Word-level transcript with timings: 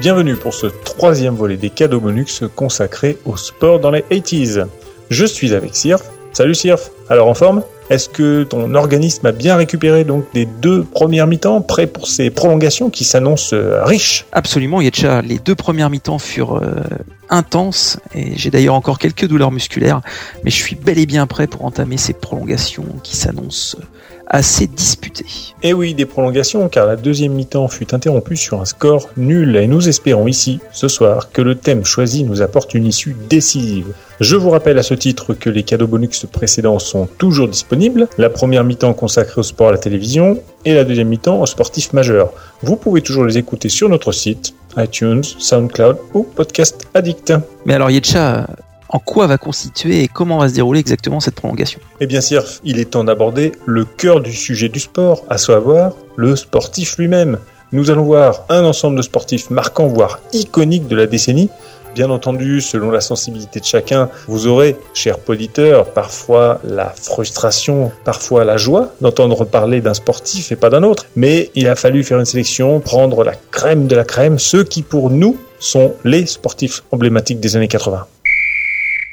Bienvenue 0.00 0.34
pour 0.34 0.54
ce 0.54 0.66
troisième 0.66 1.34
volet 1.34 1.58
des 1.58 1.68
cadeaux 1.68 2.00
bonus 2.00 2.42
consacrés 2.56 3.18
au 3.26 3.36
sport 3.36 3.80
dans 3.80 3.90
les 3.90 4.00
80s. 4.00 4.64
Je 5.10 5.26
suis 5.26 5.52
avec 5.52 5.76
Sirf. 5.76 6.00
Salut 6.32 6.54
Sirf. 6.54 6.90
Alors 7.10 7.28
en 7.28 7.34
forme? 7.34 7.62
Est-ce 7.90 8.08
que 8.08 8.44
ton 8.44 8.74
organisme 8.74 9.26
a 9.26 9.32
bien 9.32 9.56
récupéré 9.56 10.04
donc 10.04 10.24
des 10.32 10.46
deux 10.46 10.84
premières 10.84 11.26
mi-temps, 11.26 11.60
prêt 11.60 11.86
pour 11.86 12.06
ces 12.06 12.30
prolongations 12.30 12.88
qui 12.88 13.04
s'annoncent 13.04 13.54
euh, 13.54 13.84
riches? 13.84 14.24
Absolument, 14.32 14.80
Yetcha. 14.80 15.20
Les 15.20 15.38
deux 15.38 15.54
premières 15.54 15.90
mi-temps 15.90 16.18
furent 16.18 16.62
euh, 16.62 16.76
intenses 17.28 17.98
et 18.14 18.38
j'ai 18.38 18.50
d'ailleurs 18.50 18.76
encore 18.76 18.98
quelques 18.98 19.26
douleurs 19.26 19.52
musculaires, 19.52 20.00
mais 20.44 20.50
je 20.50 20.56
suis 20.56 20.76
bel 20.76 20.98
et 20.98 21.04
bien 21.04 21.26
prêt 21.26 21.46
pour 21.46 21.66
entamer 21.66 21.98
ces 21.98 22.14
prolongations 22.14 22.86
qui 23.02 23.16
s'annoncent 23.16 23.76
assez 24.30 24.68
disputé. 24.68 25.26
Et 25.62 25.74
oui, 25.74 25.92
des 25.92 26.06
prolongations, 26.06 26.68
car 26.68 26.86
la 26.86 26.96
deuxième 26.96 27.32
mi-temps 27.32 27.68
fut 27.68 27.92
interrompue 27.92 28.36
sur 28.36 28.60
un 28.60 28.64
score 28.64 29.10
nul, 29.16 29.56
et 29.56 29.66
nous 29.66 29.88
espérons 29.88 30.28
ici, 30.28 30.60
ce 30.72 30.88
soir, 30.88 31.32
que 31.32 31.42
le 31.42 31.56
thème 31.56 31.84
choisi 31.84 32.22
nous 32.22 32.40
apporte 32.40 32.72
une 32.74 32.86
issue 32.86 33.16
décisive. 33.28 33.92
Je 34.20 34.36
vous 34.36 34.50
rappelle 34.50 34.78
à 34.78 34.84
ce 34.84 34.94
titre 34.94 35.34
que 35.34 35.50
les 35.50 35.64
cadeaux 35.64 35.88
bonus 35.88 36.26
précédents 36.30 36.78
sont 36.78 37.08
toujours 37.18 37.48
disponibles, 37.48 38.08
la 38.18 38.30
première 38.30 38.64
mi-temps 38.64 38.94
consacrée 38.94 39.40
au 39.40 39.42
sport 39.42 39.68
à 39.68 39.72
la 39.72 39.78
télévision, 39.78 40.40
et 40.64 40.74
la 40.74 40.84
deuxième 40.84 41.08
mi-temps 41.08 41.40
aux 41.40 41.46
sportifs 41.46 41.92
majeurs. 41.92 42.32
Vous 42.62 42.76
pouvez 42.76 43.02
toujours 43.02 43.24
les 43.24 43.36
écouter 43.36 43.68
sur 43.68 43.88
notre 43.88 44.12
site, 44.12 44.54
iTunes, 44.76 45.24
SoundCloud 45.24 45.96
ou 46.14 46.22
Podcast 46.22 46.86
Addict. 46.94 47.32
Mais 47.66 47.74
alors 47.74 47.90
Yetcha, 47.90 48.46
en 48.92 48.98
quoi 48.98 49.26
va 49.26 49.38
constituer 49.38 50.02
et 50.02 50.08
comment 50.08 50.38
va 50.38 50.48
se 50.48 50.54
dérouler 50.54 50.80
exactement 50.80 51.20
cette 51.20 51.36
prolongation 51.36 51.80
Eh 52.00 52.06
bien, 52.06 52.20
Sirf, 52.20 52.60
il 52.64 52.78
est 52.78 52.90
temps 52.90 53.04
d'aborder 53.04 53.52
le 53.64 53.84
cœur 53.84 54.20
du 54.20 54.32
sujet 54.32 54.68
du 54.68 54.80
sport, 54.80 55.24
à 55.28 55.38
savoir 55.38 55.92
le 56.16 56.36
sportif 56.36 56.98
lui-même. 56.98 57.38
Nous 57.72 57.90
allons 57.90 58.02
voir 58.02 58.44
un 58.48 58.64
ensemble 58.64 58.96
de 58.96 59.02
sportifs 59.02 59.48
marquants, 59.50 59.86
voire 59.86 60.20
iconiques 60.32 60.88
de 60.88 60.96
la 60.96 61.06
décennie. 61.06 61.50
Bien 61.94 62.10
entendu, 62.10 62.60
selon 62.60 62.90
la 62.90 63.00
sensibilité 63.00 63.58
de 63.60 63.64
chacun, 63.64 64.08
vous 64.28 64.46
aurez, 64.46 64.76
chers 64.94 65.18
auditeurs, 65.28 65.86
parfois 65.92 66.60
la 66.64 66.86
frustration, 66.86 67.90
parfois 68.04 68.44
la 68.44 68.56
joie 68.56 68.92
d'entendre 69.00 69.44
parler 69.44 69.80
d'un 69.80 69.94
sportif 69.94 70.52
et 70.52 70.56
pas 70.56 70.70
d'un 70.70 70.82
autre. 70.84 71.06
Mais 71.16 71.50
il 71.54 71.68
a 71.68 71.74
fallu 71.74 72.04
faire 72.04 72.18
une 72.18 72.24
sélection, 72.24 72.80
prendre 72.80 73.24
la 73.24 73.34
crème 73.50 73.86
de 73.86 73.96
la 73.96 74.04
crème, 74.04 74.38
ceux 74.38 74.62
qui 74.62 74.82
pour 74.82 75.10
nous 75.10 75.36
sont 75.58 75.94
les 76.04 76.26
sportifs 76.26 76.82
emblématiques 76.90 77.40
des 77.40 77.56
années 77.56 77.68
80. 77.68 78.06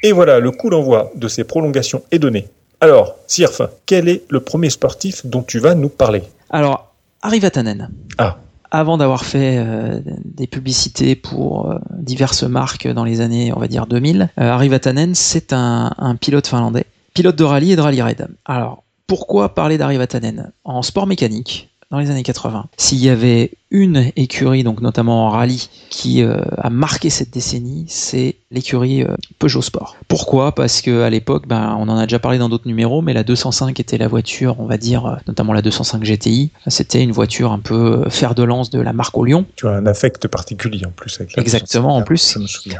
Et 0.03 0.12
voilà, 0.12 0.40
le 0.40 0.52
coup 0.52 0.70
d'envoi 0.70 1.12
de 1.16 1.28
ces 1.28 1.44
prolongations 1.44 2.03
est 2.12 2.20
donné. 2.20 2.48
Alors, 2.80 3.16
Sirf, 3.26 3.62
quel 3.86 4.08
est 4.08 4.23
le 4.30 4.39
premier 4.39 4.70
sportif 4.70 5.26
dont 5.26 5.42
tu 5.42 5.59
vas 5.59 5.73
nous 5.73 5.89
parler? 5.89 6.22
Alors, 6.50 6.94
Harry 7.22 7.39
Vatanen. 7.39 7.89
Ah. 8.17 8.38
Avant 8.70 8.98
d'avoir 8.98 9.26
fait 9.26 9.58
euh, 9.58 10.00
des 10.26 10.45
publicités 10.45 11.16
pour 11.16 11.72
euh, 11.72 11.80
diverses 11.92 12.44
marques 12.44 12.88
dans 12.88 13.06
les 13.06 13.22
années, 13.22 13.52
on 13.56 13.59
va 13.59 13.67
dire 13.67 13.88
2000, 13.88 14.30
euh, 14.39 14.52
Harry 14.52 14.70
Vatanen, 14.70 15.16
c'est 15.16 15.54
un, 15.54 15.92
un 15.98 16.16
pilote 16.16 16.48
finlandais, 16.48 16.86
pilote 17.14 17.36
de 17.36 17.44
rallye 17.44 17.72
et 17.72 17.76
de 17.76 17.82
rallye 17.82 18.02
raid. 18.02 18.28
Alors, 18.45 18.84
pourquoi 19.08 19.56
parler 19.56 19.78
d'Harry 19.78 19.98
Vatanen? 19.98 20.52
En 20.66 20.82
sport 20.82 21.08
mécanique, 21.08 21.70
dans 21.89 22.00
les 22.00 22.11
années 22.11 22.23
80, 22.23 22.66
s'il 22.76 23.00
y 23.00 23.10
avait 23.10 23.52
une 23.70 24.11
écurie, 24.16 24.64
donc 24.64 24.82
notamment 24.82 25.28
en 25.28 25.30
rallye, 25.30 25.70
qui 25.89 26.23
euh, 26.23 26.39
a 26.58 26.70
marqué 26.70 27.10
cette 27.10 27.32
décennie, 27.32 27.86
c'est 27.89 28.36
l'écurie 28.50 29.04
euh, 29.04 29.16
Peugeot 29.39 29.61
Sport. 29.61 29.98
Pourquoi? 30.08 30.55
Parce 30.55 30.82
que 30.82 31.02
à 31.02 31.10
l'époque, 31.10 31.48
ben, 31.48 31.76
on 31.77 31.89
en 31.89 31.98
a 31.98 32.04
déjà 32.04 32.20
parlé 32.20 32.38
dans 32.38 32.48
d'autres 32.48 32.67
numéros, 32.67 33.02
mais 33.02 33.14
la 33.14 33.23
205 33.23 33.77
était 33.80 33.98
la 33.98 34.08
voiture, 34.08 34.56
on 34.60 34.67
va 34.67 34.77
dire, 34.77 35.06
euh, 35.06 35.16
notamment 35.27 35.52
la 35.52 35.61
205 35.61 36.04
GTI. 36.04 36.52
C'était 36.67 37.02
une 37.02 37.11
voiture 37.11 37.52
un 37.52 37.60
peu 37.60 38.10
fer 38.10 38.36
de 38.36 38.44
lance 38.44 38.70
de 38.70 38.80
la 38.80 38.94
marque 38.94 39.17
au 39.17 39.26
Lyon. 39.26 39.45
Tu 39.58 39.67
as 39.67 39.72
un 39.72 39.86
affect 39.86 40.27
particulier 40.27 40.86
en 40.86 40.92
plus 40.92 41.20
avec 41.20 41.36
la 41.36 41.42
Exactement, 41.42 42.00
205, 42.00 42.02
en 42.02 42.06
plus. 42.06 42.38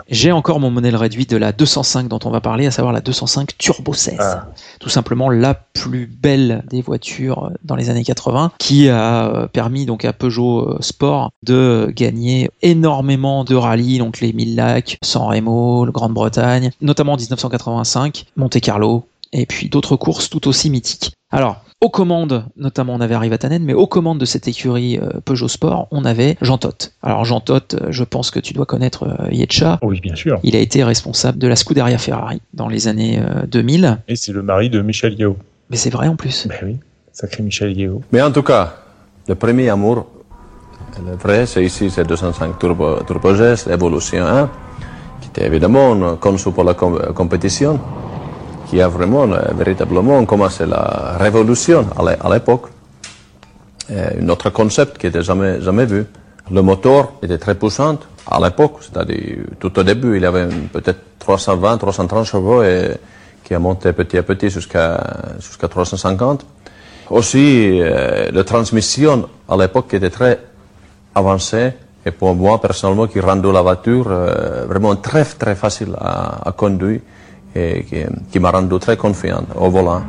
J'ai 0.10 0.32
encore 0.32 0.62
mon 0.62 0.72
modèle 0.72 0.96
réduit 0.96 1.26
de 1.26 1.36
la 1.36 1.52
205 1.52 2.08
dont 2.08 2.20
on 2.24 2.30
va 2.30 2.40
parler, 2.40 2.66
à 2.66 2.72
savoir 2.72 2.94
la 2.94 3.02
205 3.02 3.58
Turbo 3.58 3.94
16. 3.94 4.16
Ah. 4.20 4.48
Tout 4.80 4.90
simplement 4.90 5.30
la 5.30 5.54
plus 5.54 6.08
belle 6.08 6.64
des 6.70 6.82
voitures 6.82 7.52
dans 7.64 7.76
les 7.76 7.90
années 7.90 8.06
80, 8.06 8.54
qui 8.58 8.88
a 8.88 9.50
permis 9.52 9.86
donc 9.86 10.06
à 10.06 10.14
Peugeot 10.14 10.77
Sport 10.82 11.32
de 11.44 11.92
gagner 11.96 12.50
énormément 12.62 13.44
de 13.44 13.56
rallyes, 13.56 14.00
donc 14.00 14.20
les 14.20 14.34
1000 14.34 14.56
lacs, 14.56 14.98
San 15.04 15.24
Remo, 15.24 15.86
le 15.86 15.92
Grande-Bretagne, 15.92 16.72
notamment 16.82 17.14
en 17.14 17.18
1985, 17.18 18.26
Monte 18.36 18.60
Carlo, 18.60 19.06
et 19.34 19.46
puis 19.46 19.70
d'autres 19.70 19.96
courses 19.96 20.30
tout 20.30 20.48
aussi 20.48 20.70
mythiques. 20.70 21.12
Alors, 21.30 21.62
aux 21.82 21.90
commandes, 21.90 22.46
notamment 22.56 22.96
on 22.96 23.02
avait 23.02 23.14
Harry 23.14 23.30
Vatanen, 23.30 23.64
mais 23.64 23.74
aux 23.74 23.86
commandes 23.86 24.18
de 24.18 24.26
cette 24.26 24.48
écurie 24.48 24.98
euh, 24.98 25.20
Peugeot 25.24 25.48
Sport, 25.48 25.88
on 25.92 26.06
avait 26.06 26.38
Jean 26.42 26.58
Todt. 26.58 26.94
Alors 27.04 27.26
Jean 27.26 27.40
Todt, 27.40 27.76
euh, 27.76 27.88
je 27.92 28.04
pense 28.04 28.32
que 28.32 28.40
tu 28.40 28.54
dois 28.54 28.66
connaître 28.66 29.04
euh, 29.04 29.32
Yetcha. 29.32 29.78
Oui, 29.84 30.00
bien 30.00 30.16
sûr. 30.16 30.40
Il 30.44 30.56
a 30.56 30.60
été 30.60 30.84
responsable 30.84 31.38
de 31.38 31.48
la 31.48 31.56
Scuderia 31.56 31.98
Ferrari 31.98 32.42
dans 32.54 32.68
les 32.68 32.88
années 32.88 33.20
euh, 33.20 33.46
2000. 33.46 34.00
Et 34.08 34.16
c'est 34.16 34.32
le 34.32 34.42
mari 34.42 34.70
de 34.70 34.82
Michel 34.82 35.14
Yeo. 35.20 35.38
Mais 35.70 35.78
c'est 35.78 35.90
vrai 35.90 36.08
en 36.08 36.16
plus. 36.16 36.48
Ben 36.48 36.58
oui, 36.64 36.78
sacré 37.12 37.44
Michel 37.44 37.78
Yeo. 37.78 38.02
Mais 38.12 38.22
en 38.22 38.32
tout 38.32 38.44
cas, 38.44 38.78
le 39.28 39.36
premier 39.36 39.70
amour, 39.70 40.08
le 41.06 41.16
vrai, 41.16 41.46
c'est 41.46 41.64
ici, 41.64 41.90
c'est 41.90 42.04
205 42.06 42.58
Turbo, 42.60 43.00
Turbo 43.06 43.34
GS, 43.34 43.68
Evolution 43.70 44.26
1, 44.26 44.50
qui 45.22 45.30
était 45.30 45.46
évidemment 45.46 46.16
conçu 46.18 46.52
pour 46.52 46.64
la 46.64 46.74
com- 46.74 47.00
compétition, 47.14 47.80
qui 48.70 48.82
a 48.82 48.88
vraiment, 48.88 49.28
véritablement 49.56 50.24
commencé 50.26 50.66
la 50.66 51.16
révolution 51.20 51.86
à 51.98 52.04
l'é- 52.04 52.18
à 52.20 52.30
l'époque. 52.34 52.68
Euh, 53.92 54.10
Un 54.22 54.30
autre 54.30 54.50
concept 54.50 54.98
qui 54.98 55.06
n'était 55.08 55.22
jamais, 55.24 55.62
jamais 55.62 55.86
vu. 55.86 56.06
Le 56.52 56.62
moteur 56.62 57.14
était 57.22 57.38
très 57.38 57.56
puissant 57.56 57.98
à 58.30 58.40
l'époque, 58.40 58.78
c'est-à-dire 58.82 59.38
tout 59.60 59.78
au 59.80 59.84
début, 59.84 60.18
il 60.18 60.26
avait 60.26 60.48
peut-être 60.74 61.00
320, 61.20 61.78
330 61.78 62.26
chevaux 62.26 62.64
et 62.64 62.92
qui 63.44 63.54
a 63.54 63.60
monté 63.60 63.94
petit 63.94 64.18
à 64.18 64.24
petit 64.24 64.50
jusqu'à 64.50 65.00
jusqu'à 65.40 65.68
350. 65.70 66.46
Aussi, 67.10 67.80
euh, 67.82 68.30
la 68.34 68.44
transmission 68.44 69.30
à 69.48 69.56
l'époque 69.56 69.94
était 69.94 70.10
très 70.10 70.40
avancée 71.18 71.74
et 72.06 72.12
pour 72.12 72.34
moi 72.36 72.62
personnellement 72.62 73.08
qui 73.08 73.20
rendait 73.20 73.52
la 73.52 73.62
voiture 73.62 74.08
euh, 74.10 74.66
vraiment 74.68 74.96
très 74.96 75.26
très 75.26 75.56
facile 75.56 75.94
à, 76.00 76.52
conduire 76.56 77.02
et 77.56 77.84
qui, 77.88 77.98
qui 78.32 78.40
m'a 78.40 78.52
rendu 78.52 78.78
très 78.80 78.98
confiant 78.98 79.44
au 79.56 79.70
volant. 79.70 80.04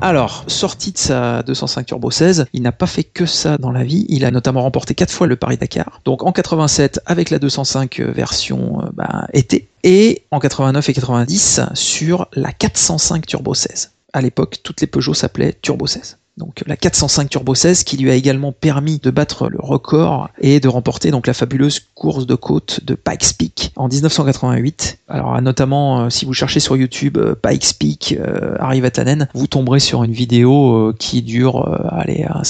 Alors, 0.00 0.44
sorti 0.48 0.92
de 0.92 0.98
sa 0.98 1.42
205 1.44 1.86
Turbo 1.86 2.10
16, 2.10 2.46
il 2.52 2.62
n'a 2.62 2.72
pas 2.72 2.86
fait 2.86 3.04
que 3.04 3.26
ça 3.26 3.56
dans 3.56 3.70
la 3.70 3.84
vie. 3.84 4.04
Il 4.08 4.24
a 4.24 4.30
notamment 4.30 4.62
remporté 4.62 4.94
quatre 4.94 5.12
fois 5.12 5.26
le 5.26 5.36
Paris-Dakar. 5.36 6.00
Donc 6.04 6.24
en 6.24 6.32
87 6.32 7.00
avec 7.06 7.30
la 7.30 7.38
205 7.38 8.00
version 8.00 8.82
euh, 8.82 8.90
bah, 8.92 9.26
été 9.32 9.68
et 9.82 10.24
en 10.30 10.40
89 10.40 10.88
et 10.88 10.92
90 10.92 11.60
sur 11.74 12.26
la 12.34 12.52
405 12.52 13.24
Turbo 13.26 13.54
16. 13.54 13.92
À 14.12 14.20
l'époque, 14.20 14.58
toutes 14.62 14.80
les 14.80 14.86
Peugeot 14.86 15.14
s'appelaient 15.14 15.54
Turbo 15.62 15.86
16. 15.86 16.18
Donc 16.36 16.64
la 16.66 16.76
405 16.76 17.30
Turbo 17.30 17.54
16 17.54 17.84
qui 17.84 17.96
lui 17.96 18.10
a 18.10 18.14
également 18.14 18.50
permis 18.50 18.98
de 18.98 19.10
battre 19.10 19.48
le 19.48 19.58
record 19.60 20.30
et 20.40 20.58
de 20.58 20.66
remporter 20.66 21.12
donc 21.12 21.28
la 21.28 21.32
fabuleuse 21.32 21.80
course 21.94 22.26
de 22.26 22.34
côte 22.34 22.80
de 22.84 22.94
Pikes 22.94 23.38
Peak 23.38 23.72
en 23.76 23.86
1988. 23.86 24.98
Alors 25.08 25.40
notamment 25.40 26.00
euh, 26.00 26.10
si 26.10 26.24
vous 26.24 26.32
cherchez 26.32 26.58
sur 26.58 26.76
YouTube 26.76 27.18
euh, 27.18 27.36
Pikes 27.36 27.74
Peak 27.78 28.16
euh, 28.18 28.56
vous 29.34 29.46
tomberez 29.46 29.78
sur 29.78 30.02
une 30.02 30.12
vidéo 30.12 30.88
euh, 30.88 30.94
qui 30.98 31.22
dure 31.22 31.68
euh, 31.68 31.86
allez 31.90 32.24
un- 32.28 32.42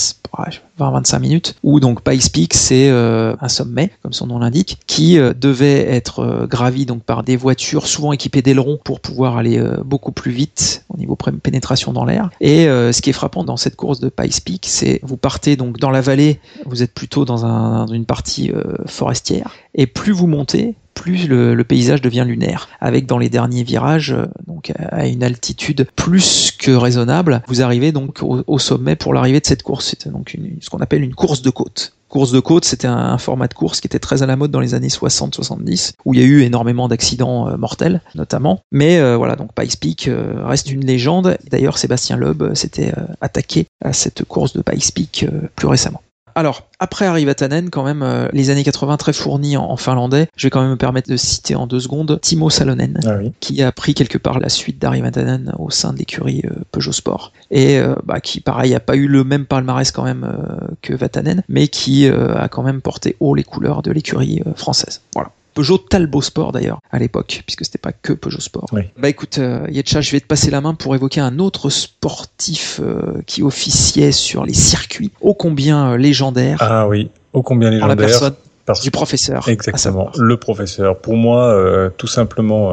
20-25 0.79 1.21
minutes 1.21 1.57
où 1.63 1.81
donc 1.81 2.03
Pikes 2.03 2.33
Peak 2.33 2.55
c'est 2.55 2.89
euh, 2.91 3.37
un 3.41 3.49
sommet 3.49 3.91
comme 4.03 4.13
son 4.13 4.27
nom 4.27 4.39
l'indique 4.39 4.79
qui 4.87 5.19
euh, 5.19 5.33
devait 5.33 5.89
être 5.89 6.21
euh, 6.21 6.47
gravi 6.47 6.87
donc 6.87 7.03
par 7.03 7.23
des 7.23 7.37
voitures 7.37 7.87
souvent 7.87 8.13
équipées 8.13 8.43
d'ailerons 8.43 8.79
pour 8.83 9.01
pouvoir 9.01 9.37
aller 9.37 9.63
beaucoup 9.85 10.13
plus 10.13 10.33
vite 10.33 10.85
au 10.89 10.97
niveau 10.97 11.17
pénétration 11.17 11.93
dans 11.93 12.05
l'air. 12.05 12.31
Et 12.41 12.65
ce 12.65 13.01
qui 13.01 13.11
est 13.11 13.15
frappant 13.15 13.45
dans 13.45 13.57
cette 13.57 13.77
course 13.77 14.01
de 14.01 14.09
Pikes 14.09 14.45
Peak 14.45 14.67
c'est 14.69 15.01
vous 15.03 15.17
partez 15.17 15.57
donc 15.57 15.79
dans 15.79 15.91
la 15.91 16.01
vallée 16.01 16.41
vous 16.67 16.83
êtes 16.83 16.93
plutôt 16.93 17.25
dans, 17.25 17.45
un, 17.45 17.87
dans 17.87 17.93
une 17.93 18.05
partie 18.05 18.51
forestière 18.87 19.55
et 19.75 19.87
plus 19.87 20.13
vous 20.13 20.27
montez 20.27 20.75
plus 20.95 21.29
le, 21.29 21.63
paysage 21.65 22.01
devient 22.01 22.25
lunaire, 22.27 22.69
avec 22.81 23.07
dans 23.07 23.19
les 23.19 23.29
derniers 23.29 23.65
virages, 23.65 24.13
euh, 24.13 24.27
donc 24.47 24.73
à- 24.91 25.07
une 25.07 25.23
altitude 25.23 25.87
plus 25.97 26.53
que 26.53 26.71
raisonnable, 26.71 27.43
vous 27.49 27.63
arrivez 27.63 27.93
donc 27.93 28.21
au, 28.23 28.59
sommet 28.59 28.97
pour 28.97 29.13
l'arrivée 29.13 29.41
de 29.41 29.47
cette 29.47 29.63
course. 29.63 29.95
C'est 29.99 30.11
donc 30.11 30.37
ce 30.61 30.71
qu'on 30.71 30.79
appelle 30.79 31.03
une 31.03 31.15
course 31.15 31.43
de 31.43 31.51
côte. 31.51 31.93
Course 32.09 32.31
de 32.31 32.39
côte, 32.39 32.65
c'était 32.65 32.87
un, 32.87 33.19
format 33.19 33.49
de 33.49 33.55
course 33.55 33.81
qui 33.81 33.89
était 33.89 33.99
très 33.99 34.23
à 34.23 34.27
la 34.27 34.37
mode 34.37 34.53
dans 34.53 34.61
les 34.61 34.75
années 34.75 34.89
60-70, 34.89 35.95
où 36.05 36.15
il 36.15 36.21
y 36.21 36.23
a 36.23 36.27
eu 36.27 36.43
énormément 36.43 36.87
d'accidents 36.87 37.49
euh, 37.49 37.57
mortels, 37.57 38.01
notamment. 38.15 38.61
Mais 38.71 38.99
euh, 38.99 39.17
voilà, 39.17 39.35
donc 39.35 39.53
Pikes 39.53 39.81
Peak 39.81 40.11
reste 40.45 40.71
une 40.71 40.87
légende. 40.87 41.37
D'ailleurs, 41.51 41.77
Sébastien 41.77 42.17
Loeb 42.17 42.55
s'était 42.55 42.93
attaqué 43.21 43.67
à 43.83 43.93
cette 43.93 44.25
course 44.25 44.53
de 44.53 44.63
Pikes 44.63 44.95
Peak 44.95 45.27
plus 45.57 45.67
récemment. 45.67 46.03
Alors, 46.37 46.69
après 46.81 47.07
Harry 47.07 47.25
Vatanen, 47.25 47.71
quand 47.71 47.85
même, 47.85 48.03
euh, 48.03 48.29
les 48.33 48.51
années 48.51 48.65
80 48.65 48.97
très 48.97 49.13
fournis 49.13 49.57
en, 49.57 49.77
finlandais, 49.77 50.29
je 50.37 50.47
vais 50.47 50.51
quand 50.51 50.63
même 50.63 50.71
me 50.71 50.77
permettre 50.77 51.09
de 51.09 51.17
citer 51.17 51.55
en 51.55 51.67
deux 51.67 51.81
secondes 51.81 52.19
Timo 52.21 52.51
Salonen, 52.51 52.99
ah 53.07 53.19
qui 53.41 53.63
a 53.63 53.71
pris 53.71 53.95
quelque 53.95 54.19
part 54.19 54.41
la 54.41 54.49
suite 54.49 54.81
d'Harry 54.81 55.01
Vatanen 55.01 55.53
au 55.59 55.71
sein 55.71 55.93
de 55.93 55.99
l'écurie 55.99 56.43
euh, 56.45 56.55
Peugeot 56.73 56.93
Sport. 56.93 57.33
Et 57.51 57.79
euh, 57.79 57.95
bah, 58.05 58.21
qui, 58.21 58.41
pareil, 58.41 58.75
a 58.75 58.81
pas 58.81 58.97
eu 58.97 59.07
le 59.07 59.23
même 59.23 59.47
palmarès 59.47 59.91
quand 59.93 60.05
même 60.05 60.27
que 60.83 60.95
Vatanen, 60.95 61.43
mais 61.49 61.69
qui 61.69 62.09
a 62.09 62.49
quand 62.49 62.63
même 62.63 62.81
porté 62.81 63.17
haut 63.21 63.35
les 63.35 63.45
couleurs 63.45 63.83
de 63.83 63.93
l'écurie 63.93 64.43
française. 64.57 65.03
Voilà. 65.15 65.31
Peugeot 65.55 65.79
Talbot 65.79 66.21
Sport 66.21 66.53
d'ailleurs 66.53 66.81
à 66.91 66.99
l'époque, 66.99 67.43
puisque 67.47 67.65
c'était 67.65 67.79
pas 67.79 67.93
que 67.93 68.13
Peugeot 68.13 68.41
Sport. 68.41 68.67
Bah 68.99 69.09
écoute, 69.09 69.39
euh, 69.39 69.67
Yetcha, 69.71 70.01
je 70.01 70.11
vais 70.11 70.21
te 70.21 70.27
passer 70.27 70.51
la 70.51 70.61
main 70.61 70.75
pour 70.75 70.95
évoquer 70.95 71.21
un 71.21 71.39
autre 71.39 71.71
sportif 71.71 72.81
euh, 72.83 73.23
qui 73.27 73.43
officiait 73.43 74.13
sur 74.13 74.45
les 74.45 74.55
circuits 74.55 75.13
ô 75.21 75.35
combien 75.35 75.93
euh, 75.93 75.97
légendaire. 75.97 76.59
Ah 76.61 76.89
oui, 76.89 77.11
ô 77.33 77.43
combien 77.43 77.71
légendaire. 77.71 77.97
la 77.97 77.97
personne 77.97 78.35
du 78.83 78.91
professeur. 78.91 79.49
Exactement, 79.49 80.11
le 80.17 80.37
professeur. 80.39 80.99
Pour 80.99 81.17
moi, 81.17 81.91
tout 81.99 82.07
simplement, 82.07 82.73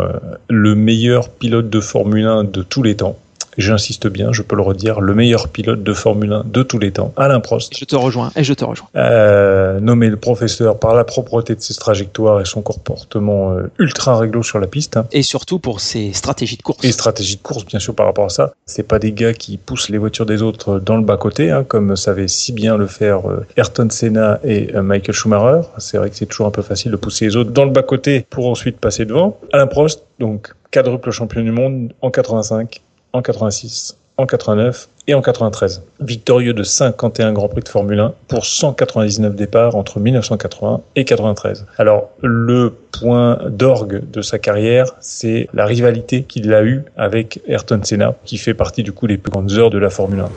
le 0.50 0.74
meilleur 0.74 1.28
pilote 1.28 1.70
de 1.70 1.80
Formule 1.82 2.26
1 2.26 2.46
de 2.46 2.64
tous 2.64 2.82
les 2.82 2.96
temps 2.96 3.18
j'insiste 3.58 4.08
bien, 4.08 4.32
je 4.32 4.42
peux 4.42 4.56
le 4.56 4.62
redire, 4.62 5.02
le 5.02 5.14
meilleur 5.14 5.48
pilote 5.48 5.84
de 5.84 5.94
Formule 5.94 6.34
1 6.34 6.44
de 6.46 6.64
tous 6.64 6.80
les 6.80 6.92
temps, 6.92 7.14
Alain 7.18 7.40
Prost. 7.40 7.78
Je 7.78 7.86
te 7.86 7.96
rejoins, 7.96 8.32
et 8.36 8.44
je 8.44 8.54
te 8.54 8.64
rejoins. 8.64 8.88
Euh, 8.96 9.80
nommé 9.80 10.10
le 10.10 10.18
professeur 10.18 10.80
par 10.80 10.96
la 10.96 11.04
propreté 11.04 11.56
de 11.56 11.62
ses 11.62 11.76
trajectoires 11.76 12.42
et 12.42 12.46
son 12.46 12.62
comportement 12.62 13.54
euh, 13.54 13.72
ultra 13.80 14.18
réglo 14.18 14.44
sur 14.44 14.60
la 14.60 14.68
piste. 14.68 14.98
Hein. 14.98 15.06
Et 15.12 15.24
surtout 15.24 15.60
pour 15.60 15.80
ses 15.80 16.14
stratégies 16.14 16.58
de 16.58 16.62
course. 16.62 16.84
Et 16.84 16.92
stratégies 16.92 17.38
de 17.38 17.42
course, 17.42 17.66
bien 17.66 17.80
sûr, 17.80 17.96
par 17.96 18.06
rapport 18.06 18.26
à 18.26 18.30
ça. 18.30 18.54
C'est 18.66 18.88
pas 18.88 19.00
des 19.00 19.12
gars 19.12 19.34
qui 19.34 19.58
poussent 19.58 19.90
les 19.90 19.98
voitures 19.98 20.26
des 20.26 20.42
autres 20.42 20.80
dans 20.80 20.98
le 20.98 21.04
bas-côté, 21.04 21.52
hein, 21.52 21.64
comme 21.68 21.96
savaient 21.96 22.28
si 22.28 22.52
bien 22.52 22.78
le 22.78 22.88
faire 22.88 23.30
euh, 23.30 23.46
Ayrton 23.58 23.90
Senna 23.90 24.40
et 24.44 24.76
euh, 24.76 24.82
Michael 24.82 25.16
Schumacher. 25.16 25.68
C'est 25.78 25.98
vrai 25.98 26.10
que 26.10 26.16
c'est 26.16 26.26
toujours 26.26 26.48
un 26.48 26.52
peu 26.52 26.62
facile 26.62 26.92
de 26.92 26.98
pousser 26.98 27.26
les 27.26 27.36
autres 27.36 27.52
dans 27.52 27.66
le 27.66 27.72
bas-côté 27.72 28.26
pour 28.30 28.48
ensuite 28.48 28.78
passer 28.78 29.06
devant. 29.06 29.38
Alain 29.54 29.68
Prost, 29.68 30.04
donc 30.20 30.54
quadruple 30.72 31.12
champion 31.12 31.42
du 31.42 31.52
monde 31.52 31.94
en 32.02 32.10
85, 32.10 32.82
en 33.14 33.22
86, 33.22 33.98
en 34.18 34.26
89 34.26 34.88
et 35.08 35.14
en 35.14 35.22
93. 35.22 35.84
Victorieux 36.00 36.54
de 36.54 36.64
51 36.64 37.34
Grands 37.34 37.48
Prix 37.48 37.62
de 37.62 37.70
Formule 37.70 38.00
1 38.00 38.14
pour 38.28 38.46
199 38.46 39.36
départs 39.36 39.76
entre 39.76 40.00
1980 40.00 40.82
et 40.96 41.06
93. 41.06 41.66
Alors, 41.78 42.10
le 42.22 42.74
point 42.92 43.40
d'orgue 43.50 44.10
de 44.10 44.22
sa 44.22 44.40
carrière, 44.40 44.96
c'est 45.00 45.48
la 45.54 45.66
rivalité 45.66 46.24
qu'il 46.24 46.54
a 46.54 46.64
eue 46.64 46.84
avec 46.98 47.42
Ayrton 47.48 47.82
Senna, 47.84 48.16
qui 48.26 48.38
fait 48.38 48.54
partie 48.54 48.84
du 48.84 48.92
coup 48.92 49.08
des 49.08 49.18
plus 49.18 49.32
grandes 49.32 49.52
heures 49.54 49.70
de 49.70 49.78
la 49.78 49.90
Formule 49.90 50.22
1. 50.22 50.30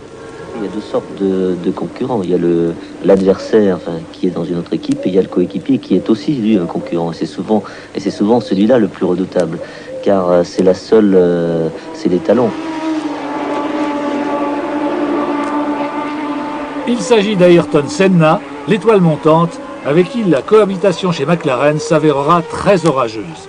Il 0.56 0.64
y 0.64 0.68
a 0.68 0.70
deux 0.70 0.80
sortes 0.80 1.04
de, 1.20 1.70
concurrents. 1.72 2.22
Il 2.22 2.30
y 2.30 2.34
a 2.34 2.38
l'adversaire 3.04 3.78
qui 4.12 4.28
est 4.28 4.30
dans 4.30 4.44
une 4.44 4.56
autre 4.56 4.72
équipe 4.72 5.00
et 5.04 5.08
il 5.08 5.14
y 5.14 5.18
a 5.18 5.22
le 5.22 5.28
coéquipier 5.28 5.78
qui 5.78 5.96
est 5.96 6.08
aussi 6.08 6.56
un 6.60 6.66
concurrent. 6.66 7.12
C'est 7.12 7.26
souvent, 7.26 7.64
souvent 8.08 8.40
celui-là 8.40 8.78
le 8.78 8.86
plus 8.86 9.04
redoutable 9.04 9.58
car 10.04 10.30
euh, 10.30 10.44
c'est 10.44 10.62
la 10.62 10.74
seule, 10.74 11.14
euh, 11.16 11.68
c'est 11.94 12.10
les 12.10 12.18
talons. 12.18 12.50
Il 16.86 17.00
s'agit 17.00 17.34
d'Ayrton 17.34 17.84
Senna, 17.88 18.40
l'étoile 18.68 19.00
montante, 19.00 19.58
avec 19.86 20.10
qui 20.10 20.22
la 20.22 20.42
cohabitation 20.42 21.10
chez 21.10 21.24
McLaren 21.24 21.78
s'avérera 21.78 22.42
très 22.42 22.84
orageuse. 22.86 23.48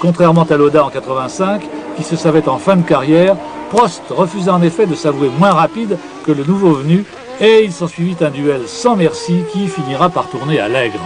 Contrairement 0.00 0.44
à 0.44 0.56
Loda 0.56 0.84
en 0.84 0.90
85, 0.90 1.62
qui 1.96 2.02
se 2.02 2.16
savait 2.16 2.48
en 2.48 2.58
fin 2.58 2.76
de 2.76 2.82
carrière, 2.82 3.36
Prost 3.70 4.02
refusa 4.10 4.52
en 4.52 4.62
effet 4.62 4.86
de 4.86 4.94
s'avouer 4.94 5.30
moins 5.38 5.52
rapide 5.52 5.96
que 6.26 6.32
le 6.32 6.44
nouveau 6.44 6.72
venu, 6.72 7.04
et 7.40 7.64
il 7.64 7.72
s'ensuivit 7.72 8.16
un 8.20 8.30
duel 8.30 8.62
sans 8.66 8.94
merci 8.94 9.40
qui 9.50 9.66
finira 9.66 10.10
par 10.10 10.28
tourner 10.28 10.60
à 10.60 10.68
l'aigre. 10.68 11.00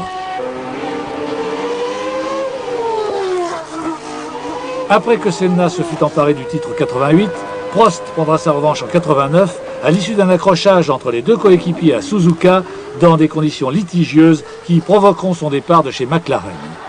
Après 4.91 5.19
que 5.19 5.31
Senna 5.31 5.69
se 5.69 5.83
fut 5.83 6.03
emparé 6.03 6.33
du 6.33 6.47
titre 6.47 6.75
88, 6.75 7.29
Prost 7.73 8.03
prendra 8.15 8.39
sa 8.39 8.53
revanche 8.53 8.83
en 8.83 8.87
89 8.87 9.61
à 9.85 9.91
l'issue 9.91 10.15
d'un 10.15 10.31
accrochage 10.31 10.89
entre 10.89 11.11
les 11.11 11.21
deux 11.21 11.37
coéquipiers 11.37 11.95
à 11.95 12.01
Suzuka 12.01 12.63
dans 12.99 13.19
des 13.19 13.29
conditions 13.29 13.69
litigieuses 13.69 14.45
qui 14.65 14.81
provoqueront 14.81 15.35
son 15.35 15.51
départ 15.51 15.83
de 15.83 15.91
chez 15.91 16.07
McLaren. 16.07 16.88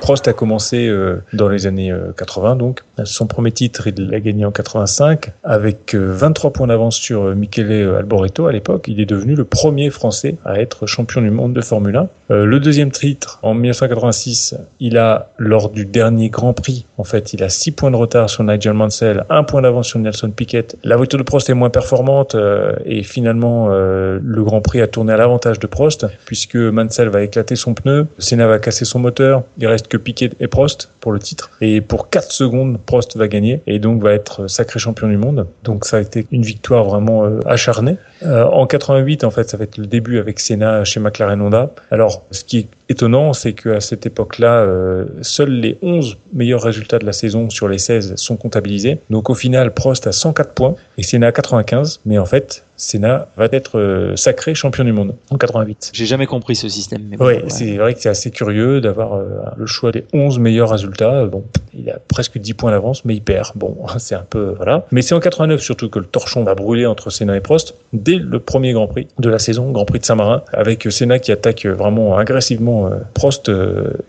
Prost 0.00 0.28
a 0.28 0.32
commencé 0.32 0.86
euh, 0.86 1.22
dans 1.32 1.48
les 1.48 1.66
années 1.66 1.92
80 2.16 2.52
euh, 2.52 2.54
donc. 2.54 2.80
Son 3.04 3.26
premier 3.26 3.52
titre, 3.52 3.86
il 3.88 4.08
l'a 4.08 4.20
gagné 4.20 4.44
en 4.44 4.52
85 4.52 5.32
avec 5.42 5.94
23 5.94 6.48
euh, 6.48 6.52
points 6.52 6.66
d'avance 6.66 6.96
sur 6.96 7.34
Michele 7.34 7.94
Alboreto 7.98 8.46
à 8.46 8.52
l'époque. 8.52 8.84
Il 8.88 9.00
est 9.00 9.06
devenu 9.06 9.34
le 9.34 9.44
premier 9.44 9.90
Français 9.90 10.36
à 10.44 10.60
être 10.60 10.86
champion 10.86 11.20
du 11.22 11.30
monde 11.30 11.52
de 11.52 11.60
Formule 11.60 11.96
1. 11.96 12.08
le 12.44 12.60
deuxième 12.60 12.90
titre, 12.90 13.38
en 13.42 13.54
1986, 13.54 14.56
il 14.80 14.98
a, 14.98 15.28
lors 15.38 15.70
du 15.70 15.84
dernier 15.84 16.28
Grand 16.28 16.52
Prix, 16.52 16.84
en 16.98 17.04
fait, 17.04 17.32
il 17.32 17.42
a 17.42 17.48
6 17.48 17.72
points 17.72 17.90
de 17.90 17.96
retard 17.96 18.30
sur 18.30 18.44
Nigel 18.44 18.74
Mansell, 18.74 19.24
1 19.28 19.42
point 19.44 19.62
d'avance 19.62 19.88
sur 19.88 19.98
Nelson 19.98 20.30
Piquet. 20.30 20.66
La 20.84 20.96
voiture 20.96 21.18
de 21.18 21.24
Prost 21.24 21.50
est 21.50 21.54
moins 21.54 21.70
performante 21.70 22.36
et 22.84 23.02
finalement, 23.02 23.68
le 23.68 24.42
Grand 24.42 24.60
Prix 24.60 24.80
a 24.80 24.86
tourné 24.86 25.12
à 25.12 25.16
l'avantage 25.16 25.58
de 25.58 25.66
Prost 25.66 26.06
puisque 26.24 26.56
Mansell 26.56 27.08
va 27.08 27.22
éclater 27.22 27.56
son 27.56 27.74
pneu, 27.74 28.06
Senna 28.18 28.46
va 28.46 28.58
casser 28.58 28.84
son 28.84 28.98
moteur, 28.98 29.42
il 29.58 29.66
reste 29.66 29.85
que 29.88 29.96
Piquet 29.96 30.30
et 30.40 30.48
Prost 30.48 30.90
pour 31.00 31.12
le 31.12 31.18
titre. 31.18 31.50
Et 31.60 31.80
pour 31.80 32.10
4 32.10 32.32
secondes, 32.32 32.78
Prost 32.84 33.16
va 33.16 33.28
gagner 33.28 33.60
et 33.66 33.78
donc 33.78 34.02
va 34.02 34.12
être 34.12 34.46
sacré 34.48 34.78
champion 34.78 35.08
du 35.08 35.16
monde. 35.16 35.46
Donc 35.64 35.84
ça 35.84 35.98
a 35.98 36.00
été 36.00 36.26
une 36.32 36.42
victoire 36.42 36.84
vraiment 36.84 37.24
euh, 37.24 37.40
acharnée. 37.46 37.96
Euh, 38.22 38.44
en 38.44 38.66
88, 38.66 39.24
en 39.24 39.30
fait, 39.30 39.48
ça 39.50 39.56
va 39.56 39.64
être 39.64 39.78
le 39.78 39.86
début 39.86 40.18
avec 40.18 40.40
Senna 40.40 40.84
chez 40.84 41.00
McLaren 41.00 41.40
Honda. 41.40 41.70
Alors, 41.90 42.24
ce 42.30 42.44
qui 42.44 42.58
est 42.58 42.68
étonnant, 42.88 43.32
c'est 43.32 43.52
qu'à 43.52 43.80
cette 43.80 44.06
époque-là, 44.06 44.58
euh, 44.58 45.06
seuls 45.22 45.50
les 45.50 45.78
11 45.82 46.16
meilleurs 46.32 46.62
résultats 46.62 46.98
de 46.98 47.06
la 47.06 47.12
saison 47.12 47.50
sur 47.50 47.68
les 47.68 47.78
16 47.78 48.16
sont 48.16 48.36
comptabilisés. 48.36 48.98
Donc 49.10 49.30
au 49.30 49.34
final, 49.34 49.72
Prost 49.74 50.06
a 50.06 50.12
104 50.12 50.52
points 50.52 50.74
et 50.98 51.02
Senna 51.02 51.28
a 51.28 51.32
95. 51.32 52.00
Mais 52.06 52.18
en 52.18 52.26
fait, 52.26 52.64
Senna 52.76 53.28
va 53.36 53.48
être 53.52 53.78
euh, 53.78 54.16
sacré 54.16 54.54
champion 54.54 54.84
du 54.84 54.92
monde 54.92 55.14
en 55.30 55.38
88. 55.38 55.90
J'ai 55.92 56.06
jamais 56.06 56.26
compris 56.26 56.56
ce 56.56 56.68
système. 56.68 57.02
Mais 57.08 57.16
oui, 57.18 57.34
c'est 57.48 57.76
vrai 57.76 57.94
que 57.94 58.00
c'est 58.00 58.08
assez 58.08 58.30
curieux 58.30 58.80
d'avoir 58.80 59.14
euh, 59.14 59.26
le 59.56 59.66
choix 59.66 59.92
des 59.92 60.04
11 60.12 60.38
meilleurs 60.38 60.70
résultats. 60.70 61.24
Bon, 61.24 61.44
il 61.74 61.88
a 61.90 61.98
presque 62.08 62.38
10 62.38 62.54
points 62.54 62.70
d'avance, 62.70 63.04
mais 63.04 63.14
il 63.14 63.22
perd. 63.22 63.52
Bon, 63.54 63.76
c'est 63.98 64.14
un 64.14 64.26
peu 64.28 64.54
voilà. 64.56 64.84
Mais 64.92 65.02
c'est 65.02 65.14
en 65.14 65.20
89 65.20 65.60
surtout 65.60 65.88
que 65.88 65.98
le 65.98 66.04
torchon 66.04 66.44
va 66.44 66.54
brûler 66.54 66.86
entre 66.86 67.10
Senna 67.10 67.36
et 67.36 67.40
Prost 67.40 67.74
dès 67.92 68.16
le 68.16 68.38
premier 68.38 68.72
Grand 68.72 68.86
Prix 68.86 69.08
de 69.18 69.28
la 69.28 69.38
saison, 69.38 69.72
Grand 69.72 69.86
Prix 69.86 70.00
de 70.00 70.04
Saint-Marin, 70.04 70.42
avec 70.52 70.86
Senna 70.90 71.18
qui 71.18 71.32
attaque 71.32 71.66
vraiment 71.66 72.16
agressivement 72.16 72.75
euh, 72.86 72.98
Prost, 73.14 73.50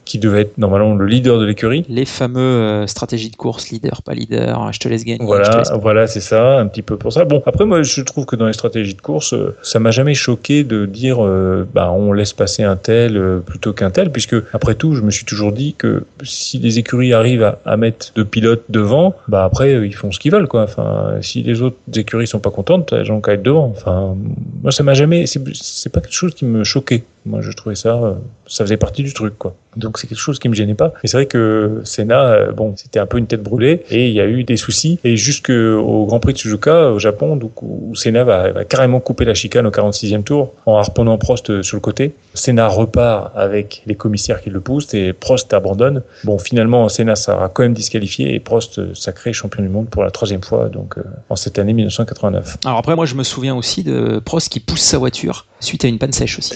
qui 0.04 0.20
devait 0.20 0.42
être 0.42 0.58
normalement 0.58 0.96
le 0.96 1.06
leader 1.06 1.40
de 1.40 1.46
l'écurie. 1.46 1.86
Les 1.88 2.06
fameux 2.06 2.86
stratégies 2.88 3.30
de 3.30 3.36
course, 3.36 3.70
leader, 3.70 4.02
pas 4.02 4.14
leader, 4.14 4.74
je 4.74 4.80
te 4.80 4.90
laisse 4.90 5.06
gagner. 5.06 5.24
Voilà, 5.24 5.64
voilà, 5.82 6.08
c'est 6.08 6.20
ça, 6.20 6.60
un 6.60 6.68
petit 6.68 6.82
peu 6.82 6.98
pour 6.98 7.14
ça. 7.14 7.24
Bon, 7.24 7.42
après 7.46 7.66
moi, 7.66 7.82
je 7.84 8.02
trouve 8.02 8.26
que 8.26 8.36
dans 8.36 8.48
les 8.48 8.58
stratégie 8.58 8.96
de 8.96 9.02
course, 9.02 9.34
euh, 9.34 9.56
ça 9.62 9.80
m'a 9.80 9.92
jamais 9.92 10.16
choqué 10.16 10.64
de 10.64 10.86
dire 10.86 11.24
euh, 11.24 11.68
bah 11.74 11.92
on 11.92 12.12
laisse 12.12 12.34
passer 12.34 12.64
un 12.64 12.76
tel 12.76 13.16
euh, 13.16 13.40
plutôt 13.40 13.72
qu'un 13.72 13.92
tel, 13.92 14.12
puisque 14.12 14.36
après 14.52 14.76
tout, 14.76 14.96
je 14.96 15.02
me 15.02 15.12
suis 15.12 15.26
toujours 15.26 15.52
dit 15.52 15.76
que 15.78 16.04
si 16.24 16.58
les 16.58 16.80
écuries 16.80 17.14
arrivent 17.14 17.56
à, 17.64 17.78
mettre 17.78 18.12
deux 18.16 18.26
pilotes 18.26 18.64
devant, 18.70 19.16
bah 19.28 19.44
après 19.44 19.88
ils 19.88 19.96
font 19.96 20.12
ce 20.12 20.20
qu'ils 20.20 20.32
veulent 20.32 20.48
quoi. 20.48 20.64
Enfin, 20.64 21.18
si 21.22 21.44
les 21.44 21.62
autres 21.62 21.78
écuries 21.96 22.28
sont 22.28 22.40
pas 22.40 22.50
contentes, 22.50 22.92
les 22.92 23.06
gens 23.06 23.22
qu'à 23.22 23.34
être 23.34 23.44
devant. 23.44 23.74
Enfin, 23.76 24.16
moi 24.64 24.72
ça 24.72 24.84
m'a 24.84 24.96
jamais, 24.96 25.26
c'est 25.28 25.92
pas 25.92 26.02
quelque 26.02 26.14
chose 26.14 26.34
qui 26.34 26.46
me 26.46 26.64
choquait. 26.64 27.04
Moi 27.28 27.42
je 27.42 27.52
trouvais 27.52 27.76
ça, 27.76 28.18
ça 28.48 28.64
faisait 28.64 28.78
partie 28.78 29.04
du 29.04 29.14
truc 29.14 29.38
quoi. 29.38 29.56
Donc 29.76 30.00
c'est 30.00 30.08
quelque 30.08 30.20
chose 30.20 30.40
qui 30.40 30.50
me 30.50 30.56
gênait 30.56 30.74
pas. 30.74 30.94
Et 31.04 31.08
c'est 31.08 31.18
vrai 31.18 31.26
que 31.28 31.82
Senna, 31.84 32.52
bon, 32.52 32.74
c'était 32.76 33.00
un 33.00 33.06
peu 33.06 33.18
une 33.18 33.28
tête 33.28 33.44
brûlée 33.44 33.84
et 33.90 34.08
il 34.08 34.14
y 34.14 34.22
a 34.22 34.26
eu 34.26 34.44
des 34.44 34.58
soucis. 34.58 35.00
Et 35.04 35.16
jusqu'au 35.18 36.06
Grand 36.06 36.20
Prix 36.20 36.34
de 36.34 36.38
Suzuka 36.38 36.92
au 36.92 37.00
Japon, 37.00 37.36
donc 37.36 37.62
où 37.62 37.94
Senna 37.96 38.24
va, 38.24 38.64
carrément 38.66 39.00
couper 39.00 39.26
la 39.26 39.34
chicane 39.34 39.68
au 39.68 39.70
46e 39.70 40.24
tour 40.24 40.54
en 40.66 40.78
harponnant 40.78 41.18
Prost 41.18 41.50
euh, 41.50 41.64
sur 41.64 41.78
le 41.78 41.82
côté. 41.82 42.14
Senna 42.34 42.68
repart 42.68 43.32
avec 43.36 43.84
les 43.86 43.96
commissaires 43.96 44.42
qui 44.42 44.50
le 44.50 44.60
poussent 44.60 44.94
et 44.94 45.14
Prost 45.14 45.54
abandonne. 45.54 46.04
Bon, 46.24 46.38
finalement, 46.38 46.90
Senna 46.90 47.16
sera 47.16 47.50
quand 47.50 47.64
même 47.64 47.74
disqualifié 47.74 48.34
et 48.34 48.40
Prost 48.40 48.80
euh, 48.80 48.94
sacré 48.94 49.34
champion 49.34 49.64
du 49.64 49.70
monde 49.70 49.90
pour 49.90 50.04
la 50.04 50.12
troisième 50.12 50.44
fois, 50.44 50.70
donc 50.70 50.98
euh, 50.98 51.04
en 51.30 51.36
cette 51.36 51.60
année 51.60 51.74
1989. 51.74 52.58
Alors 52.66 52.80
après, 52.80 52.96
moi, 52.96 53.06
je 53.06 53.16
me 53.16 53.24
souviens 53.24 53.56
aussi 53.56 53.84
de 53.84 54.20
Prost 54.20 54.50
qui 54.50 54.60
pousse 54.60 54.82
sa 54.82 54.98
voiture 54.98 55.46
suite 55.60 55.86
à 55.86 55.88
une 55.88 56.00
panne 56.00 56.14
sèche 56.14 56.40
aussi. 56.40 56.54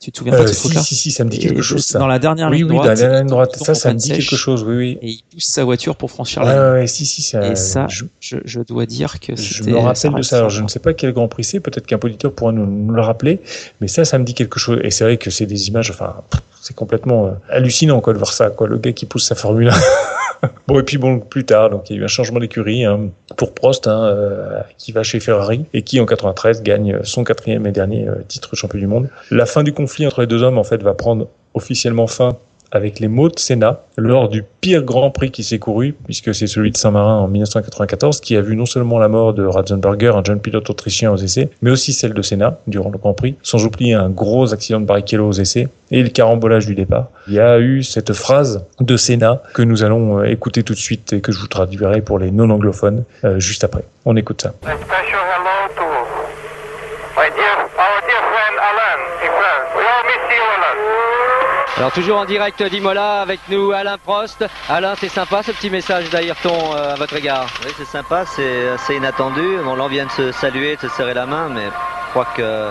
Tu 0.00 0.12
te 0.12 0.18
souviens 0.18 0.32
pas 0.32 0.40
de 0.40 0.44
Euh, 0.44 0.46
ce 0.48 0.54
si, 0.54 0.60
truc-là 0.62 0.82
si, 0.82 0.94
si, 0.94 1.10
ça 1.10 1.24
me 1.24 1.30
dit 1.30 1.38
Et 1.38 1.40
quelque 1.40 1.62
chose, 1.62 1.84
ça. 1.84 1.98
Dans 1.98 2.06
la 2.06 2.18
dernière 2.18 2.50
Oui, 2.50 2.58
ligne 2.58 2.64
oui, 2.66 2.68
dans 2.70 2.82
droite. 2.82 2.88
la 2.88 2.94
dernière 2.96 3.18
ligne 3.20 3.28
droite. 3.28 3.50
il 3.54 3.58
tombe 3.58 3.66
Ça, 3.66 3.74
ça 3.74 3.92
me 3.92 3.98
dit 3.98 4.12
quelque 4.12 4.36
chose, 4.36 4.62
oui, 4.62 4.76
oui. 4.76 4.98
Et 5.02 5.08
il 5.08 5.24
pousse 5.32 5.44
sa 5.46 5.64
voiture 5.64 5.96
pour 5.96 6.10
franchir 6.10 6.44
la 6.44 6.52
ligne. 6.52 6.80
ouais, 6.80 6.86
si, 6.86 7.06
si, 7.06 7.22
ça. 7.22 7.46
Et 7.48 7.56
ça, 7.56 7.86
je, 7.88 8.60
dois 8.60 8.86
dire 8.86 9.20
que 9.20 9.36
je 9.36 9.62
me 9.64 9.78
rappelle 9.78 10.14
de 10.14 10.22
ça. 10.22 10.38
Alors, 10.38 10.50
je 10.50 10.62
ne 10.62 10.68
sais 10.68 10.80
pas 10.80 10.92
quel 10.94 11.12
Grand 11.12 11.28
Prix 11.28 11.44
c'est. 11.44 11.60
Peut-être 11.60 11.86
qu'un 11.86 11.98
auditeur 12.02 12.32
pourra 12.32 12.52
nous, 12.52 12.66
nous 12.66 12.94
le 12.94 13.02
rappeler. 13.02 13.40
Mais 13.80 13.88
ça, 13.88 14.04
ça 14.04 14.18
me 14.18 14.24
dit 14.24 14.34
quelque 14.34 14.58
chose. 14.58 14.80
Et 14.82 14.90
c'est 14.90 15.04
vrai 15.04 15.16
que 15.16 15.30
c'est 15.30 15.46
des 15.46 15.68
images. 15.68 15.90
Enfin, 15.90 16.14
c'est 16.60 16.76
complètement 16.76 17.26
euh, 17.26 17.30
hallucinant, 17.50 18.00
quoi, 18.00 18.12
de 18.12 18.18
voir 18.18 18.32
ça, 18.32 18.50
quoi. 18.50 18.68
Le 18.68 18.78
gars 18.78 18.92
qui 18.92 19.04
pousse 19.06 19.26
sa 19.26 19.34
Formule 19.34 19.68
1. 19.68 19.72
bon, 20.68 20.78
et 20.78 20.82
puis 20.82 20.98
bon, 20.98 21.18
plus 21.18 21.44
tard, 21.44 21.70
donc 21.70 21.90
il 21.90 21.96
y 21.96 21.98
a 21.98 22.02
eu 22.02 22.04
un 22.04 22.08
changement 22.08 22.38
d'écurie 22.38 22.84
hein, 22.84 23.10
pour 23.36 23.54
Prost, 23.54 23.86
hein, 23.86 24.04
euh, 24.04 24.60
qui 24.78 24.92
va 24.92 25.02
chez 25.02 25.20
Ferrari 25.20 25.64
et 25.74 25.82
qui 25.82 26.00
en 26.00 26.06
93 26.06 26.62
gagne 26.62 26.98
son 27.02 27.24
quatrième 27.24 27.66
et 27.66 27.72
dernier 27.72 28.08
euh, 28.08 28.14
titre 28.28 28.54
champion 28.56 28.78
du 28.78 28.86
monde. 28.86 29.08
La 29.30 29.46
fin 29.46 29.62
du 29.62 29.71
conflit 29.72 30.06
entre 30.06 30.20
les 30.20 30.26
deux 30.26 30.42
hommes, 30.42 30.58
en 30.58 30.64
fait, 30.64 30.82
va 30.82 30.94
prendre 30.94 31.28
officiellement 31.54 32.06
fin 32.06 32.36
avec 32.72 33.00
les 33.00 33.08
mots 33.08 33.28
de 33.28 33.38
Senna 33.38 33.82
lors 33.98 34.30
du 34.30 34.42
pire 34.62 34.82
Grand 34.82 35.10
Prix 35.10 35.30
qui 35.30 35.44
s'est 35.44 35.58
couru, 35.58 35.94
puisque 36.06 36.34
c'est 36.34 36.46
celui 36.46 36.70
de 36.70 36.76
Saint-Marin 36.76 37.18
en 37.18 37.28
1994, 37.28 38.20
qui 38.20 38.34
a 38.34 38.40
vu 38.40 38.56
non 38.56 38.64
seulement 38.64 38.98
la 38.98 39.08
mort 39.08 39.34
de 39.34 39.44
Ratzenberger, 39.44 40.16
un 40.16 40.24
jeune 40.24 40.40
pilote 40.40 40.68
autrichien 40.70 41.12
aux 41.12 41.18
essais, 41.18 41.50
mais 41.60 41.70
aussi 41.70 41.92
celle 41.92 42.14
de 42.14 42.22
Senna 42.22 42.58
durant 42.66 42.90
le 42.90 42.96
Grand 42.96 43.12
Prix, 43.12 43.36
sans 43.42 43.66
oublier 43.66 43.92
un 43.92 44.08
gros 44.08 44.54
accident 44.54 44.80
de 44.80 44.86
Barrichello 44.86 45.28
aux 45.28 45.32
essais 45.32 45.68
et 45.90 46.02
le 46.02 46.08
carambolage 46.08 46.66
du 46.66 46.74
départ. 46.74 47.08
Il 47.28 47.34
y 47.34 47.40
a 47.40 47.60
eu 47.60 47.82
cette 47.82 48.14
phrase 48.14 48.64
de 48.80 48.96
Senna 48.96 49.42
que 49.52 49.60
nous 49.60 49.84
allons 49.84 50.20
euh, 50.20 50.24
écouter 50.24 50.62
tout 50.62 50.72
de 50.72 50.78
suite 50.78 51.12
et 51.12 51.20
que 51.20 51.30
je 51.30 51.38
vous 51.38 51.48
traduirai 51.48 52.00
pour 52.00 52.18
les 52.18 52.30
non-anglophones 52.30 53.04
euh, 53.24 53.38
juste 53.38 53.64
après. 53.64 53.84
On 54.06 54.16
écoute 54.16 54.40
ça. 54.40 54.54
Alors 61.82 61.90
toujours 61.90 62.18
en 62.18 62.24
direct 62.24 62.62
d'Imola 62.62 63.22
avec 63.22 63.40
nous 63.48 63.72
Alain 63.72 63.98
Prost. 63.98 64.44
Alain, 64.68 64.94
c'est 64.94 65.08
sympa 65.08 65.42
ce 65.42 65.50
petit 65.50 65.68
message 65.68 66.10
d'Ayrton 66.10 66.76
euh, 66.76 66.92
à 66.92 66.94
votre 66.94 67.16
égard. 67.16 67.46
Oui, 67.64 67.72
c'est 67.76 67.86
sympa, 67.86 68.24
c'est 68.24 68.68
assez 68.68 68.94
inattendu. 68.94 69.58
Bon, 69.64 69.74
là, 69.74 69.84
on 69.84 69.88
vient 69.88 70.06
de 70.06 70.10
se 70.12 70.30
saluer, 70.30 70.76
de 70.76 70.82
se 70.82 70.88
serrer 70.90 71.14
la 71.14 71.26
main, 71.26 71.48
mais 71.48 71.64
je 71.64 72.10
crois 72.10 72.26
que, 72.36 72.68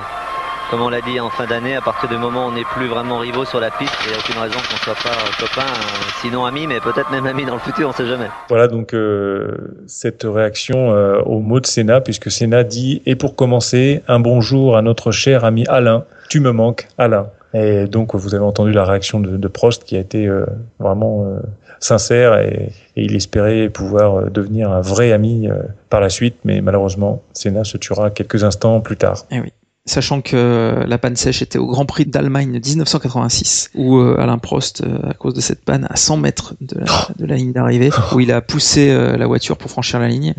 comme 0.72 0.82
on 0.82 0.90
l'a 0.90 1.02
dit 1.02 1.20
en 1.20 1.30
fin 1.30 1.46
d'année, 1.46 1.76
à 1.76 1.82
partir 1.82 2.10
du 2.10 2.18
moment 2.18 2.48
où 2.48 2.50
on 2.50 2.56
n'est 2.56 2.64
plus 2.64 2.88
vraiment 2.88 3.20
rivaux 3.20 3.46
sur 3.46 3.60
la 3.60 3.70
piste, 3.70 3.94
il 4.06 4.10
n'y 4.10 4.16
a 4.16 4.20
aucune 4.20 4.42
raison 4.42 4.58
qu'on 4.58 4.74
ne 4.74 4.80
soit 4.80 5.04
pas 5.04 5.18
copains, 5.38 5.68
euh, 5.68 6.10
sinon 6.22 6.46
amis, 6.46 6.66
mais 6.66 6.80
peut-être 6.80 7.12
même 7.12 7.26
amis 7.28 7.46
dans 7.46 7.56
le 7.56 7.60
futur, 7.60 7.88
on 7.88 7.92
ne 7.92 7.96
sait 7.96 8.08
jamais. 8.08 8.30
Voilà 8.48 8.68
donc 8.68 8.94
euh, 8.94 9.84
cette 9.86 10.24
réaction 10.24 10.96
euh, 10.96 11.20
au 11.26 11.42
mot 11.42 11.60
de 11.60 11.68
Senna, 11.68 12.00
puisque 12.00 12.32
Senna 12.32 12.64
dit 12.64 13.02
Et 13.06 13.16
pour 13.16 13.36
commencer, 13.36 14.02
un 14.08 14.20
bonjour 14.22 14.78
à 14.78 14.82
notre 14.82 15.12
cher 15.12 15.44
ami 15.44 15.66
Alain. 15.68 16.06
Tu 16.30 16.40
me 16.40 16.52
manques, 16.52 16.88
Alain. 16.98 17.28
Et 17.54 17.86
donc 17.88 18.16
vous 18.16 18.34
avez 18.34 18.44
entendu 18.44 18.72
la 18.72 18.86
réaction 18.86 19.20
de, 19.20 19.36
de 19.36 19.48
Prost 19.48 19.84
qui 19.84 19.98
a 19.98 20.00
été 20.00 20.26
euh, 20.26 20.46
vraiment 20.80 21.26
euh, 21.26 21.40
sincère 21.80 22.40
et, 22.40 22.72
et 22.96 23.04
il 23.04 23.16
espérait 23.16 23.70
pouvoir 23.70 24.20
euh, 24.20 24.30
devenir 24.30 24.72
un 24.72 24.82
vrai 24.82 25.12
ami 25.12 25.50
euh, 25.50 25.56
par 25.90 26.00
la 26.00 26.10
suite, 26.10 26.38
mais 26.46 26.62
malheureusement 26.62 27.22
Senna 27.34 27.64
se 27.66 27.78
tuera 27.78 28.10
quelques 28.10 28.44
instants 28.44 28.80
plus 28.80 28.98
tard. 28.98 29.26
Eh 29.32 29.42
oui. 29.42 29.52
Sachant 29.86 30.22
que 30.22 30.84
la 30.86 30.98
panne 31.00 31.16
sèche 31.16 31.42
était 31.42 31.58
au 31.58 31.66
Grand 31.66 31.86
Prix 31.86 32.06
d'Allemagne 32.06 32.60
de 32.60 32.68
1986, 32.68 33.72
où 33.74 33.98
euh, 33.98 34.20
Alain 34.20 34.38
Prost, 34.38 34.84
euh, 34.84 35.10
à 35.10 35.14
cause 35.16 35.34
de 35.34 35.42
cette 35.42 35.66
panne, 35.66 35.88
à 35.90 35.96
100 35.96 36.18
mètres 36.18 36.54
de 36.62 36.80
la, 36.80 36.86
de 37.18 37.26
la 37.26 37.36
ligne 37.36 37.52
d'arrivée, 37.52 37.90
où 38.14 38.20
il 38.20 38.32
a 38.32 38.42
poussé 38.42 38.92
euh, 38.92 39.18
la 39.18 39.26
voiture 39.26 39.58
pour 39.58 39.72
franchir 39.72 40.00
la 40.00 40.08
ligne, 40.08 40.36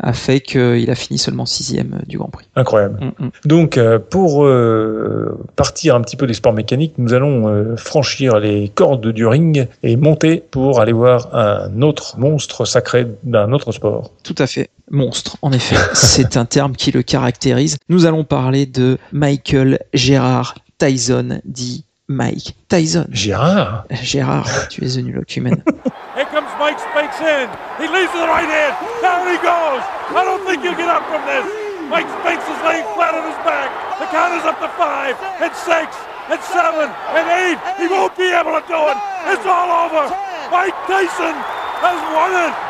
a 0.00 0.12
fait 0.14 0.40
qu'il 0.40 0.90
a 0.90 0.94
fini 0.94 1.18
seulement 1.18 1.44
sixième 1.44 2.00
du 2.06 2.16
Grand 2.16 2.28
Prix. 2.28 2.46
Incroyable. 2.56 3.12
Mm, 3.18 3.24
mm. 3.26 3.30
Donc, 3.44 3.76
euh, 3.76 3.98
pour 3.98 4.44
euh, 4.44 5.38
partir 5.56 5.94
un 5.94 6.00
petit 6.00 6.16
peu 6.16 6.26
des 6.26 6.34
sports 6.34 6.54
mécaniques, 6.54 6.94
nous 6.98 7.12
allons 7.12 7.48
euh, 7.48 7.76
franchir 7.76 8.38
les 8.38 8.68
cordes 8.68 9.06
du 9.08 9.26
ring 9.26 9.68
et 9.82 9.96
monter 9.96 10.42
pour 10.50 10.80
aller 10.80 10.92
voir 10.92 11.34
un 11.34 11.82
autre 11.82 12.18
monstre 12.18 12.64
sacré 12.64 13.06
d'un 13.24 13.52
autre 13.52 13.72
sport. 13.72 14.10
Tout 14.22 14.34
à 14.38 14.46
fait. 14.46 14.70
Monstre, 14.90 15.36
en 15.42 15.52
effet. 15.52 15.76
C'est 15.94 16.36
un 16.36 16.44
terme 16.44 16.76
qui 16.76 16.92
le 16.92 17.02
caractérise. 17.02 17.78
Nous 17.88 18.06
allons 18.06 18.24
parler 18.24 18.66
de 18.66 18.98
Michael 19.12 19.80
Gérard 19.92 20.54
Tyson, 20.78 21.40
dit 21.44 21.84
Mike 22.08 22.54
Tyson. 22.68 23.06
Gérard 23.10 23.84
Gérard, 23.90 24.68
tu 24.68 24.84
es 24.84 24.98
un 24.98 25.10
locumène. 25.10 25.62
Here 26.16 26.26
comes 26.30 26.48
Mike 26.58 26.78
Spinks 26.78 27.20
in. 27.20 27.48
He 27.78 27.88
leaves 27.88 28.10
to 28.12 28.18
the 28.18 28.30
right 28.30 28.48
hand. 28.48 28.74
Down 29.02 29.26
he 29.26 29.36
goes. 29.42 29.82
I 30.14 30.22
don't 30.24 30.44
think 30.46 30.64
you 30.64 30.70
get 30.76 30.88
up 30.88 31.04
from 31.10 31.20
this. 31.26 31.44
Mike 31.90 32.06
Spinks 32.22 32.46
is 32.46 32.58
laying 32.64 32.86
flat 32.94 33.14
on 33.14 33.26
his 33.28 33.38
back. 33.44 33.68
The 33.98 34.06
count 34.08 34.34
is 34.38 34.44
up 34.46 34.58
to 34.60 34.68
five, 34.78 35.14
and 35.42 35.52
six, 35.54 35.92
and 36.30 36.40
seven, 36.40 36.88
and 37.14 37.26
eight. 37.42 37.58
He 37.78 37.86
won't 37.86 38.16
be 38.16 38.30
able 38.30 38.54
to 38.54 38.64
do 38.66 38.80
it. 38.90 38.98
It's 39.34 39.46
all 39.46 39.70
over. 39.86 40.08
Mike 40.50 40.74
Tyson 40.86 41.34
has 41.82 41.98
won 42.14 42.32
it. 42.48 42.65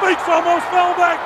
Almost 0.00 0.66
fell 0.70 0.94
back. 0.96 1.18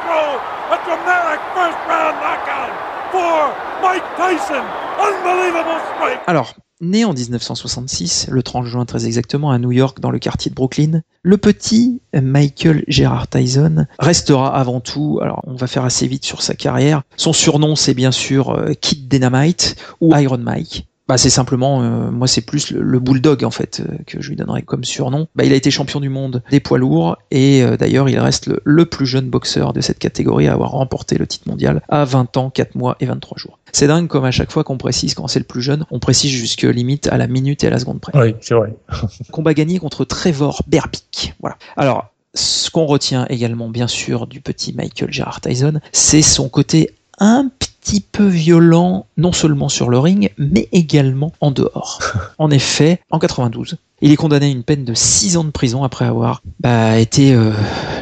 A 0.70 0.78
dramatic 0.86 1.40
first 1.54 1.76
round 1.86 2.16
knockout 2.22 2.72
for 3.10 3.52
Mike 3.82 4.02
Tyson. 4.16 4.64
Unbelievable 4.98 5.78
strike. 5.94 6.20
Alors, 6.26 6.54
né 6.80 7.04
en 7.04 7.12
1966, 7.12 8.28
le 8.30 8.42
30 8.42 8.64
juin 8.64 8.84
très 8.86 9.06
exactement, 9.06 9.50
à 9.50 9.58
New 9.58 9.72
York, 9.72 10.00
dans 10.00 10.10
le 10.10 10.18
quartier 10.18 10.50
de 10.50 10.54
Brooklyn, 10.54 11.02
le 11.22 11.36
petit 11.36 12.00
Michael 12.14 12.84
Gerard 12.88 13.28
Tyson 13.28 13.86
restera 13.98 14.56
avant 14.56 14.80
tout, 14.80 15.18
alors 15.22 15.42
on 15.46 15.54
va 15.54 15.66
faire 15.66 15.84
assez 15.84 16.06
vite 16.06 16.24
sur 16.24 16.40
sa 16.40 16.54
carrière, 16.54 17.02
son 17.16 17.34
surnom 17.34 17.76
c'est 17.76 17.94
bien 17.94 18.12
sûr 18.12 18.50
euh, 18.50 18.72
Kid 18.80 19.08
Dynamite 19.08 19.76
ou 20.00 20.16
Iron 20.16 20.38
Mike. 20.38 20.88
Bah, 21.08 21.18
c'est 21.18 21.30
simplement, 21.30 21.82
euh, 21.82 22.10
moi 22.10 22.28
c'est 22.28 22.42
plus 22.42 22.70
le, 22.70 22.80
le 22.80 23.00
bulldog 23.00 23.44
en 23.44 23.50
fait 23.50 23.80
euh, 23.80 23.96
que 24.06 24.22
je 24.22 24.28
lui 24.28 24.36
donnerais 24.36 24.62
comme 24.62 24.84
surnom. 24.84 25.26
Bah, 25.34 25.44
il 25.44 25.52
a 25.52 25.56
été 25.56 25.70
champion 25.70 26.00
du 26.00 26.08
monde 26.08 26.42
des 26.50 26.60
poids 26.60 26.78
lourds 26.78 27.16
et 27.30 27.62
euh, 27.62 27.76
d'ailleurs 27.76 28.08
il 28.08 28.18
reste 28.18 28.46
le, 28.46 28.60
le 28.64 28.86
plus 28.86 29.06
jeune 29.06 29.28
boxeur 29.28 29.72
de 29.72 29.80
cette 29.80 29.98
catégorie 29.98 30.46
à 30.46 30.52
avoir 30.52 30.70
remporté 30.70 31.18
le 31.18 31.26
titre 31.26 31.48
mondial 31.48 31.82
à 31.88 32.04
20 32.04 32.36
ans, 32.36 32.50
4 32.50 32.76
mois 32.76 32.96
et 33.00 33.06
23 33.06 33.36
jours. 33.36 33.58
C'est 33.72 33.88
dingue 33.88 34.06
comme 34.06 34.24
à 34.24 34.30
chaque 34.30 34.52
fois 34.52 34.62
qu'on 34.62 34.78
précise 34.78 35.14
quand 35.14 35.26
c'est 35.26 35.40
le 35.40 35.44
plus 35.44 35.62
jeune, 35.62 35.86
on 35.90 35.98
précise 35.98 36.30
jusque 36.30 36.62
limite 36.62 37.08
à 37.08 37.18
la 37.18 37.26
minute 37.26 37.64
et 37.64 37.66
à 37.66 37.70
la 37.70 37.80
seconde 37.80 38.00
près. 38.00 38.16
Oui, 38.16 38.36
c'est 38.40 38.54
vrai. 38.54 38.74
Combat 39.32 39.54
gagné 39.54 39.78
contre 39.78 40.04
Trevor 40.04 40.62
Berbick. 40.68 41.34
Voilà. 41.40 41.56
Alors, 41.76 42.12
ce 42.34 42.70
qu'on 42.70 42.86
retient 42.86 43.26
également 43.28 43.68
bien 43.68 43.88
sûr 43.88 44.26
du 44.26 44.40
petit 44.40 44.72
Michael 44.72 45.12
Gerard 45.12 45.40
Tyson, 45.40 45.80
c'est 45.92 46.22
son 46.22 46.48
côté 46.48 46.90
un 47.22 47.48
petit 47.80 48.00
peu 48.00 48.26
violent, 48.26 49.06
non 49.16 49.32
seulement 49.32 49.68
sur 49.68 49.88
le 49.88 49.98
ring, 49.98 50.32
mais 50.38 50.68
également 50.72 51.32
en 51.40 51.52
dehors. 51.52 52.00
En 52.38 52.50
effet, 52.50 53.00
en 53.12 53.20
92, 53.20 53.76
il 54.00 54.10
est 54.10 54.16
condamné 54.16 54.46
à 54.46 54.48
une 54.48 54.64
peine 54.64 54.84
de 54.84 54.94
6 54.94 55.36
ans 55.36 55.44
de 55.44 55.50
prison 55.50 55.84
après 55.84 56.04
avoir 56.04 56.42
bah, 56.58 56.98
été 56.98 57.32
euh, 57.32 57.52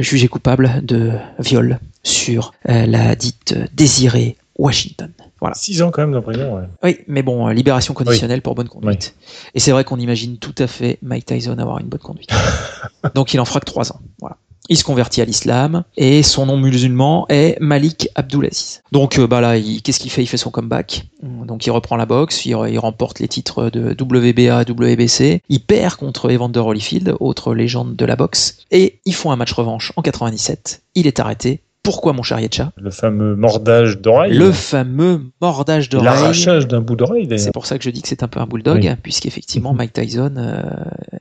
jugé 0.01 0.29
coupable 0.29 0.81
de 0.83 1.13
viol 1.39 1.79
sur 2.03 2.53
euh, 2.71 2.87
la 2.87 3.15
dite 3.15 3.55
Désirée 3.75 4.39
Washington. 4.57 5.13
Voilà. 5.41 5.55
6 5.55 5.83
ans 5.83 5.91
quand 5.91 6.01
même 6.01 6.15
de 6.15 6.21
prison, 6.21 6.57
ouais. 6.57 6.65
Oui, 6.83 6.99
mais 7.07 7.23
bon, 7.23 7.49
euh, 7.49 7.53
libération 7.53 7.93
conditionnelle 7.93 8.41
pour 8.41 8.55
bonne 8.55 8.69
conduite. 8.69 9.15
Et 9.55 9.61
c'est 9.61 9.73
vrai 9.73 9.85
qu'on 9.85 9.99
imagine 9.99 10.39
tout 10.39 10.55
à 10.57 10.67
fait 10.67 10.99
Mike 11.03 11.27
Tyson 11.27 11.59
avoir 11.59 11.79
une 11.81 11.89
bonne 11.89 12.01
conduite. 12.01 12.31
Donc 13.15 13.35
il 13.35 13.41
en 13.41 13.45
fera 13.45 13.61
que 13.61 13.67
3 13.67 13.93
ans. 13.93 14.01
Voilà. 14.21 14.39
Il 14.71 14.79
se 14.79 14.85
convertit 14.85 15.21
à 15.21 15.25
l'islam 15.25 15.83
et 15.97 16.23
son 16.23 16.47
nom 16.47 16.57
musulman 16.57 17.27
est 17.29 17.59
Malik 17.61 18.09
Abdulaziz. 18.15 18.83
Donc 18.93 19.19
euh, 19.19 19.27
bah 19.27 19.41
là, 19.41 19.61
qu'est-ce 19.61 19.99
qu'il 19.99 20.13
fait? 20.13 20.23
Il 20.23 20.29
fait 20.29 20.37
son 20.37 20.51
comeback. 20.51 21.07
Donc 21.23 21.67
il 21.67 21.71
reprend 21.71 21.97
la 21.97 22.07
boxe, 22.07 22.47
il, 22.47 22.51
il 22.51 22.79
remporte 22.79 23.19
les 23.19 23.27
titres 23.27 23.69
de 23.69 23.97
WBA, 24.01 24.63
WBC. 24.63 25.43
Il 25.49 25.61
perd 25.61 25.97
contre 25.97 26.31
Evander 26.31 26.61
Holyfield, 26.61 27.17
autre 27.19 27.53
légende 27.53 27.97
de 27.97 28.05
la 28.05 28.15
boxe, 28.15 28.59
et 28.71 29.01
ils 29.05 29.15
font 29.15 29.33
un 29.33 29.37
match 29.37 29.53
revanche 29.53 29.93
en 29.97 30.03
97. 30.03 30.83
Il 30.95 31.09
est 31.09 31.19
arrêté. 31.19 31.63
Pourquoi 31.83 32.13
mon 32.13 32.23
cher 32.23 32.39
Yetcha 32.41 32.73
Le 32.77 32.91
fameux 32.91 33.35
mordage 33.37 33.99
d'oreille. 34.01 34.37
Le 34.37 34.53
fameux 34.53 35.23
mordage 35.41 35.89
d'oreille. 35.89 36.05
L'arrachage 36.05 36.69
d'un 36.69 36.81
bout 36.81 36.95
d'oreille, 36.95 37.27
d'ailleurs. 37.27 37.43
C'est 37.45 37.53
pour 37.55 37.65
ça 37.65 37.79
que 37.79 37.85
je 37.85 37.91
dis 37.91 38.03
que 38.03 38.09
c'est 38.09 38.23
un 38.23 38.29
peu 38.29 38.39
un 38.39 38.47
bulldog, 38.47 38.81
Oui. 38.83 38.91
puisqu'effectivement 39.03 39.73
Mike 39.73 39.95
Tyson 39.95 40.35
euh, 40.37 40.61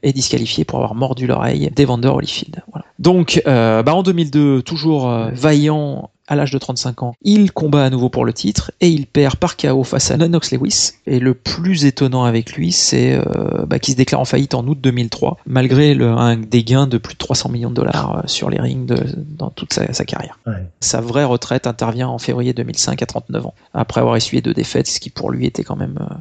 est 0.04 0.12
disqualifié 0.12 0.66
pour 0.66 0.80
avoir 0.80 0.96
mordu 0.96 1.28
l'oreille 1.28 1.72
d'Evander 1.74 2.10
Holyfield. 2.10 2.62
Voilà. 2.72 2.86
Donc, 3.00 3.42
euh, 3.48 3.84
bah, 3.84 3.96
en 3.96 4.04
2002, 4.04 4.62
toujours 4.64 5.10
euh, 5.10 5.30
vaillant 5.34 6.10
à 6.30 6.36
l'âge 6.36 6.52
de 6.52 6.58
35 6.58 7.04
ans, 7.04 7.14
il 7.22 7.52
combat 7.52 7.84
à 7.84 7.90
nouveau 7.90 8.08
pour 8.10 8.24
le 8.24 8.32
titre 8.32 8.72
et 8.80 8.88
il 8.90 9.06
perd 9.08 9.36
par 9.36 9.58
KO 9.58 9.84
face 9.84 10.12
à 10.12 10.18
Lennox 10.18 10.52
Lewis. 10.52 10.92
Et 11.08 11.20
le 11.20 11.34
plus 11.34 11.86
étonnant 11.86 12.24
avec 12.24 12.54
lui, 12.54 12.72
c'est 12.72 13.16
euh, 13.16 13.66
bah, 13.66 13.80
qu'il 13.80 13.94
se 13.94 13.98
déclare 13.98 14.22
en 14.22 14.26
faillite 14.26 14.54
en 14.54 14.66
août 14.68 14.78
2003, 14.80 15.38
malgré 15.46 15.94
le, 15.96 16.08
un 16.10 16.38
des 16.38 16.64
gains 16.64 16.88
de 16.88 16.98
plus 16.98 17.16
de 17.16 17.18
300 17.20 17.50
millions 17.50 17.70
de 17.72 17.76
dollars 17.76 18.18
euh, 18.20 18.22
sur 18.28 18.50
les 18.50 18.62
rings 18.62 18.86
de- 18.86 19.04
dans 19.38 19.50
toute 19.50 19.74
sa, 19.74 19.92
sa 19.92 20.06
carrière. 20.06 20.40
Ouais. 20.46 20.54
Sa 20.80 21.02
vraie 21.02 21.26
retraite 21.26 21.68
intervient 21.68 22.08
en 22.08 22.20
février 22.20 22.54
2005 22.54 23.02
à 23.02 23.06
39 23.06 23.48
ans, 23.48 23.54
après 23.74 24.00
avoir 24.02 24.16
essuyé 24.16 24.42
deux 24.42 24.54
défaites, 24.54 24.88
ce 24.88 25.00
qui 25.00 25.10
pour 25.10 25.32
lui 25.32 25.46
était 25.48 25.64
quand 25.64 25.76
même 25.76 25.98
euh, 26.00 26.14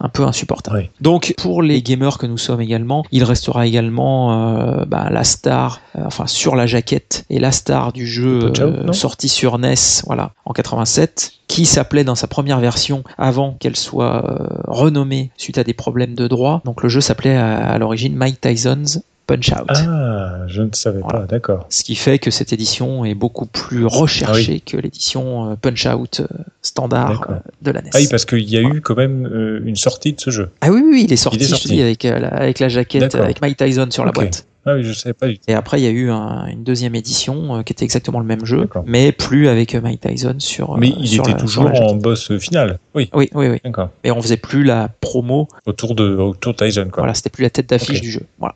un 0.00 0.08
peu 0.08 0.24
insupportable. 0.24 0.78
Oui. 0.78 0.90
Donc 1.00 1.34
pour 1.38 1.62
les 1.62 1.82
gamers 1.82 2.18
que 2.18 2.26
nous 2.26 2.38
sommes 2.38 2.60
également, 2.60 3.04
il 3.10 3.24
restera 3.24 3.66
également 3.66 4.56
euh, 4.56 4.84
bah, 4.84 5.08
la 5.10 5.24
star, 5.24 5.80
euh, 5.96 6.02
enfin 6.06 6.26
sur 6.26 6.56
la 6.56 6.66
jaquette 6.66 7.24
et 7.30 7.38
la 7.38 7.52
star 7.52 7.92
du 7.92 8.06
jeu 8.06 8.52
euh, 8.60 8.92
sorti 8.92 9.28
sur 9.28 9.58
NES, 9.58 9.74
voilà, 10.06 10.32
en 10.44 10.52
87, 10.52 11.32
qui 11.46 11.66
s'appelait 11.66 12.04
dans 12.04 12.14
sa 12.14 12.26
première 12.26 12.60
version 12.60 13.04
avant 13.16 13.54
qu'elle 13.54 13.76
soit 13.76 14.24
euh, 14.30 14.46
renommée 14.66 15.30
suite 15.36 15.58
à 15.58 15.64
des 15.64 15.74
problèmes 15.74 16.14
de 16.14 16.28
droit. 16.28 16.62
Donc 16.64 16.82
le 16.82 16.88
jeu 16.88 17.00
s'appelait 17.00 17.36
à, 17.36 17.56
à 17.56 17.78
l'origine 17.78 18.14
Mike 18.14 18.40
Tyson's 18.40 19.00
Punch 19.28 19.52
Out. 19.52 19.66
Ah, 19.68 20.38
je 20.46 20.62
ne 20.62 20.70
savais 20.72 21.00
Voilà. 21.00 21.20
pas, 21.20 21.26
d'accord. 21.26 21.66
Ce 21.68 21.84
qui 21.84 21.94
fait 21.96 22.18
que 22.18 22.30
cette 22.30 22.52
édition 22.54 23.04
est 23.04 23.14
beaucoup 23.14 23.44
plus 23.44 23.84
recherchée 23.84 24.60
que 24.60 24.78
l'édition 24.78 25.50
euh, 25.50 25.54
Punch 25.54 25.86
Out 25.86 26.20
euh, 26.20 26.26
standard 26.62 27.26
euh, 27.28 27.34
de 27.60 27.70
la 27.70 27.82
NES. 27.82 27.90
Ah 27.92 27.98
oui, 28.00 28.08
parce 28.10 28.24
qu'il 28.24 28.48
y 28.48 28.56
a 28.56 28.62
eu 28.62 28.80
quand 28.80 28.96
même 28.96 29.60
une 29.64 29.76
sortie 29.76 30.14
de 30.14 30.20
ce 30.20 30.30
jeu. 30.30 30.48
Ah 30.62 30.70
oui, 30.70 30.80
oui, 30.82 30.90
oui, 30.92 31.02
il 31.04 31.12
est 31.12 31.16
sorti, 31.16 31.36
Il 31.38 31.42
est 31.42 31.46
je 31.46 31.50
te 31.50 31.56
sorti. 31.60 31.68
dis, 31.74 31.82
avec, 31.82 32.02
la, 32.04 32.28
avec 32.28 32.58
la 32.58 32.68
jaquette, 32.70 33.14
avec 33.14 33.42
Mike 33.42 33.58
Tyson 33.58 33.88
sur 33.90 34.06
la 34.06 34.12
boîte. 34.12 34.46
Ah 34.70 34.74
oui, 34.74 34.82
je 34.84 34.92
savais 34.92 35.14
pas 35.14 35.28
du 35.28 35.38
tout. 35.38 35.44
Et 35.48 35.54
après, 35.54 35.80
il 35.80 35.84
y 35.84 35.86
a 35.86 35.90
eu 35.90 36.10
un- 36.10 36.46
une 36.46 36.62
deuxième 36.62 36.94
édition 36.94 37.56
euh, 37.56 37.62
qui 37.62 37.72
était 37.72 37.84
exactement 37.84 38.18
le 38.20 38.26
même 38.26 38.44
jeu, 38.44 38.68
mais 38.84 39.12
plus 39.12 39.48
avec 39.48 39.74
euh, 39.74 39.80
Mike 39.80 40.00
Tyson 40.02 40.34
sur. 40.38 40.76
Mais 40.76 40.88
euh, 40.90 40.94
il 41.00 41.08
sur 41.08 41.22
était 41.24 41.32
la- 41.32 41.38
toujours 41.38 41.70
en 41.80 41.94
boss 41.94 42.36
final. 42.38 42.78
Oui, 42.94 43.08
Oui, 43.14 43.30
oui, 43.34 43.48
oui. 43.48 43.58
d'accord. 43.64 43.88
Mais 44.04 44.10
on 44.10 44.20
faisait 44.20 44.36
plus 44.36 44.62
la 44.64 44.88
promo. 45.00 45.48
Autour 45.66 45.94
de, 45.94 46.16
autour 46.16 46.52
de 46.54 46.58
Tyson, 46.66 46.88
quoi. 46.92 47.02
Voilà, 47.02 47.14
c'était 47.14 47.30
plus 47.30 47.44
la 47.44 47.50
tête 47.50 47.68
d'affiche 47.70 47.96
Ok. 47.98 48.02
du 48.02 48.10
jeu. 48.10 48.22
Voilà. 48.38 48.54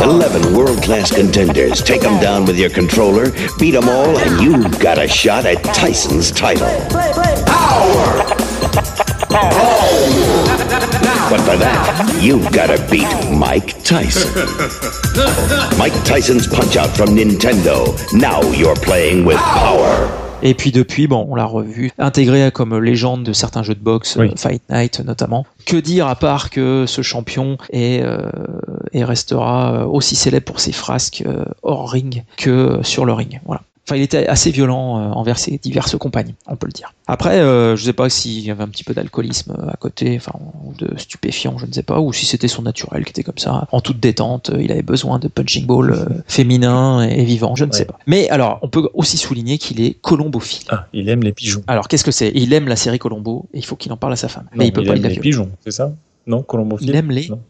11 0.00 0.52
world 0.52 0.80
class 0.80 1.10
contenders. 1.12 1.82
Take 1.84 2.00
them 2.00 2.18
down 2.20 2.44
with 2.46 2.58
your 2.58 2.70
controller, 2.72 3.30
beat 3.58 3.72
them 3.72 3.88
all, 3.88 4.16
and 4.16 4.40
you've 4.42 4.78
got 4.80 4.98
a 4.98 5.06
shot 5.06 5.44
at 5.46 5.62
Tyson's 5.72 6.32
title. 6.32 6.66
But 11.30 11.40
for 11.40 11.56
that, 11.58 12.22
you've 12.22 12.50
got 12.52 12.68
to 12.68 12.78
beat 12.90 13.06
Mike 13.30 13.82
Tyson. 13.84 14.28
Mike 15.78 15.92
Tyson's 16.04 16.46
Punch 16.46 16.76
Out 16.76 16.88
from 16.96 17.14
Nintendo. 17.14 17.94
Now 18.14 18.40
you're 18.52 18.74
playing 18.80 19.24
with 19.26 19.36
power. 19.36 20.08
Et 20.40 20.54
puis 20.54 20.70
depuis, 20.70 21.08
bon, 21.08 21.26
on 21.28 21.34
l'a 21.34 21.44
revu, 21.46 21.90
intégré 21.98 22.50
comme 22.52 22.78
légende 22.78 23.24
de 23.24 23.32
certains 23.32 23.64
jeux 23.64 23.74
de 23.74 23.80
boxe, 23.82 24.16
Oui. 24.16 24.28
euh, 24.28 24.36
Fight 24.36 24.62
Night 24.70 25.00
notamment. 25.00 25.44
Que 25.66 25.76
dire 25.76 26.06
à 26.06 26.14
part 26.14 26.50
que 26.50 26.84
ce 26.86 27.02
champion 27.02 27.58
est 27.72 28.02
euh, 28.04 28.30
et 28.92 29.02
restera 29.04 29.72
euh, 29.72 29.84
aussi 29.84 30.14
célèbre 30.14 30.44
pour 30.46 30.60
ses 30.60 30.70
frasques 30.72 31.24
euh, 31.26 31.44
hors 31.64 31.90
ring 31.90 32.22
que 32.36 32.78
sur 32.84 33.04
le 33.04 33.12
ring. 33.14 33.40
Voilà. 33.46 33.62
Enfin, 33.88 33.96
il 33.96 34.02
était 34.02 34.26
assez 34.26 34.50
violent 34.50 34.98
euh, 34.98 35.10
envers 35.12 35.38
ses 35.38 35.56
diverses 35.56 35.96
compagnes, 35.96 36.34
on 36.46 36.56
peut 36.56 36.66
le 36.66 36.72
dire. 36.74 36.92
Après, 37.06 37.38
euh, 37.40 37.74
je 37.74 37.82
sais 37.84 37.94
pas 37.94 38.10
s'il 38.10 38.40
y 38.40 38.50
avait 38.50 38.62
un 38.62 38.68
petit 38.68 38.84
peu 38.84 38.92
d'alcoolisme 38.92 39.56
euh, 39.58 39.70
à 39.70 39.76
côté, 39.76 40.14
enfin, 40.16 40.38
ou 40.62 40.74
de 40.74 40.90
stupéfiants, 40.98 41.56
je 41.56 41.64
ne 41.64 41.72
sais 41.72 41.82
pas, 41.82 41.98
ou 42.00 42.12
si 42.12 42.26
c'était 42.26 42.48
son 42.48 42.60
naturel 42.60 43.06
qui 43.06 43.10
était 43.10 43.22
comme 43.22 43.38
ça, 43.38 43.66
en 43.72 43.80
toute 43.80 43.98
détente. 43.98 44.50
Il 44.60 44.70
avait 44.72 44.82
besoin 44.82 45.18
de 45.18 45.28
punching 45.28 45.64
ball 45.64 45.92
euh, 45.92 46.04
féminin 46.28 47.00
et 47.08 47.24
vivant, 47.24 47.54
je 47.54 47.64
ne 47.64 47.72
sais 47.72 47.86
pas. 47.86 47.98
Mais 48.06 48.28
alors, 48.28 48.58
on 48.60 48.68
peut 48.68 48.90
aussi 48.92 49.16
souligner 49.16 49.56
qu'il 49.56 49.80
est 49.80 49.94
colombophile. 49.94 50.66
Ah, 50.68 50.86
il 50.92 51.08
aime 51.08 51.22
les 51.22 51.32
pigeons. 51.32 51.62
Alors, 51.66 51.88
qu'est-ce 51.88 52.04
que 52.04 52.10
c'est? 52.10 52.30
Il 52.34 52.52
aime 52.52 52.68
la 52.68 52.76
série 52.76 52.98
Colombo 52.98 53.46
et 53.54 53.58
il 53.58 53.64
faut 53.64 53.76
qu'il 53.76 53.90
en 53.92 53.96
parle 53.96 54.12
à 54.12 54.16
sa 54.16 54.28
femme. 54.28 54.44
Non, 54.52 54.58
mais 54.58 54.66
il 54.66 54.72
peut 54.74 54.82
pas, 54.82 54.90
aime 54.90 54.96
il 54.98 55.02
la 55.04 55.08
les 55.08 55.18
pigeons, 55.18 55.48
c'est 55.64 55.70
ça? 55.72 55.94
Non, 56.26 56.42
colombophile? 56.42 56.90
Il 56.90 56.94
aime 56.94 57.10
les- 57.10 57.28
Non. 57.30 57.40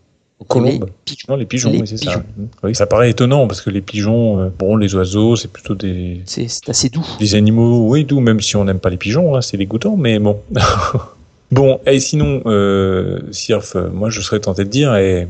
Colombe. 0.47 0.85
les 0.85 0.93
pigeons. 1.05 1.27
Non, 1.29 1.37
les 1.37 1.47
pigeons, 1.47 1.71
Les 1.71 1.81
oui, 1.81 1.87
c'est 1.89 1.97
ça. 1.97 2.11
pigeons. 2.13 2.25
Oui, 2.63 2.75
ça 2.75 2.87
paraît 2.87 3.11
étonnant 3.11 3.47
parce 3.49 3.61
que 3.61 3.71
les 3.71 3.81
pigeons, 3.81 4.39
euh, 4.41 4.49
bon, 4.57 4.77
les 4.77 4.95
oiseaux, 4.95 5.35
c'est 5.37 5.49
plutôt 5.51 5.75
des, 5.75 6.21
C'est 6.27 6.47
assez 6.69 6.89
doux. 6.89 7.05
des 7.19 7.35
animaux, 7.35 7.89
oui, 7.89 8.05
doux, 8.05 8.21
même 8.21 8.41
si 8.41 8.55
on 8.57 8.65
n'aime 8.65 8.79
pas 8.79 8.91
les 8.91 8.97
pigeons, 8.97 9.35
hein, 9.37 9.41
c'est 9.43 9.57
dégoûtant, 9.57 9.97
mais 9.97 10.19
bon. 10.19 10.39
bon, 11.51 11.81
et 11.87 11.99
sinon, 12.01 12.43
euh, 12.47 13.21
Sirf, 13.33 13.75
euh, 13.77 13.89
moi 13.91 14.11
je 14.11 14.21
serais 14.21 14.41
tenté 14.41 14.65
de 14.65 14.71
dire, 14.71 14.95
et, 14.97 15.27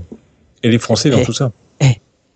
et 0.63 0.71
les 0.71 0.79
Français 0.79 1.11
dans 1.11 1.19
Eh, 1.19 1.25
tout 1.25 1.33
ça 1.33 1.51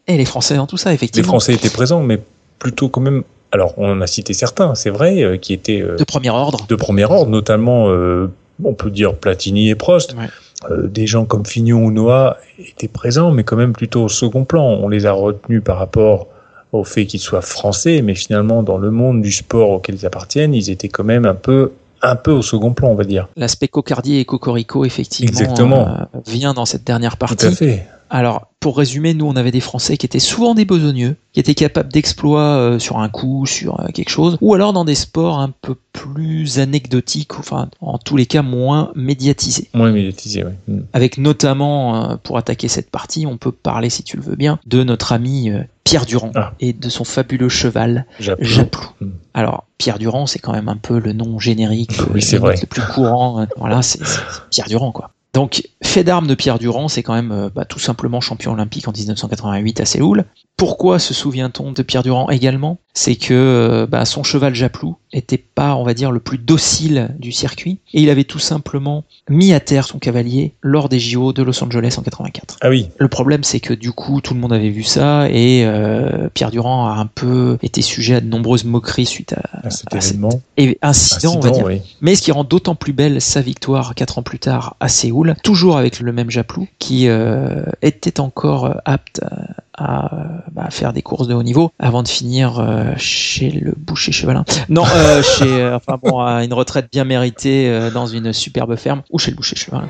Et 0.08 0.16
les 0.16 0.24
Français 0.24 0.56
dans 0.56 0.66
tout 0.66 0.76
ça, 0.76 0.90
Les 0.90 0.94
effectivement. 0.96 1.28
Français 1.28 1.54
étaient 1.54 1.70
présents, 1.70 2.02
mais 2.02 2.18
plutôt 2.58 2.88
quand 2.88 3.00
même. 3.00 3.22
Alors, 3.54 3.74
on 3.76 3.90
en 3.92 4.00
a 4.00 4.06
cité 4.06 4.32
certains, 4.32 4.74
c'est 4.74 4.88
vrai, 4.90 5.22
euh, 5.22 5.36
qui 5.36 5.52
étaient 5.52 5.82
euh, 5.82 5.96
De 5.96 6.04
premier 6.04 6.30
ordre. 6.30 6.66
de 6.66 6.74
premier 6.74 7.04
ordre, 7.04 7.30
notamment, 7.30 7.90
euh, 7.90 8.30
on 8.64 8.72
peut 8.72 8.90
dire 8.90 9.14
Platini 9.14 9.68
et 9.68 9.74
Prost. 9.74 10.14
Ouais. 10.14 10.24
Euh, 10.70 10.86
des 10.86 11.06
gens 11.06 11.24
comme 11.24 11.44
Fignon 11.44 11.84
ou 11.84 11.90
Noah 11.90 12.36
étaient 12.58 12.88
présents, 12.88 13.30
mais 13.30 13.44
quand 13.44 13.56
même 13.56 13.72
plutôt 13.72 14.04
au 14.04 14.08
second 14.08 14.44
plan. 14.44 14.64
On 14.64 14.88
les 14.88 15.06
a 15.06 15.12
retenus 15.12 15.62
par 15.62 15.78
rapport 15.78 16.28
au 16.72 16.84
fait 16.84 17.06
qu'ils 17.06 17.20
soient 17.20 17.42
français, 17.42 18.00
mais 18.02 18.14
finalement, 18.14 18.62
dans 18.62 18.78
le 18.78 18.90
monde 18.90 19.22
du 19.22 19.32
sport 19.32 19.70
auquel 19.70 19.96
ils 19.96 20.06
appartiennent, 20.06 20.54
ils 20.54 20.70
étaient 20.70 20.88
quand 20.88 21.04
même 21.04 21.26
un 21.26 21.34
peu, 21.34 21.72
un 22.02 22.16
peu 22.16 22.32
au 22.32 22.42
second 22.42 22.72
plan, 22.72 22.88
on 22.88 22.94
va 22.94 23.04
dire. 23.04 23.28
L'aspect 23.36 23.68
cocardier 23.68 24.20
et 24.20 24.24
cocorico, 24.24 24.84
effectivement, 24.84 25.28
Exactement. 25.28 25.88
euh, 25.88 26.18
vient 26.26 26.54
dans 26.54 26.66
cette 26.66 26.84
dernière 26.84 27.16
Tout 27.16 27.24
à 27.24 27.28
partie. 27.28 27.54
fait. 27.54 27.86
Alors, 28.14 28.48
pour 28.60 28.76
résumer, 28.76 29.14
nous, 29.14 29.24
on 29.24 29.36
avait 29.36 29.50
des 29.50 29.60
Français 29.60 29.96
qui 29.96 30.04
étaient 30.04 30.18
souvent 30.18 30.54
des 30.54 30.66
besogneux, 30.66 31.16
qui 31.32 31.40
étaient 31.40 31.54
capables 31.54 31.90
d'exploits 31.90 32.56
euh, 32.56 32.78
sur 32.78 32.98
un 32.98 33.08
coup, 33.08 33.46
sur 33.46 33.80
euh, 33.80 33.86
quelque 33.86 34.10
chose, 34.10 34.36
ou 34.42 34.52
alors 34.52 34.74
dans 34.74 34.84
des 34.84 34.94
sports 34.94 35.38
un 35.38 35.48
peu 35.62 35.76
plus 35.94 36.58
anecdotiques, 36.58 37.38
enfin, 37.38 37.70
en 37.80 37.96
tous 37.96 38.18
les 38.18 38.26
cas, 38.26 38.42
moins 38.42 38.92
médiatisés. 38.94 39.70
Moins 39.72 39.92
médiatisé, 39.92 40.44
oui. 40.44 40.74
Mm. 40.74 40.80
Avec 40.92 41.16
notamment, 41.16 42.10
euh, 42.10 42.16
pour 42.22 42.36
attaquer 42.36 42.68
cette 42.68 42.90
partie, 42.90 43.26
on 43.26 43.38
peut 43.38 43.50
parler, 43.50 43.88
si 43.88 44.02
tu 44.02 44.18
le 44.18 44.22
veux 44.22 44.36
bien, 44.36 44.58
de 44.66 44.84
notre 44.84 45.12
ami 45.12 45.50
Pierre 45.84 46.06
Durand 46.06 46.30
Ah. 46.34 46.52
et 46.60 46.72
de 46.72 46.88
son 46.88 47.04
fabuleux 47.04 47.48
cheval. 47.48 48.06
Japlou. 48.18 48.82
Mm. 49.00 49.06
Alors, 49.34 49.64
Pierre 49.78 49.98
Durand, 49.98 50.26
c'est 50.26 50.38
quand 50.38 50.52
même 50.52 50.68
un 50.68 50.76
peu 50.76 50.98
le 50.98 51.12
nom 51.12 51.38
générique, 51.38 51.98
Oui, 52.14 52.24
euh, 52.34 52.38
vrai. 52.38 52.56
le 52.60 52.66
plus 52.66 52.82
courant. 52.82 53.40
euh, 53.40 53.46
Voilà, 53.56 53.82
c'est 53.82 54.04
c'est 54.04 54.20
Pierre 54.50 54.68
Durand, 54.68 54.92
quoi. 54.92 55.10
Donc, 55.34 55.66
fait 55.82 56.04
d'armes 56.04 56.26
de 56.26 56.34
Pierre 56.34 56.58
Durand, 56.58 56.88
c'est 56.88 57.02
quand 57.02 57.14
même 57.14 57.32
euh, 57.32 57.48
bah, 57.54 57.64
tout 57.64 57.78
simplement 57.78 58.20
champion 58.20 58.52
olympique 58.52 58.86
en 58.86 58.92
1988 58.92 59.80
à 59.80 59.84
Séoul. 59.86 60.24
Pourquoi 60.56 60.98
se 60.98 61.12
souvient-on 61.12 61.72
de 61.72 61.82
Pierre 61.82 62.02
Durand 62.04 62.30
également? 62.30 62.78
C'est 62.94 63.16
que 63.16 63.32
euh, 63.32 63.86
bah, 63.86 64.04
son 64.04 64.22
cheval 64.22 64.54
Japlou 64.54 64.96
était 65.14 65.38
pas, 65.38 65.76
on 65.76 65.82
va 65.82 65.94
dire, 65.94 66.12
le 66.12 66.20
plus 66.20 66.38
docile 66.38 67.14
du 67.18 67.32
circuit, 67.32 67.78
et 67.94 68.02
il 68.02 68.10
avait 68.10 68.24
tout 68.24 68.38
simplement 68.38 69.04
mis 69.30 69.52
à 69.54 69.60
terre 69.60 69.86
son 69.86 69.98
cavalier 69.98 70.52
lors 70.62 70.88
des 70.90 70.98
JO 71.00 71.32
de 71.32 71.42
Los 71.42 71.62
Angeles 71.64 71.94
en 71.98 72.02
84. 72.02 72.58
Ah 72.60 72.68
oui, 72.68 72.90
Le 72.98 73.08
problème, 73.08 73.44
c'est 73.44 73.60
que 73.60 73.72
du 73.72 73.92
coup, 73.92 74.20
tout 74.20 74.34
le 74.34 74.40
monde 74.40 74.52
avait 74.52 74.68
vu 74.68 74.82
ça 74.82 75.28
et 75.30 75.64
euh, 75.64 76.28
Pierre 76.34 76.50
Durand 76.50 76.86
a 76.86 76.92
un 76.96 77.06
peu 77.06 77.56
été 77.62 77.80
sujet 77.82 78.16
à 78.16 78.20
de 78.20 78.26
nombreuses 78.26 78.64
moqueries 78.64 79.06
suite 79.06 79.32
à, 79.32 79.66
à 79.66 79.70
cet 79.70 79.92
à 79.92 79.96
événement. 79.96 80.40
incident, 80.82 81.36
on 81.36 81.40
va 81.40 81.50
dire. 81.50 81.64
oui. 81.64 81.80
Mais 82.02 82.14
ce 82.14 82.22
qui 82.22 82.30
rend 82.30 82.44
d'autant 82.44 82.74
plus 82.74 82.92
belle 82.92 83.20
sa 83.22 83.40
victoire 83.40 83.94
quatre 83.94 84.18
ans 84.18 84.22
plus 84.22 84.38
tard 84.38 84.76
à 84.80 84.88
Séoul, 84.88 85.34
toujours 85.42 85.78
avec 85.78 85.98
le 85.98 86.12
même 86.12 86.30
Japlou, 86.30 86.68
qui 86.78 87.08
euh, 87.08 87.64
était 87.80 88.20
encore 88.20 88.80
apte 88.84 89.22
à, 89.71 89.71
à, 89.76 90.10
bah, 90.52 90.68
faire 90.70 90.92
des 90.92 91.02
courses 91.02 91.28
de 91.28 91.34
haut 91.34 91.42
niveau 91.42 91.72
avant 91.78 92.02
de 92.02 92.08
finir 92.08 92.58
euh, 92.58 92.92
chez 92.96 93.50
le 93.50 93.74
boucher 93.76 94.12
chevalin. 94.12 94.44
Non, 94.68 94.84
euh, 94.94 95.22
chez, 95.38 95.62
euh, 95.62 95.76
enfin 95.76 95.98
bon, 96.02 96.20
à 96.20 96.44
une 96.44 96.52
retraite 96.52 96.88
bien 96.92 97.04
méritée 97.04 97.90
dans 97.92 98.06
une 98.06 98.32
superbe 98.32 98.76
ferme 98.76 99.02
ou 99.10 99.18
chez 99.18 99.30
le 99.30 99.36
boucher 99.36 99.56
chevalin. 99.56 99.88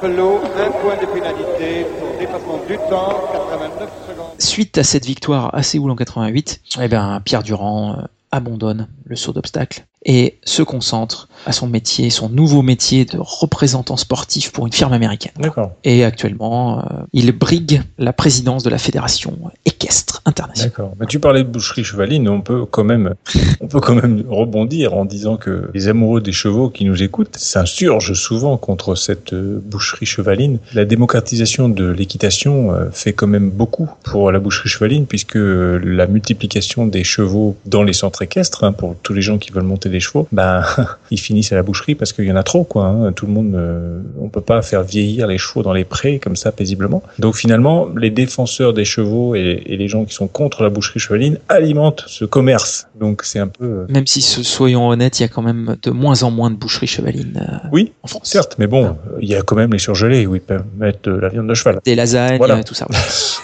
Japelot, 0.00 0.40
un 0.56 0.70
point 0.80 0.96
de 0.96 1.06
pénalité 1.06 1.84
pour 1.98 2.16
dépassement 2.18 2.60
du 2.68 2.76
temps, 2.88 3.20
89 3.32 3.90
secondes. 4.08 4.26
Suite 4.38 4.78
à 4.78 4.84
cette 4.84 5.04
victoire 5.04 5.52
à 5.54 5.64
Séoul 5.64 5.90
en 5.90 5.96
88, 5.96 6.60
eh 6.80 6.88
ben, 6.88 7.20
Pierre 7.24 7.42
Durand 7.42 7.96
euh, 7.98 8.02
abandonne 8.30 8.86
le 9.04 9.16
saut 9.16 9.32
d'obstacle 9.32 9.86
et 10.04 10.38
se 10.44 10.62
concentre 10.62 11.28
à 11.46 11.52
son 11.52 11.66
métier, 11.66 12.10
son 12.10 12.28
nouveau 12.28 12.62
métier 12.62 13.04
de 13.04 13.18
représentant 13.20 13.96
sportif 13.96 14.50
pour 14.52 14.66
une 14.66 14.72
firme 14.72 14.92
américaine. 14.92 15.32
D'accord. 15.38 15.72
Et 15.84 16.04
actuellement, 16.04 16.80
euh, 16.80 16.82
il 17.12 17.32
brigue 17.32 17.82
la 17.98 18.12
présidence 18.12 18.62
de 18.62 18.70
la 18.70 18.78
fédération 18.78 19.36
équestre 19.64 20.22
internationale. 20.24 20.70
D'accord. 20.70 20.94
Mais 20.98 21.06
tu 21.06 21.20
parlais 21.20 21.44
de 21.44 21.48
boucherie 21.48 21.84
chevaline, 21.84 22.28
on 22.28 22.40
peut 22.40 22.64
quand 22.64 22.84
même, 22.84 23.14
on 23.60 23.68
peut 23.68 23.80
quand 23.80 23.94
même 23.94 24.24
rebondir 24.28 24.94
en 24.94 25.04
disant 25.04 25.36
que 25.36 25.70
les 25.74 25.88
amoureux 25.88 26.20
des 26.20 26.32
chevaux 26.32 26.70
qui 26.70 26.84
nous 26.84 27.02
écoutent 27.02 27.36
s'insurgent 27.36 28.14
souvent 28.14 28.56
contre 28.56 28.94
cette 28.94 29.32
euh, 29.32 29.60
boucherie 29.62 30.06
chevaline. 30.06 30.58
La 30.72 30.84
démocratisation 30.84 31.68
de 31.68 31.86
l'équitation 31.86 32.72
euh, 32.72 32.86
fait 32.92 33.12
quand 33.12 33.26
même 33.26 33.50
beaucoup 33.50 33.88
pour 34.04 34.32
la 34.32 34.38
boucherie 34.38 34.68
chevaline 34.68 35.06
puisque 35.06 35.36
la 35.36 36.06
multiplication 36.06 36.86
des 36.86 37.04
chevaux 37.04 37.56
dans 37.66 37.82
les 37.82 37.92
centres 37.92 38.22
équestres, 38.22 38.64
hein, 38.64 38.72
pour 38.72 38.96
tous 39.02 39.12
les 39.12 39.22
gens 39.22 39.38
qui 39.38 39.52
veulent 39.52 39.62
monter 39.62 39.88
des 39.88 39.98
des 39.98 40.00
chevaux, 40.00 40.28
ben 40.32 40.64
ils 41.10 41.18
finissent 41.28 41.52
à 41.52 41.56
la 41.56 41.62
boucherie 41.62 41.94
parce 41.94 42.12
qu'il 42.12 42.24
y 42.24 42.32
en 42.32 42.36
a 42.36 42.42
trop 42.42 42.64
quoi. 42.64 42.86
hein. 42.86 43.12
Tout 43.12 43.26
le 43.26 43.32
monde, 43.32 43.54
euh, 43.54 44.00
on 44.20 44.28
peut 44.28 44.40
pas 44.40 44.60
faire 44.62 44.82
vieillir 44.82 45.26
les 45.26 45.38
chevaux 45.38 45.62
dans 45.62 45.72
les 45.72 45.84
prés 45.84 46.18
comme 46.18 46.36
ça 46.36 46.52
paisiblement. 46.52 47.02
Donc 47.18 47.36
finalement, 47.36 47.86
les 47.96 48.10
défenseurs 48.10 48.72
des 48.72 48.84
chevaux 48.84 49.34
et, 49.34 49.62
et 49.66 49.76
les 49.76 49.88
gens 49.88 50.04
qui 50.04 50.14
sont 50.14 50.26
contre 50.28 50.62
la 50.62 50.70
boucherie 50.70 51.00
chevaline 51.00 51.38
alimentent 51.48 52.04
ce 52.06 52.24
commerce. 52.24 52.86
Donc 52.98 53.22
c'est 53.24 53.38
un 53.38 53.48
peu 53.48 53.64
euh, 53.64 53.86
Même 53.88 54.06
si, 54.06 54.20
so- 54.22 54.42
soyons 54.42 54.88
honnêtes, 54.88 55.20
il 55.20 55.22
y 55.22 55.26
a 55.26 55.28
quand 55.28 55.42
même 55.42 55.76
de 55.82 55.90
moins 55.90 56.22
en 56.22 56.30
moins 56.30 56.50
de 56.50 56.56
boucheries 56.56 56.86
chevalines. 56.86 57.38
euh, 57.40 57.68
oui, 57.72 57.92
certes, 58.22 58.56
mais 58.58 58.66
bon, 58.66 58.96
il 59.20 59.28
y 59.28 59.34
a 59.34 59.42
quand 59.42 59.56
même 59.56 59.72
les 59.72 59.78
surgelés 59.78 60.26
où 60.26 60.34
ils 60.34 60.40
peuvent 60.40 60.64
mettre 60.78 61.00
de 61.10 61.12
la 61.16 61.28
viande 61.28 61.46
de 61.48 61.54
cheval. 61.54 61.78
Des 61.84 61.94
lasagnes, 61.94 62.38
Voilà. 62.38 62.56
euh, 62.56 62.62
tout 62.62 62.74
ça. 62.74 62.86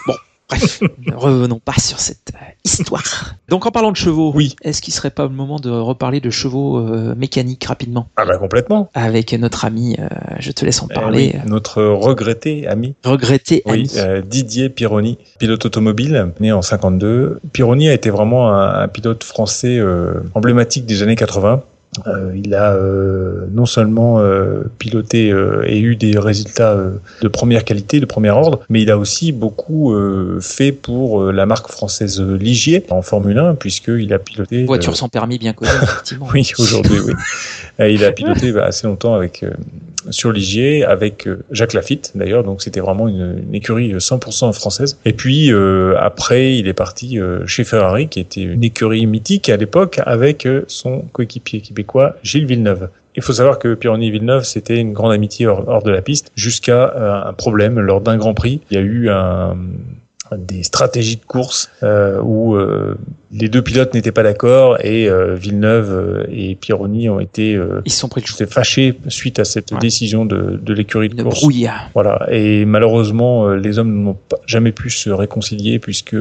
bon, 0.07 0.15
bref, 0.49 0.81
ne 1.07 1.15
revenons 1.15 1.59
pas 1.59 1.75
sur 1.79 1.99
cette 2.01 2.33
euh, 2.35 2.45
histoire. 2.65 3.35
Donc 3.49 3.67
en 3.67 3.71
parlant 3.71 3.91
de 3.93 3.97
chevaux, 3.97 4.33
oui. 4.35 4.57
est-ce 4.63 4.83
qu'il 4.83 4.93
serait 4.95 5.11
pas 5.11 5.25
le 5.25 5.29
moment 5.31 5.59
de 5.59 5.71
reparler 5.71 6.21
de 6.21 6.31
chevaux 6.31 6.79
euh, 6.79 7.15
mécaniques 7.15 7.65
rapidement? 7.65 8.09
Ah 8.17 8.25
bah 8.27 8.37
complètement. 8.39 8.91
Avec 8.95 9.33
notre 9.35 9.65
ami, 9.65 9.97
euh, 9.99 10.07
je 10.39 10.51
te 10.53 10.65
laisse 10.65 10.83
en 10.83 10.87
Eh 10.91 10.95
parler. 10.95 11.33
oui, 11.35 11.41
notre 11.51 11.83
regretté 11.83 12.67
ami. 12.67 12.95
Regretté 13.05 13.63
Oui, 13.67 13.73
ami. 13.73 13.91
euh, 13.99 14.23
Didier 14.23 14.69
Pironi, 14.69 15.19
pilote 15.39 15.65
automobile, 15.67 16.33
né 16.41 16.53
en 16.53 16.63
52. 16.63 17.41
Pironi 17.53 17.89
a 17.89 17.93
été 17.93 18.11
vraiment 18.11 18.53
un, 18.53 18.83
un 18.83 18.89
pilote 18.89 19.25
français 19.25 19.79
euh, 19.79 20.21
emblématique 20.35 20.87
des 20.87 21.03
années 21.03 21.17
80. 21.17 21.63
Euh, 22.07 22.33
il 22.35 22.55
a 22.55 22.73
euh, 22.73 23.47
non 23.53 23.67
seulement 23.67 24.19
euh, 24.19 24.65
piloté 24.79 25.31
euh, 25.31 25.63
et 25.67 25.79
eu 25.79 25.97
des 25.97 26.19
résultats 26.19 26.73
euh, 26.73 26.97
de 27.23 27.29
première 27.29 27.65
qualité, 27.65 28.01
de 28.01 28.07
premier 28.07 28.31
ordre, 28.31 28.61
mais 28.69 28.83
il 28.83 28.91
a 28.91 28.99
aussi 28.99 29.33
beaucoup 29.33 29.95
euh, 29.95 30.39
fait 30.41 30.73
pour 30.73 31.23
euh, 31.23 31.33
la 31.33 31.47
marque 31.47 31.69
française 31.69 32.21
Ligier 32.21 32.85
en 32.91 33.03
Formule 33.03 33.39
1, 33.39 33.55
puisqu'il 33.55 34.13
a 34.13 34.19
piloté... 34.19 34.65
Voiture 34.65 34.97
sans 34.97 35.09
permis 35.09 35.39
bien 35.39 35.53
connue, 35.53 35.71
effectivement. 35.83 36.29
oui, 36.33 36.51
aujourd'hui, 36.59 36.99
oui. 37.01 37.15
Il 37.79 38.05
a 38.05 38.13
piloté 38.13 38.53
bah, 38.53 38.65
assez 38.65 38.87
longtemps 38.87 39.15
avec 39.15 39.43
euh, 39.43 39.51
sur 40.11 40.33
Ligier, 40.33 40.85
avec 40.85 41.27
euh, 41.27 41.43
Jacques 41.51 41.73
Lafitte 41.73 42.13
d'ailleurs, 42.15 42.45
donc 42.45 42.63
c'était 42.63 42.81
vraiment 42.81 43.09
une, 43.09 43.43
écurie 43.53 43.93
100% 43.95 44.53
française. 44.53 44.99
Et 45.05 45.13
puis 45.13 45.53
euh, 45.53 45.97
après, 45.99 46.57
il 46.57 46.69
est 46.69 46.75
parti 46.75 47.19
euh, 47.19 47.47
chez 47.47 47.65
Ferrari, 47.65 48.09
qui 48.09 48.21
était 48.21 48.43
une 48.43 48.65
écurie 48.65 49.07
mythique 49.07 49.49
à 49.49 49.57
l'époque, 49.57 50.01
avec 50.05 50.47
euh, 50.47 50.65
son 50.69 51.03
coéquipier 51.13 51.61
québécois 51.61 52.17
Gilles 52.23 52.47
Villeneuve. 52.47 52.89
Il 53.17 53.23
faut 53.23 53.33
savoir 53.33 53.59
que 53.59 53.75
Pironi 53.75 54.11
Villeneuve, 54.11 54.45
c'était 54.45 54.79
une 54.79 54.93
grande 54.93 55.13
amitié 55.13 55.47
hors, 55.47 55.83
de 55.83 55.91
la 55.91 56.03
piste, 56.03 56.33
jusqu'à 56.35 56.93
euh, 56.97 57.29
un 57.29 57.33
problème 57.33 57.79
lors 57.79 58.01
d'un 58.01 58.17
Grand 58.17 58.35
Prix. 58.35 58.61
Il 58.71 58.75
y 58.75 58.81
a 58.81 58.83
eu 58.83 59.09
un 59.09 59.57
des 60.39 60.63
stratégies 60.63 61.17
de 61.17 61.25
course 61.25 61.71
euh, 61.83 62.21
où 62.23 62.55
euh, 62.55 62.97
les 63.33 63.49
deux 63.49 63.63
pilotes 63.63 63.95
n'étaient 63.95 64.13
pas 64.13 64.23
d'accord 64.23 64.79
et 64.85 65.09
euh, 65.09 65.35
Villeneuve 65.35 66.27
et 66.31 66.55
Pironi 66.55 67.09
ont 67.09 67.21
été 67.21 67.59
ils 67.85 67.93
sont 67.93 68.09
pris 68.09 68.23
le 68.41 68.47
fâchés 68.47 68.95
suite 69.09 69.39
à 69.39 69.45
cette 69.45 69.73
Ouais. 69.73 69.79
décision 69.79 70.25
de, 70.25 70.61
de 70.63 70.75
l'écurie 70.75 71.09
de 71.09 71.23
course. 71.23 71.45
Voilà 71.95 72.27
et 72.31 72.65
malheureusement 72.65 73.49
les 73.51 73.79
hommes 73.79 74.03
n'ont 74.03 74.17
jamais 74.47 74.73
pu 74.73 74.91
se 74.91 75.11
réconcilier 75.11 75.79
puisque 75.79 76.17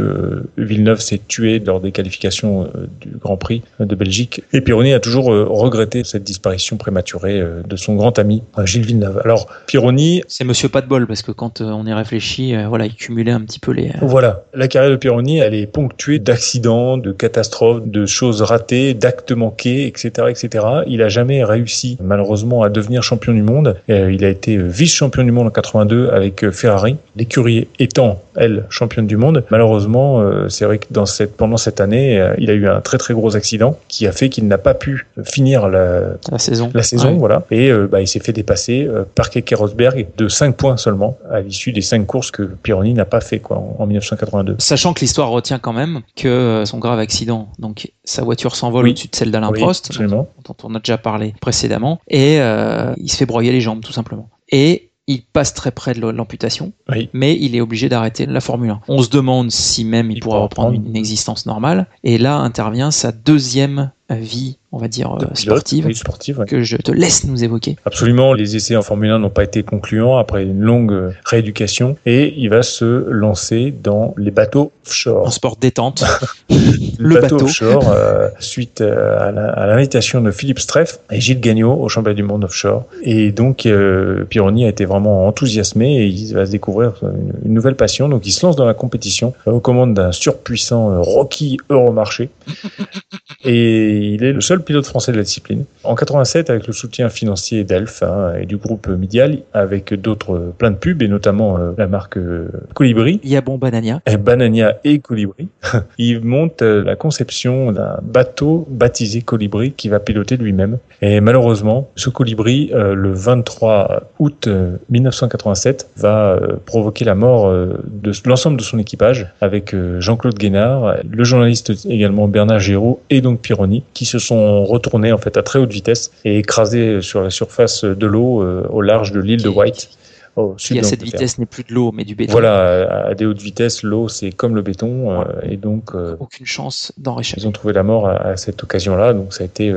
Villeneuve 0.57 1.01
s'est 1.01 1.21
tué 1.27 1.59
lors 1.59 1.81
des 1.81 1.91
qualifications 1.91 2.69
du 3.01 3.09
Grand 3.21 3.37
Prix 3.37 3.61
de 3.79 3.95
Belgique 3.95 4.43
et 4.53 4.61
Pironi 4.61 4.93
a 4.93 4.99
toujours 4.99 5.25
regretté 5.25 6.03
cette 6.03 6.23
disparition 6.23 6.77
prématurée 6.77 7.43
de 7.67 7.75
son 7.75 7.95
grand 7.95 8.17
ami 8.17 8.43
Gilles 8.65 8.85
Villeneuve. 8.85 9.21
Alors 9.23 9.47
Pironi 9.67 10.23
C'est 10.27 10.43
monsieur 10.45 10.69
pas 10.69 10.81
de 10.81 10.87
bol, 10.87 11.05
parce 11.07 11.21
que 11.21 11.31
quand 11.31 11.61
on 11.61 11.85
y 11.85 11.93
réfléchit, 11.93 12.55
voilà, 12.67 12.85
il 12.85 12.95
cumulait 12.95 13.31
un 13.31 13.41
petit 13.41 13.59
peu 13.59 13.71
les... 13.71 13.91
Voilà, 14.05 14.43
la 14.53 14.67
carrière 14.67 14.91
de 14.91 14.95
Pironi, 14.95 15.39
elle 15.39 15.53
est 15.53 15.65
ponctuée 15.65 16.19
d'accidents, 16.19 16.97
de 16.97 17.11
catastrophes, 17.11 17.85
de 17.85 18.05
choses 18.05 18.41
ratées, 18.41 18.93
d'actes 18.93 19.31
manqués, 19.31 19.87
etc., 19.87 20.27
etc. 20.29 20.65
Il 20.87 21.01
a 21.01 21.09
jamais 21.09 21.43
réussi, 21.43 21.97
malheureusement, 22.01 22.63
à 22.63 22.69
devenir 22.69 23.03
champion 23.03 23.33
du 23.33 23.43
monde. 23.43 23.75
Euh, 23.89 24.11
il 24.11 24.23
a 24.25 24.29
été 24.29 24.57
vice-champion 24.57 25.23
du 25.23 25.31
monde 25.31 25.47
en 25.47 25.51
82 25.51 26.09
avec 26.09 26.43
euh, 26.43 26.51
Ferrari. 26.51 26.97
L'écurie 27.15 27.67
étant, 27.79 28.21
elle, 28.35 28.65
championne 28.69 29.07
du 29.07 29.17
monde. 29.17 29.43
Malheureusement, 29.51 30.21
euh, 30.21 30.49
c'est 30.49 30.65
vrai 30.65 30.77
que 30.79 30.85
dans 30.91 31.05
cette, 31.05 31.35
pendant 31.35 31.57
cette 31.57 31.79
année, 31.81 32.21
il 32.37 32.49
a 32.49 32.53
eu 32.53 32.67
un 32.67 32.81
très 32.81 32.97
très 32.97 33.13
gros 33.13 33.35
accident 33.35 33.77
qui 33.87 34.07
a 34.07 34.11
fait 34.11 34.29
qu'il 34.29 34.47
n'a 34.47 34.57
pas 34.57 34.73
pu 34.73 35.07
finir 35.23 35.67
la, 35.69 36.01
La 36.31 36.39
saison. 36.39 36.71
la 36.73 36.83
saison, 36.83 37.11
Ouais. 37.11 37.17
voilà. 37.17 37.43
Et 37.51 37.71
bah, 37.91 38.01
il 38.01 38.07
s'est 38.07 38.19
fait 38.19 38.33
dépasser 38.33 38.87
par 39.15 39.29
Keke 39.29 39.53
Rosberg 39.55 40.07
de 40.17 40.27
5 40.27 40.55
points 40.55 40.77
seulement 40.77 41.17
à 41.31 41.41
l'issue 41.41 41.71
des 41.71 41.81
5 41.81 42.05
courses 42.05 42.31
que 42.31 42.43
Pironi 42.43 42.93
n'a 42.93 43.05
pas 43.05 43.21
fait 43.21 43.39
quoi 43.39 43.57
en, 43.77 43.82
en 43.83 43.87
1982. 43.87 44.55
Sachant 44.59 44.93
que 44.93 45.01
l'histoire 45.01 45.29
retient 45.29 45.59
quand 45.59 45.73
même 45.73 46.01
que 46.15 46.27
euh, 46.27 46.65
son 46.65 46.79
grave 46.79 46.99
accident, 46.99 47.49
donc 47.59 47.91
sa 48.03 48.23
voiture 48.23 48.55
s'envole 48.55 48.85
Oui. 48.85 48.91
au-dessus 48.91 49.07
de 49.07 49.15
celle 49.15 49.31
d'Alain 49.31 49.51
Oui, 49.51 49.59
Prost, 49.59 49.91
dont 49.99 50.27
on 50.63 50.75
a 50.75 50.79
déjà 50.79 50.97
parlé 50.97 51.33
précédemment, 51.41 51.99
et 52.07 52.39
euh, 52.39 52.93
il 52.97 53.11
se 53.11 53.17
fait 53.17 53.25
broyer 53.25 53.51
les 53.51 53.61
jambes 53.61 53.81
tout 53.81 53.93
simplement. 53.93 54.29
Et 54.49 54.89
il 55.07 55.21
passe 55.21 55.53
très 55.53 55.71
près 55.71 55.93
de 55.93 55.99
l'amputation, 55.99 56.71
Oui. 56.89 57.09
mais 57.13 57.37
il 57.37 57.55
est 57.55 57.61
obligé 57.61 57.89
d'arrêter 57.89 58.25
la 58.25 58.39
Formule 58.39 58.69
1. 58.69 58.81
On 58.87 59.01
se 59.01 59.09
demande 59.09 59.51
si 59.51 59.83
même 59.83 60.11
il, 60.11 60.21
pourra 60.21 60.39
reprendre. 60.39 60.73
une 60.73 60.95
existence 60.95 61.45
normale, 61.45 61.87
et 62.03 62.17
là 62.17 62.37
intervient 62.37 62.89
sa 62.91 63.11
deuxième 63.11 63.91
vie, 64.09 64.57
on 64.73 64.79
va 64.79 64.87
dire, 64.87 65.11
euh, 65.13 65.17
Pilote, 65.17 65.37
sportive, 65.37 65.85
oui, 65.85 65.95
sportive, 65.95 66.39
ouais. 66.39 66.45
que 66.45 66.63
je 66.63 66.77
te 66.77 66.91
laisse 66.91 67.25
nous 67.25 67.43
évoquer. 67.43 67.77
Absolument, 67.85 68.33
les 68.33 68.55
essais 68.55 68.75
en 68.75 68.81
Formule 68.81 69.11
1 69.11 69.19
n'ont 69.19 69.29
pas 69.29 69.43
été 69.43 69.61
concluants 69.61 70.17
après 70.17 70.43
une 70.43 70.59
longue 70.59 71.13
rééducation 71.25 71.95
et 72.07 72.33
il 72.35 72.49
va 72.49 72.63
se 72.63 73.07
lancer 73.07 73.71
dans 73.83 74.15
les 74.17 74.31
bateaux 74.31 74.71
En 74.73 74.89
offshore. 74.89 75.31
sport 75.31 75.57
détente, 75.57 76.03
Le, 76.97 77.13
bateau, 77.21 77.35
bateau. 77.35 77.45
offshore, 77.45 77.91
euh, 77.91 78.29
suite 78.39 78.81
euh, 78.81 79.17
à 79.19 79.67
l'invitation 79.67 80.21
de 80.21 80.31
Philippe 80.31 80.59
Streff 80.59 80.99
et 81.11 81.21
Gilles 81.21 81.39
Gagnon 81.39 81.79
au 81.81 81.87
championnat 81.87 82.15
du 82.15 82.23
monde 82.23 82.43
offshore. 82.43 82.85
Et 83.03 83.31
donc, 83.31 83.67
euh, 83.67 84.23
Pironi 84.25 84.65
a 84.65 84.69
été 84.69 84.85
vraiment 84.85 85.27
enthousiasmé 85.27 85.97
et 86.01 86.07
il 86.07 86.33
va 86.33 86.47
se 86.47 86.51
découvrir 86.51 86.93
une, 87.03 87.33
une 87.45 87.53
nouvelle 87.53 87.75
passion. 87.75 88.09
Donc, 88.09 88.25
il 88.25 88.31
se 88.31 88.43
lance 88.43 88.55
dans 88.55 88.65
la 88.65 88.73
compétition 88.73 89.33
aux 89.45 89.59
commandes 89.59 89.93
d'un 89.93 90.11
surpuissant 90.11 90.99
Rocky 91.03 91.57
Euromarché. 91.69 92.29
et 93.45 93.97
il 94.13 94.23
est 94.23 94.33
le 94.33 94.41
seul 94.41 94.62
pilote 94.63 94.85
français 94.85 95.11
de 95.11 95.17
la 95.17 95.23
discipline. 95.23 95.65
En 95.83 95.95
87, 95.95 96.49
avec 96.49 96.67
le 96.67 96.73
soutien 96.73 97.09
financier 97.09 97.63
d'Elf 97.63 98.03
hein, 98.03 98.33
et 98.39 98.45
du 98.45 98.57
groupe 98.57 98.87
Midial, 98.87 99.39
avec 99.53 99.93
d'autres 99.93 100.35
euh, 100.35 100.53
plein 100.57 100.71
de 100.71 100.75
pubs 100.75 101.01
et 101.01 101.07
notamment 101.07 101.57
euh, 101.57 101.71
la 101.77 101.87
marque 101.87 102.17
euh, 102.17 102.49
Colibri, 102.73 103.19
il 103.23 103.29
y 103.29 103.37
a 103.37 103.41
bon 103.41 103.57
Banania. 103.57 104.01
et 104.05 104.17
Banania 104.17 104.77
et 104.83 104.99
Colibri, 104.99 105.47
il 105.97 106.21
monte 106.23 106.61
euh, 106.61 106.83
la 106.83 106.95
conception 106.95 107.71
d'un 107.71 107.97
bateau 108.01 108.65
baptisé 108.69 109.21
Colibri 109.21 109.71
qui 109.71 109.89
va 109.89 109.99
piloter 109.99 110.37
lui-même. 110.37 110.77
Et 111.01 111.19
malheureusement, 111.21 111.89
ce 111.95 112.09
Colibri, 112.09 112.71
le 112.73 113.11
23 113.11 114.03
août 114.19 114.47
euh, 114.47 114.77
1987, 114.89 115.89
va 115.97 116.39
provoquer 116.65 117.05
la 117.05 117.15
mort 117.15 117.51
de 117.51 118.11
l'ensemble 118.25 118.57
de 118.57 118.63
son 118.63 118.79
équipage 118.79 119.27
avec 119.41 119.75
Jean-Claude 119.99 120.37
Guénard, 120.37 120.95
le 121.09 121.23
journaliste 121.23 121.73
également 121.85 122.27
Bernard 122.27 122.59
Géraud 122.59 123.01
et 123.09 123.21
donc 123.21 123.41
Pironi, 123.41 123.83
qui 123.93 124.05
se 124.05 124.19
sont 124.19 124.52
retournés 124.63 125.11
en 125.11 125.17
fait 125.17 125.37
à 125.37 125.43
très 125.43 125.59
haute 125.59 125.71
vitesse 125.71 126.11
et 126.25 126.37
écrasés 126.39 127.01
sur 127.01 127.21
la 127.21 127.29
surface 127.29 127.83
de 127.83 128.05
l'eau 128.05 128.43
euh, 128.43 128.67
au 128.69 128.81
large 128.81 129.11
de 129.11 129.19
l'île 129.19 129.41
de 129.41 129.49
White. 129.49 129.89
Au 130.35 130.55
sud 130.57 130.77
Qui 130.77 130.79
à 130.79 130.83
cette 130.83 131.03
vitesse 131.03 131.37
n'est 131.37 131.45
plus 131.45 131.63
de 131.63 131.73
l'eau, 131.73 131.91
mais 131.91 132.05
du 132.05 132.15
béton. 132.15 132.31
Voilà, 132.31 133.05
à 133.07 133.13
des 133.13 133.25
hautes 133.25 133.41
vitesses, 133.41 133.83
l'eau 133.83 134.07
c'est 134.07 134.31
comme 134.31 134.55
le 134.55 134.63
béton, 134.63 135.11
euh, 135.11 135.25
et 135.43 135.57
donc 135.57 135.93
euh, 135.93 136.15
Aucune 136.19 136.47
chance 136.47 136.91
d'en 136.97 137.13
réchapper. 137.13 137.41
ils 137.41 137.47
ont 137.47 137.51
trouvé 137.51 137.73
la 137.73 137.83
mort 137.83 138.07
à, 138.07 138.15
à 138.15 138.37
cette 138.37 138.63
occasion-là. 138.63 139.13
Donc 139.13 139.33
ça 139.33 139.43
a 139.43 139.45
été 139.45 139.71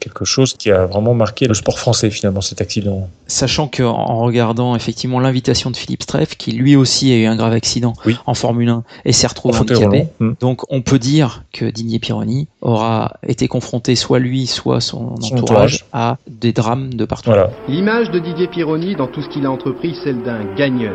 quelque 0.00 0.24
chose 0.24 0.54
qui 0.54 0.70
a 0.70 0.86
vraiment 0.86 1.14
marqué 1.14 1.46
le 1.46 1.54
sport 1.54 1.78
français 1.78 2.10
finalement 2.10 2.40
cet 2.40 2.60
accident. 2.60 3.08
Sachant 3.26 3.68
que 3.68 3.82
en 3.82 4.18
regardant 4.18 4.74
effectivement 4.74 5.20
l'invitation 5.20 5.70
de 5.70 5.76
Philippe 5.76 6.02
Streff, 6.02 6.36
qui 6.36 6.52
lui 6.52 6.74
aussi 6.74 7.12
a 7.12 7.16
eu 7.16 7.26
un 7.26 7.36
grave 7.36 7.52
accident 7.52 7.92
Oui. 8.06 8.16
en 8.26 8.34
Formule 8.34 8.68
1 8.70 8.82
et 9.04 9.12
s'est 9.12 9.26
retrouvé 9.26 9.56
En 9.58 9.60
handicapé. 9.60 10.06
Hmm. 10.18 10.32
donc 10.40 10.62
on 10.70 10.82
peut 10.82 10.98
dire 10.98 11.44
que 11.52 11.66
Didier 11.66 11.98
Pironi 11.98 12.48
aura 12.62 13.14
été 13.26 13.46
confronté 13.46 13.94
soit 13.94 14.18
lui, 14.18 14.46
soit 14.46 14.80
son, 14.80 15.16
Son 15.20 15.36
entourage, 15.36 15.84
entourage. 15.84 15.84
à 15.92 16.16
des 16.28 16.52
drames 16.52 16.92
de 16.94 17.04
partout. 17.04 17.30
Voilà. 17.30 17.50
L'image 17.68 18.10
de 18.10 18.18
Didier 18.18 18.48
Pironi 18.48 18.96
dans 18.96 19.06
tout 19.06 19.22
ce 19.22 19.28
qu'il 19.28 19.44
a 19.46 19.50
entrepris, 19.50 19.94
celle 20.02 20.22
d'un 20.22 20.44
gagneur. 20.56 20.94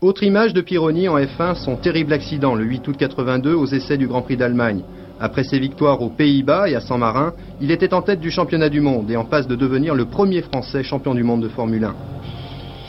Autre 0.00 0.24
image 0.24 0.52
de 0.52 0.60
Pironi 0.60 1.08
en 1.08 1.16
F1, 1.16 1.54
son 1.64 1.76
terrible 1.76 2.12
accident 2.12 2.54
le 2.56 2.64
8 2.64 2.88
août 2.88 2.96
82 2.98 3.54
aux 3.54 3.66
essais 3.66 3.96
du 3.96 4.08
Grand 4.08 4.22
Prix 4.22 4.36
d'Allemagne. 4.36 4.82
Après 5.24 5.44
ses 5.44 5.60
victoires 5.60 6.02
aux 6.02 6.08
Pays-Bas 6.08 6.68
et 6.68 6.74
à 6.74 6.80
San 6.80 6.98
Marin, 6.98 7.32
il 7.60 7.70
était 7.70 7.94
en 7.94 8.02
tête 8.02 8.18
du 8.18 8.32
championnat 8.32 8.68
du 8.68 8.80
monde 8.80 9.08
et 9.08 9.16
en 9.16 9.24
passe 9.24 9.46
de 9.46 9.54
devenir 9.54 9.94
le 9.94 10.06
premier 10.06 10.42
Français 10.42 10.82
champion 10.82 11.14
du 11.14 11.22
monde 11.22 11.44
de 11.44 11.48
Formule 11.48 11.84
1. 11.84 11.94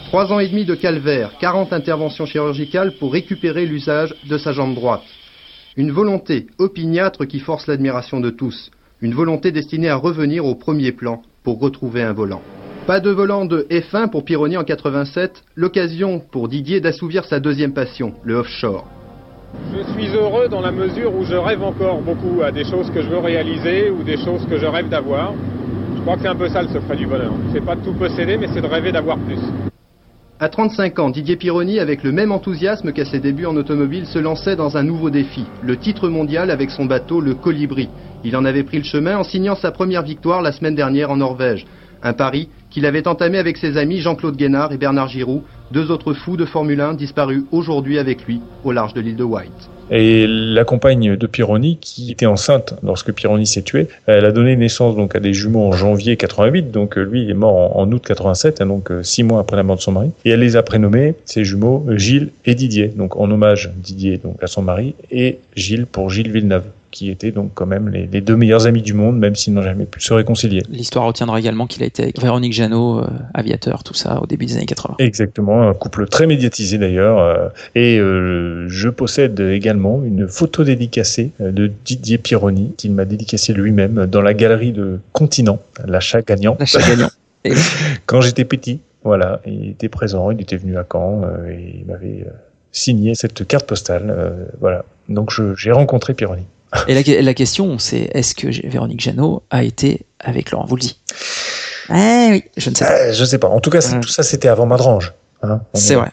Trois 0.08 0.34
ans 0.34 0.40
et 0.40 0.48
demi 0.48 0.66
de 0.66 0.74
calvaire, 0.74 1.34
40 1.40 1.74
interventions 1.74 2.26
chirurgicales 2.26 2.94
pour 2.98 3.14
récupérer 3.14 3.68
l'usage 3.68 4.16
de 4.28 4.40
sa 4.40 4.52
jambe 4.52 4.74
droite. 4.74 5.04
Une 5.78 5.92
volonté 5.92 6.48
opiniâtre 6.58 7.26
qui 7.28 7.40
force 7.40 7.68
l'admiration 7.68 8.20
de 8.20 8.32
tous. 8.32 8.72
Une 9.02 9.14
volonté 9.14 9.52
destinée 9.52 9.90
à 9.90 9.96
revenir 9.96 10.44
au 10.48 10.56
premier 10.56 10.92
plan 10.92 11.22
pour 11.44 11.60
retrouver 11.60 12.02
un 12.02 12.14
volant. 12.14 12.42
Pas 12.88 13.00
de 13.00 13.12
volant 13.12 13.46
de 13.46 13.68
F1 13.70 14.10
pour 14.10 14.26
Pironi 14.26 14.58
en 14.58 14.64
87, 14.64 15.44
l'occasion 15.54 16.20
pour 16.20 16.48
Didier 16.48 16.82
d'assouvir 16.82 17.26
sa 17.26 17.40
deuxième 17.40 17.76
passion, 17.76 18.16
le 18.24 18.38
offshore. 18.38 18.88
Je 19.76 19.92
suis 19.92 20.16
heureux 20.16 20.48
dans 20.50 20.62
la 20.62 20.72
mesure 20.72 21.16
où 21.16 21.26
je 21.26 21.34
rêve 21.36 21.64
encore 21.64 22.00
beaucoup 22.02 22.44
à 22.44 22.52
des 22.52 22.64
choses 22.64 22.92
que 22.92 23.02
je 23.02 23.10
veux 23.10 23.18
réaliser 23.18 23.90
ou 23.90 24.04
des 24.04 24.18
choses 24.18 24.46
que 24.48 24.58
je 24.58 24.68
rêve 24.68 24.88
d'avoir. 24.88 25.34
Je 25.96 26.02
crois 26.02 26.16
que 26.16 26.22
c'est 26.22 26.28
un 26.28 26.36
peu 26.36 26.48
ça 26.48 26.62
le 26.62 26.68
secret 26.68 26.96
du 26.96 27.08
bonheur. 27.08 27.34
C'est 27.52 27.66
pas 27.66 27.76
de 27.76 27.82
tout 27.82 27.94
posséder, 27.94 28.38
mais 28.38 28.48
c'est 28.54 28.62
de 28.62 28.68
rêver 28.68 28.92
d'avoir 28.92 29.18
plus. 29.18 29.40
À 30.40 30.50
35 30.50 31.00
ans, 31.00 31.10
Didier 31.10 31.38
Pironi, 31.38 31.80
avec 31.80 32.04
le 32.04 32.12
même 32.12 32.32
enthousiasme 32.32 32.92
qu'à 32.92 33.06
ses 33.06 33.20
débuts 33.20 33.48
en 33.48 33.56
automobile, 33.56 34.06
se 34.06 34.20
lançait 34.20 34.56
dans 34.56 34.78
un 34.78 34.84
nouveau 34.84 35.10
défi, 35.10 35.46
le 35.64 35.78
titre 35.78 36.08
mondial 36.08 36.52
avec 36.52 36.70
son 36.70 36.86
bateau, 36.86 37.20
le 37.20 37.34
Colibri. 37.34 37.90
Il 38.24 38.36
en 38.38 38.46
avait 38.46 38.64
pris 38.64 38.78
le 38.78 38.84
chemin 38.84 39.18
en 39.18 39.24
signant 39.24 39.56
sa 39.56 39.72
première 39.72 40.04
victoire 40.04 40.44
la 40.44 40.52
semaine 40.52 40.76
dernière 40.76 41.10
en 41.10 41.18
Norvège. 41.18 41.66
Un 42.04 42.14
pari 42.14 42.50
qu'il 42.70 42.86
avait 42.86 43.08
entamé 43.08 43.38
avec 43.38 43.58
ses 43.58 43.78
amis 43.78 44.02
Jean-Claude 44.02 44.36
Guénard 44.36 44.72
et 44.72 44.78
Bernard 44.78 45.08
Giroud, 45.08 45.42
deux 45.74 45.90
autres 45.90 46.14
fous 46.14 46.38
de 46.38 46.46
Formule 46.46 46.80
1 46.80 46.94
disparus 46.94 47.42
aujourd'hui 47.52 47.98
avec 47.98 48.26
lui 48.28 48.40
au 48.64 48.72
large 48.72 48.94
de 48.94 49.02
l'île 49.02 49.16
de 49.16 49.24
White. 49.24 49.70
Et 49.90 50.28
la 50.28 50.64
compagne 50.66 51.16
de 51.16 51.28
Pironi, 51.28 51.78
qui 51.82 52.12
était 52.12 52.28
enceinte 52.28 52.76
lorsque 52.84 53.12
Pironi 53.12 53.48
s'est 53.48 53.64
tué, 53.64 53.88
elle 54.06 54.26
a 54.26 54.32
donné 54.32 54.56
naissance 54.56 54.96
donc 54.96 55.16
à 55.16 55.20
des 55.20 55.34
jumeaux 55.34 55.68
en 55.68 55.72
janvier 55.72 56.16
88. 56.16 56.70
Donc 56.70 56.98
euh, 56.98 57.02
lui, 57.02 57.24
il 57.24 57.30
est 57.32 57.34
mort 57.34 57.76
en, 57.76 57.92
août 57.92 58.04
87, 58.06 58.62
hein, 58.62 58.68
donc 58.68 58.92
euh, 58.92 59.02
six 59.02 59.24
mois 59.24 59.40
après 59.40 59.58
la 59.58 59.64
mort 59.64 59.76
de 59.76 59.82
son 59.82 59.92
mari. 59.92 60.12
Et 60.26 60.30
elle 60.30 60.42
les 60.42 60.56
a 60.56 60.62
prénommés 60.62 61.16
ses 61.26 61.44
jumeaux 61.44 61.84
Gilles 61.96 62.30
et 62.46 62.54
Didier. 62.54 62.90
Donc 62.90 63.18
en 63.18 63.30
hommage 63.32 63.72
Didier 63.76 64.20
donc 64.20 64.42
à 64.44 64.48
son 64.48 64.62
mari 64.62 64.94
et 65.12 65.40
Gilles 65.56 65.88
pour 65.88 66.12
Gilles 66.12 66.32
Villeneuve 66.32 66.66
qui 66.94 67.10
étaient 67.10 67.32
donc 67.32 67.52
quand 67.56 67.66
même 67.66 67.90
les, 67.90 68.06
les 68.08 68.22
deux 68.22 68.36
meilleurs 68.38 68.68
amis 68.68 68.84
du 68.84 68.94
monde, 68.94 69.18
même 69.18 69.36
s'ils 69.36 69.54
n'ont 69.54 69.64
jamais 69.64 69.86
pu 69.86 70.00
se 70.00 70.14
réconcilier. 70.14 70.62
L'histoire 70.70 71.06
retiendra 71.06 71.40
également 71.40 71.66
qu'il 71.68 71.82
a 71.84 71.88
été 71.88 72.04
avec 72.04 72.22
Véronique 72.22 72.54
Jeannot, 72.54 73.00
euh, 73.00 73.08
aviateur, 73.34 73.84
tout 73.84 73.96
ça, 73.96 74.22
au 74.22 74.28
début 74.28 74.46
des 74.46 74.56
années 74.58 74.68
80. 74.68 74.96
Exactement, 75.00 75.68
un 75.68 75.74
couple 75.74 76.08
très 76.08 76.28
médiatisé 76.28 76.78
d'ailleurs. 76.78 77.18
euh, 77.20 77.50
et 77.76 77.98
euh, 77.98 78.68
je 78.70 78.90
possède 78.90 79.40
également 79.40 80.02
une 80.06 80.28
photo 80.28 80.64
dédicacée 80.64 81.32
de 81.40 81.72
Didier 81.84 82.20
Pironi, 82.20 82.74
qu'il 82.78 82.92
m'a 82.94 83.06
dédicacée 83.06 83.54
lui-même 83.54 84.06
dans 84.06 84.22
la 84.22 84.36
galerie 84.36 84.72
de 84.72 85.00
Continent, 85.12 85.60
l'achat 85.86 86.22
gagnant. 86.22 86.56
L'achat 86.60 86.80
gagnant. 86.88 87.10
Quand 88.06 88.22
j'étais 88.22 88.46
petit, 88.46 88.80
voilà, 89.04 89.42
il 89.46 89.72
était 89.72 89.90
présent, 89.90 90.30
il 90.32 90.40
était 90.42 90.58
venu 90.58 90.78
à 90.78 90.86
Caen 90.90 91.24
et 91.50 91.80
il 91.80 91.86
m'avait 91.86 92.26
signé 92.74 93.16
cette 93.16 93.48
carte 93.48 93.68
postale. 93.68 94.10
euh, 94.10 94.46
voilà, 94.60 94.84
donc 95.08 95.32
j'ai 95.56 95.72
rencontré 95.72 96.14
Pironi. 96.14 96.46
Et 96.88 96.94
la, 96.94 97.22
la 97.22 97.34
question, 97.34 97.78
c'est 97.80 98.10
est-ce 98.14 98.36
que 98.36 98.48
Véronique 98.68 99.02
Jeannot 99.02 99.44
a 99.50 99.64
été 99.64 100.06
avec 100.20 100.52
Laurent 100.52 100.66
Voulzy? 100.66 101.00
Eh 101.90 102.30
oui, 102.32 102.44
je 102.58 102.70
ne 102.70 102.76
sais 102.76 102.86
pas. 102.86 102.92
Euh, 102.92 103.14
je 103.14 103.26
sais 103.26 103.38
pas. 103.38 103.48
En 103.50 103.60
tout 103.60 103.70
cas, 103.70 103.82
tout 103.82 104.08
ça, 104.08 104.24
c'était 104.24 104.48
avant 104.48 104.66
Madrange. 104.66 105.14
Hein, 105.42 105.62
C'est 105.74 105.94
est 105.94 105.98
vrai. 105.98 106.10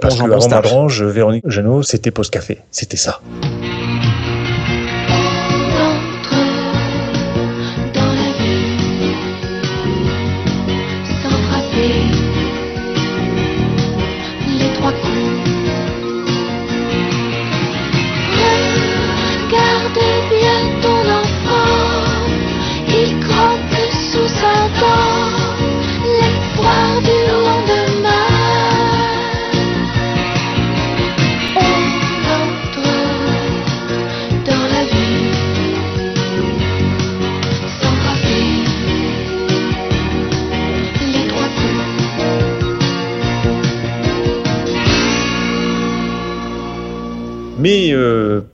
Parce 0.00 0.16
Bon 0.16 0.26
que 0.26 0.32
avant. 0.32 0.48
Madrange, 0.48 1.02
Véronique 1.02 1.44
Jeannot, 1.48 1.82
c'était 1.82 2.12
Pause 2.12 2.30
Café. 2.30 2.58
C'était 2.70 2.96
ça. 2.96 3.20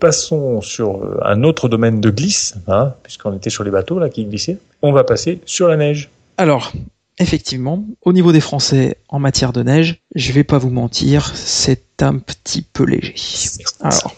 Passons 0.04 0.60
sur 0.60 1.02
euh, 1.02 1.18
un 1.24 1.44
autre 1.44 1.70
domaine 1.70 1.98
de 1.98 2.10
glisse, 2.10 2.56
hein, 2.68 2.92
puisqu'on 3.02 3.32
était 3.32 3.48
sur 3.48 3.64
les 3.64 3.70
bateaux 3.70 3.98
là 3.98 4.10
qui 4.10 4.26
glissaient. 4.26 4.58
On 4.82 4.92
va 4.92 5.02
passer 5.02 5.40
sur 5.46 5.66
la 5.66 5.78
neige. 5.78 6.10
Alors, 6.36 6.72
effectivement, 7.18 7.82
au 8.02 8.12
niveau 8.12 8.30
des 8.30 8.42
Français 8.42 8.98
en 9.08 9.18
matière 9.18 9.54
de 9.54 9.62
neige, 9.62 10.02
je 10.14 10.32
vais 10.32 10.44
pas 10.44 10.58
vous 10.58 10.68
mentir, 10.68 11.32
c'est 11.34 12.02
un 12.02 12.18
petit 12.18 12.60
peu 12.60 12.84
léger. 12.84 13.14
Alors, 13.80 14.14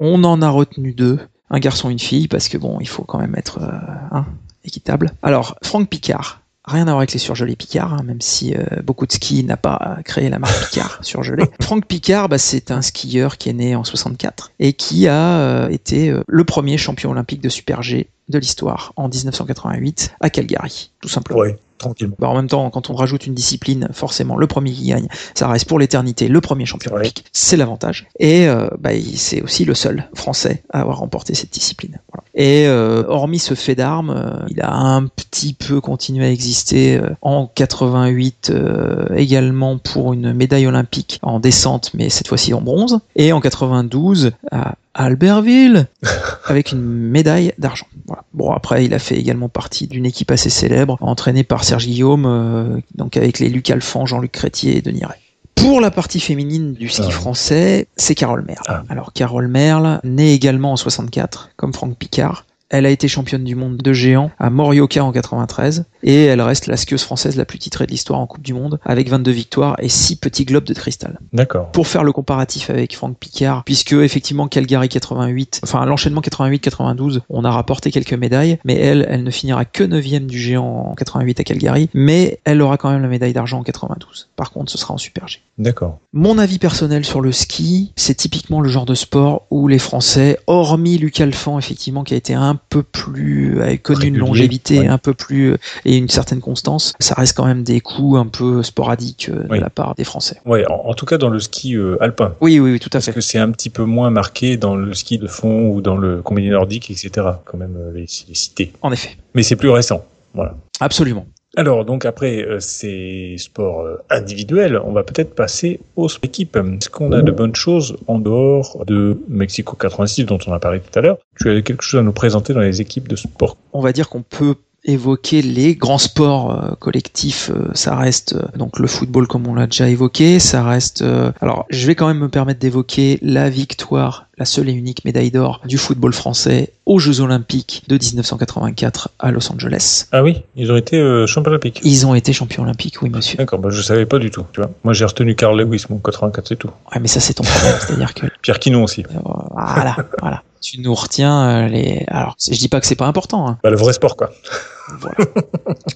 on 0.00 0.24
en 0.24 0.42
a 0.42 0.50
retenu 0.50 0.92
deux, 0.92 1.20
un 1.50 1.60
garçon 1.60 1.88
et 1.88 1.92
une 1.92 2.00
fille, 2.00 2.26
parce 2.26 2.48
que 2.48 2.58
bon, 2.58 2.78
il 2.80 2.88
faut 2.88 3.04
quand 3.04 3.18
même 3.18 3.36
être 3.36 3.58
euh, 3.62 3.70
hein, 4.10 4.26
équitable. 4.64 5.12
Alors, 5.22 5.56
Franck 5.62 5.88
Picard. 5.88 6.41
Rien 6.64 6.82
à 6.82 6.92
voir 6.92 6.98
avec 6.98 7.12
les 7.12 7.18
surgelés 7.18 7.56
Picard, 7.56 7.92
hein, 7.94 8.02
même 8.04 8.20
si 8.20 8.54
euh, 8.54 8.62
beaucoup 8.84 9.06
de 9.06 9.12
ski 9.12 9.42
n'a 9.42 9.56
pas 9.56 9.98
créé 10.04 10.28
la 10.28 10.38
marque 10.38 10.68
Picard 10.68 10.98
surgelé. 11.02 11.44
Franck 11.60 11.86
Picard, 11.86 12.28
bah, 12.28 12.38
c'est 12.38 12.70
un 12.70 12.82
skieur 12.82 13.36
qui 13.36 13.48
est 13.48 13.52
né 13.52 13.74
en 13.74 13.82
64 13.82 14.52
et 14.60 14.72
qui 14.72 15.08
a 15.08 15.38
euh, 15.40 15.68
été 15.70 16.10
euh, 16.10 16.22
le 16.28 16.44
premier 16.44 16.78
champion 16.78 17.10
olympique 17.10 17.40
de 17.40 17.48
Super 17.48 17.82
G 17.82 18.08
de 18.28 18.38
l'histoire 18.38 18.92
en 18.94 19.08
1988 19.08 20.14
à 20.20 20.30
Calgary, 20.30 20.92
tout 21.00 21.08
simplement. 21.08 21.40
Tranquillement. 21.82 22.16
Bah, 22.18 22.28
en 22.28 22.34
même 22.34 22.48
temps, 22.48 22.68
quand 22.70 22.88
on 22.90 22.94
rajoute 22.94 23.26
une 23.26 23.34
discipline, 23.34 23.88
forcément, 23.92 24.36
le 24.36 24.46
premier 24.46 24.72
qui 24.72 24.86
gagne, 24.88 25.08
ça 25.34 25.46
reste 25.48 25.66
pour 25.68 25.78
l'éternité 25.78 26.28
le 26.28 26.40
premier 26.40 26.64
champion 26.66 26.92
olympique. 26.92 27.24
C'est 27.32 27.56
l'avantage. 27.56 28.06
Et 28.18 28.48
euh, 28.48 28.68
bah, 28.78 28.94
il- 28.94 29.18
c'est 29.18 29.42
aussi 29.42 29.64
le 29.64 29.74
seul 29.74 30.08
français 30.14 30.62
à 30.70 30.80
avoir 30.80 30.98
remporté 30.98 31.34
cette 31.34 31.52
discipline. 31.52 31.98
Voilà. 32.12 32.24
Et 32.34 32.66
euh, 32.66 33.04
hormis 33.08 33.38
ce 33.38 33.54
fait 33.54 33.74
d'armes, 33.74 34.10
euh, 34.10 34.46
il 34.48 34.60
a 34.62 34.72
un 34.72 35.06
petit 35.06 35.52
peu 35.52 35.80
continué 35.80 36.24
à 36.24 36.30
exister 36.30 36.96
euh, 36.98 37.10
en 37.20 37.46
88 37.46 38.50
euh, 38.50 39.06
également 39.14 39.76
pour 39.78 40.12
une 40.14 40.32
médaille 40.32 40.66
olympique 40.66 41.18
en 41.22 41.40
descente, 41.40 41.90
mais 41.94 42.08
cette 42.08 42.28
fois-ci 42.28 42.54
en 42.54 42.60
bronze. 42.62 43.00
Et 43.16 43.32
en 43.32 43.40
92 43.40 44.32
à 44.50 44.74
Albertville 44.94 45.86
avec 46.46 46.72
une 46.72 46.80
médaille 46.82 47.52
d'argent. 47.58 47.86
Voilà. 48.06 48.24
Bon 48.34 48.50
après 48.50 48.84
il 48.84 48.94
a 48.94 48.98
fait 48.98 49.16
également 49.16 49.48
partie 49.48 49.86
d'une 49.86 50.06
équipe 50.06 50.30
assez 50.30 50.50
célèbre 50.50 50.98
entraînée 51.00 51.44
par 51.44 51.64
Serge 51.64 51.86
Guillaume, 51.86 52.26
euh, 52.26 52.78
donc 52.94 53.16
avec 53.16 53.38
les 53.38 53.48
Luc 53.48 53.70
Alphand, 53.70 54.06
Jean-Luc 54.06 54.32
Crétier 54.32 54.76
et 54.76 54.82
Denis 54.82 55.04
Ray. 55.04 55.18
Pour 55.54 55.80
la 55.80 55.90
partie 55.90 56.18
féminine 56.18 56.72
du 56.72 56.88
ski 56.88 57.10
français, 57.10 57.86
c'est 57.96 58.14
Carole 58.14 58.44
Merle. 58.44 58.84
Alors 58.88 59.12
Carole 59.12 59.46
Merle, 59.46 60.00
née 60.02 60.32
également 60.32 60.72
en 60.72 60.76
64, 60.76 61.50
comme 61.56 61.72
Franck 61.72 61.96
Picard. 61.96 62.46
Elle 62.68 62.86
a 62.86 62.90
été 62.90 63.06
championne 63.06 63.44
du 63.44 63.54
monde 63.54 63.76
de 63.76 63.92
géant 63.92 64.30
à 64.38 64.50
Morioka 64.50 65.04
en 65.04 65.12
93 65.12 65.84
et 66.02 66.24
elle 66.24 66.40
reste 66.40 66.66
la 66.66 66.76
skieuse 66.76 67.02
française 67.02 67.36
la 67.36 67.44
plus 67.44 67.58
titrée 67.58 67.86
de 67.86 67.90
l'histoire 67.90 68.20
en 68.20 68.26
Coupe 68.26 68.42
du 68.42 68.54
Monde 68.54 68.78
avec 68.84 69.08
22 69.08 69.30
victoires 69.30 69.76
et 69.78 69.88
6 69.88 70.16
petits 70.16 70.44
globes 70.44 70.64
de 70.64 70.74
cristal. 70.74 71.18
D'accord. 71.32 71.70
Pour 71.72 71.88
faire 71.88 72.04
le 72.04 72.12
comparatif 72.12 72.70
avec 72.70 72.94
Franck 72.94 73.18
Picard, 73.18 73.64
puisque 73.64 73.92
effectivement 73.92 74.48
Calgary 74.48 74.88
88, 74.88 75.60
enfin 75.64 75.84
l'enchaînement 75.86 76.20
88-92, 76.20 77.20
on 77.28 77.44
a 77.44 77.50
rapporté 77.50 77.90
quelques 77.90 78.14
médailles, 78.14 78.58
mais 78.64 78.74
elle, 78.74 79.06
elle 79.08 79.22
ne 79.22 79.30
finira 79.30 79.64
que 79.64 79.84
9 79.84 80.02
du 80.20 80.38
géant 80.38 80.90
en 80.90 80.94
88 80.94 81.40
à 81.40 81.44
Calgary, 81.44 81.88
mais 81.94 82.40
elle 82.44 82.60
aura 82.60 82.76
quand 82.76 82.90
même 82.90 83.02
la 83.02 83.08
médaille 83.08 83.32
d'argent 83.32 83.60
en 83.60 83.62
92. 83.62 84.28
Par 84.36 84.50
contre, 84.50 84.70
ce 84.70 84.78
sera 84.78 84.94
en 84.94 84.98
Super 84.98 85.28
G. 85.28 85.40
D'accord. 85.58 85.98
Mon 86.12 86.38
avis 86.38 86.58
personnel 86.58 87.04
sur 87.04 87.20
le 87.20 87.32
ski, 87.32 87.92
c'est 87.96 88.14
typiquement 88.14 88.60
le 88.60 88.68
genre 88.68 88.86
de 88.86 88.94
sport 88.94 89.46
où 89.50 89.68
les 89.68 89.78
Français, 89.78 90.38
hormis 90.46 90.98
Luc 90.98 91.20
Alphand, 91.20 91.58
effectivement, 91.58 92.04
qui 92.04 92.14
a 92.14 92.16
été 92.16 92.34
un 92.34 92.58
peu 92.68 92.82
plus, 92.82 93.62
a 93.62 93.76
connu 93.76 94.06
une 94.06 94.18
longévité 94.18 94.80
ouais. 94.80 94.88
un 94.88 94.98
peu 94.98 95.14
plus, 95.14 95.56
et 95.92 95.98
une 95.98 96.08
certaine 96.08 96.40
constance, 96.40 96.94
ça 97.00 97.14
reste 97.14 97.36
quand 97.36 97.44
même 97.44 97.62
des 97.62 97.80
coups 97.80 98.18
un 98.18 98.26
peu 98.26 98.62
sporadiques 98.62 99.28
euh, 99.28 99.42
de 99.44 99.48
Oui. 99.50 99.60
la 99.60 99.68
part 99.70 99.94
des 99.94 100.04
Français. 100.04 100.36
Ouais, 100.46 100.64
en, 100.70 100.74
en 100.86 100.94
tout 100.94 101.04
cas 101.06 101.18
dans 101.18 101.28
le 101.28 101.38
ski 101.40 101.76
euh, 101.76 101.96
alpin. 102.02 102.34
Oui, 102.40 102.58
oui, 102.60 102.72
oui, 102.72 102.78
tout 102.80 102.88
à 102.88 102.92
Parce 102.92 103.06
fait. 103.06 103.12
que 103.12 103.20
c'est 103.20 103.38
un 103.38 103.50
petit 103.50 103.70
peu 103.70 103.84
moins 103.84 104.10
marqué 104.10 104.56
dans 104.56 104.74
le 104.74 104.94
ski 104.94 105.18
de 105.18 105.26
fond 105.26 105.68
ou 105.68 105.80
dans 105.80 105.96
le 105.96 106.22
combiné 106.22 106.50
nordique, 106.50 106.90
etc. 106.90 107.10
Quand 107.44 107.58
même, 107.58 107.76
euh, 107.78 107.92
les, 107.92 108.06
les 108.28 108.34
cités. 108.34 108.72
En 108.82 108.90
effet. 108.92 109.16
Mais 109.34 109.42
c'est 109.42 109.56
plus 109.56 109.68
récent. 109.70 110.04
Voilà. 110.34 110.54
Absolument. 110.80 111.26
Alors, 111.54 111.84
donc 111.84 112.06
après 112.06 112.42
euh, 112.42 112.58
ces 112.60 113.34
sports 113.36 113.82
euh, 113.82 113.98
individuels, 114.08 114.80
on 114.86 114.92
va 114.92 115.02
peut-être 115.02 115.34
passer 115.34 115.80
aux 115.96 116.08
équipes. 116.22 116.56
Est-ce 116.56 116.88
qu'on 116.88 117.12
a 117.12 117.20
de 117.20 117.30
bonnes 117.30 117.54
choses 117.54 117.98
en 118.06 118.18
dehors 118.18 118.82
de 118.86 119.18
Mexico 119.28 119.76
86 119.76 120.24
dont 120.24 120.38
on 120.46 120.52
a 120.54 120.58
parlé 120.58 120.80
tout 120.80 120.98
à 120.98 121.02
l'heure? 121.02 121.18
Tu 121.38 121.50
as 121.50 121.60
quelque 121.60 121.82
chose 121.82 122.00
à 122.00 122.02
nous 122.02 122.12
présenter 122.12 122.54
dans 122.54 122.60
les 122.60 122.80
équipes 122.80 123.06
de 123.08 123.16
sport? 123.16 123.58
On 123.74 123.82
va 123.82 123.92
dire 123.92 124.08
qu'on 124.08 124.22
peut 124.22 124.54
évoquer 124.84 125.42
les 125.42 125.76
grands 125.76 125.98
sports 125.98 126.50
euh, 126.50 126.74
collectifs, 126.78 127.50
euh, 127.54 127.68
ça 127.74 127.94
reste 127.96 128.34
euh, 128.34 128.42
donc 128.58 128.78
le 128.78 128.88
football 128.88 129.26
comme 129.28 129.46
on 129.46 129.54
l'a 129.54 129.66
déjà 129.66 129.88
évoqué, 129.88 130.38
ça 130.40 130.64
reste. 130.64 131.02
euh, 131.02 131.30
alors, 131.40 131.66
je 131.70 131.86
vais 131.86 131.94
quand 131.94 132.08
même 132.08 132.18
me 132.18 132.28
permettre 132.28 132.58
d'évoquer 132.58 133.18
la 133.22 133.48
victoire, 133.48 134.26
la 134.38 134.44
seule 134.44 134.68
et 134.68 134.72
unique 134.72 135.04
médaille 135.04 135.30
d'or 135.30 135.60
du 135.66 135.78
football 135.78 136.12
français 136.12 136.72
aux 136.84 136.98
Jeux 136.98 137.20
Olympiques 137.20 137.84
de 137.88 137.94
1984 137.96 139.10
à 139.20 139.30
Los 139.30 139.52
Angeles. 139.52 140.06
Ah 140.10 140.22
oui, 140.24 140.42
ils 140.56 140.72
ont 140.72 140.76
été 140.76 140.98
euh, 140.98 141.26
champions 141.28 141.50
olympiques. 141.50 141.80
Ils 141.84 142.04
ont 142.06 142.14
été 142.16 142.32
champions 142.32 142.64
olympiques, 142.64 143.02
oui 143.02 143.10
monsieur. 143.10 143.36
D'accord, 143.38 143.60
bah, 143.60 143.70
je 143.70 143.82
savais 143.82 144.06
pas 144.06 144.18
du 144.18 144.30
tout. 144.30 144.44
Tu 144.52 144.60
vois. 144.60 144.70
Moi 144.82 144.94
j'ai 144.94 145.04
retenu 145.04 145.36
Carl 145.36 145.60
Lewis, 145.60 145.84
mon 145.90 145.98
84, 145.98 146.48
c'est 146.48 146.56
tout. 146.56 146.70
Ouais, 146.92 147.00
mais 147.00 147.08
ça 147.08 147.20
c'est 147.20 147.34
ton 147.34 147.44
problème, 147.44 147.74
c'est-à-dire 147.86 148.14
que 148.14 148.26
Pierre 148.42 148.58
Quinon 148.58 148.82
aussi. 148.82 149.04
voilà, 149.52 149.96
voilà. 150.20 150.42
Tu 150.62 150.80
nous 150.80 150.94
retiens 150.94 151.64
euh, 151.64 151.68
les. 151.68 152.04
Alors, 152.08 152.36
je 152.40 152.56
dis 152.56 152.68
pas 152.68 152.80
que 152.80 152.86
c'est 152.86 152.94
pas 152.94 153.06
important. 153.06 153.48
Hein. 153.48 153.58
Bah, 153.62 153.70
le 153.70 153.76
vrai 153.76 153.92
sport, 153.92 154.16
quoi. 154.16 154.30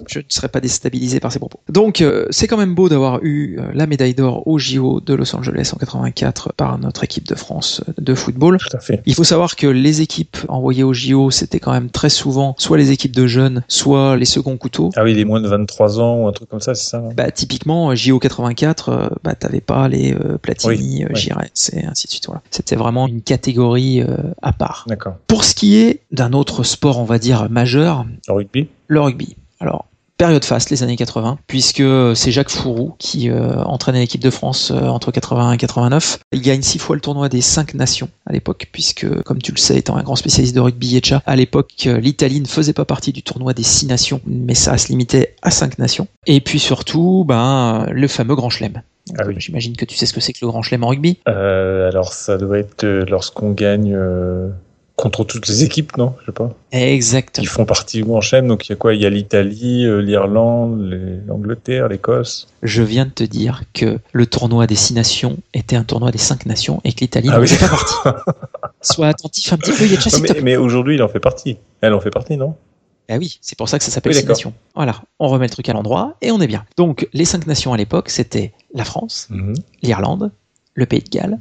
Je 0.08 0.18
ne 0.20 0.24
serais 0.28 0.48
pas 0.48 0.60
déstabilisé 0.60 1.20
par 1.20 1.32
ces 1.32 1.38
propos. 1.38 1.60
Donc, 1.68 2.00
euh, 2.00 2.26
c'est 2.30 2.46
quand 2.46 2.56
même 2.56 2.74
beau 2.74 2.88
d'avoir 2.88 3.22
eu 3.22 3.58
euh, 3.58 3.70
la 3.74 3.86
médaille 3.86 4.14
d'or 4.14 4.46
au 4.46 4.58
JO 4.58 5.00
de 5.00 5.14
Los 5.14 5.34
Angeles 5.34 5.72
en 5.74 5.78
84 5.78 6.52
par 6.56 6.78
notre 6.78 7.04
équipe 7.04 7.26
de 7.26 7.34
France 7.34 7.82
de 7.98 8.14
football. 8.14 8.58
Tout 8.58 8.76
à 8.76 8.80
fait. 8.80 9.02
Il 9.06 9.14
faut 9.14 9.24
savoir 9.24 9.56
que 9.56 9.66
les 9.66 10.00
équipes 10.00 10.36
envoyées 10.48 10.84
au 10.84 10.92
JO, 10.92 11.30
c'était 11.30 11.60
quand 11.60 11.72
même 11.72 11.90
très 11.90 12.08
souvent 12.08 12.54
soit 12.58 12.78
les 12.78 12.90
équipes 12.90 13.14
de 13.14 13.26
jeunes, 13.26 13.64
soit 13.68 14.16
les 14.16 14.24
seconds 14.24 14.56
couteaux. 14.56 14.90
Ah 14.96 15.04
oui, 15.04 15.14
les 15.14 15.24
moins 15.24 15.40
de 15.40 15.48
23 15.48 16.00
ans 16.00 16.22
ou 16.22 16.28
un 16.28 16.32
truc 16.32 16.48
comme 16.48 16.60
ça, 16.60 16.74
c'est 16.74 16.88
ça 16.88 16.98
hein 16.98 17.10
Bah, 17.16 17.30
typiquement, 17.30 17.90
euh, 17.90 17.94
JO 17.94 18.18
84, 18.18 18.88
euh, 18.88 19.08
bah, 19.24 19.34
t'avais 19.34 19.60
pas 19.60 19.88
les 19.88 20.14
euh, 20.14 20.38
Platini, 20.38 21.04
Oui. 21.08 21.16
Giresse 21.16 21.70
et 21.74 21.84
ainsi 21.84 22.06
de 22.06 22.12
suite. 22.12 22.26
Voilà. 22.26 22.42
C'était 22.50 22.76
vraiment 22.76 23.08
une 23.08 23.22
catégorie 23.22 24.00
euh, 24.02 24.16
à 24.42 24.52
part. 24.56 24.86
Pour 25.26 25.44
ce 25.44 25.54
qui 25.54 25.76
est 25.76 26.00
d'un 26.10 26.32
autre 26.32 26.62
sport, 26.62 26.98
on 26.98 27.04
va 27.04 27.18
dire, 27.18 27.48
majeur, 27.50 28.04
Le 28.28 28.32
rugby? 28.34 28.68
le 28.88 29.00
rugby. 29.00 29.36
Alors, 29.60 29.86
période 30.16 30.44
faste, 30.44 30.70
les 30.70 30.82
années 30.82 30.96
80, 30.96 31.38
puisque 31.46 31.82
c'est 32.14 32.32
Jacques 32.32 32.50
Fourou 32.50 32.94
qui 32.98 33.30
euh, 33.30 33.62
entraînait 33.64 34.00
l'équipe 34.00 34.22
de 34.22 34.30
France 34.30 34.70
euh, 34.70 34.86
entre 34.86 35.10
81 35.10 35.52
et 35.52 35.56
89. 35.56 36.18
Il 36.32 36.42
gagne 36.42 36.62
six 36.62 36.78
fois 36.78 36.96
le 36.96 37.00
tournoi 37.00 37.28
des 37.28 37.40
cinq 37.40 37.74
nations 37.74 38.08
à 38.26 38.32
l'époque, 38.32 38.68
puisque, 38.72 39.06
comme 39.22 39.42
tu 39.42 39.52
le 39.52 39.58
sais, 39.58 39.76
étant 39.76 39.96
un 39.96 40.02
grand 40.02 40.16
spécialiste 40.16 40.54
de 40.54 40.60
rugby, 40.60 40.88
Yetcha, 40.88 41.22
à 41.26 41.36
l'époque, 41.36 41.72
euh, 41.86 41.98
l'Italie 41.98 42.40
ne 42.40 42.46
faisait 42.46 42.72
pas 42.72 42.84
partie 42.84 43.12
du 43.12 43.22
tournoi 43.22 43.52
des 43.54 43.62
six 43.62 43.86
nations, 43.86 44.20
mais 44.26 44.54
ça 44.54 44.76
se 44.78 44.88
limitait 44.88 45.34
à 45.42 45.50
cinq 45.50 45.78
nations. 45.78 46.08
Et 46.26 46.40
puis 46.40 46.58
surtout, 46.58 47.24
ben, 47.26 47.86
le 47.92 48.08
fameux 48.08 48.34
Grand 48.34 48.50
Chelem. 48.50 48.82
Ah 49.18 49.24
oui. 49.26 49.34
J'imagine 49.38 49.76
que 49.76 49.84
tu 49.84 49.96
sais 49.96 50.06
ce 50.06 50.12
que 50.12 50.20
c'est 50.20 50.32
que 50.32 50.38
le 50.42 50.48
Grand 50.48 50.62
Chelem 50.62 50.82
en 50.84 50.88
rugby. 50.88 51.18
Euh, 51.28 51.88
alors 51.88 52.12
ça 52.12 52.38
doit 52.38 52.58
être 52.58 52.84
euh, 52.84 53.04
lorsqu'on 53.08 53.52
gagne 53.52 53.96
contre 54.96 55.24
toutes 55.24 55.46
les 55.48 55.62
équipes, 55.62 55.96
non 55.98 56.14
Je 56.22 56.26
sais 56.26 56.32
pas. 56.32 56.50
Exactement. 56.72 57.42
Qui 57.42 57.46
font 57.46 57.64
partie 57.66 58.00
Grand 58.00 58.20
Chelem. 58.22 58.48
Donc 58.48 58.66
il 58.66 58.70
y 58.70 58.72
a 58.72 58.76
quoi? 58.76 58.94
Il 58.94 59.02
y 59.02 59.06
a 59.06 59.10
l'Italie, 59.10 59.84
euh, 59.84 59.98
l'Irlande, 60.00 61.22
l'Angleterre, 61.26 61.88
l'Écosse. 61.88 62.48
Je 62.62 62.82
viens 62.82 63.04
de 63.04 63.10
te 63.10 63.22
dire 63.24 63.62
que 63.74 63.98
le 64.12 64.26
tournoi 64.26 64.66
des 64.66 64.74
six 64.74 64.94
nations 64.94 65.36
était 65.54 65.76
un 65.76 65.84
tournoi 65.84 66.10
des 66.12 66.18
cinq 66.18 66.46
nations 66.46 66.80
et 66.84 66.92
que 66.92 67.00
l'Italie 67.00 67.28
Ah 67.30 67.36
n'en 67.36 67.42
oui. 67.42 67.48
faisait 67.48 67.60
pas 67.60 67.68
partie. 67.68 67.94
Sois 68.80 69.08
attentif 69.08 69.52
un 69.52 69.58
petit 69.58 69.72
peu, 69.72 69.84
Yetcha, 69.86 70.10
Non, 70.10 70.16
s'il 70.16 70.22
te 70.26 70.32
mais, 70.34 70.40
mais 70.42 70.56
aujourd'hui 70.56 70.94
il 70.96 71.02
en 71.02 71.08
fait 71.08 71.20
partie. 71.20 71.58
Elle 71.82 71.92
en 71.92 72.00
fait 72.00 72.10
partie, 72.10 72.36
non? 72.36 72.54
Ah 73.08 73.18
oui, 73.18 73.38
c'est 73.40 73.56
pour 73.56 73.68
ça 73.68 73.78
que 73.78 73.84
ça 73.84 73.90
s'appelle 73.92 74.12
Oui, 74.14 74.18
Six. 74.20 74.26
Nations. 74.26 74.52
Voilà, 74.74 75.00
on 75.20 75.28
remet 75.28 75.46
le 75.46 75.50
truc 75.50 75.68
à 75.68 75.72
l'endroit 75.74 76.16
et 76.22 76.32
on 76.32 76.40
est 76.40 76.48
bien. 76.48 76.64
Donc, 76.76 77.06
les 77.12 77.24
cinq 77.24 77.46
nations 77.46 77.72
à 77.72 77.76
l'époque, 77.76 78.08
c'était 78.10 78.52
la 78.74 78.82
France, 78.84 79.28
Mhm. 79.30 79.54
l'Irlande, 79.82 80.32
le 80.74 80.86
Pays 80.86 81.02
de 81.02 81.08
Galles, 81.10 81.38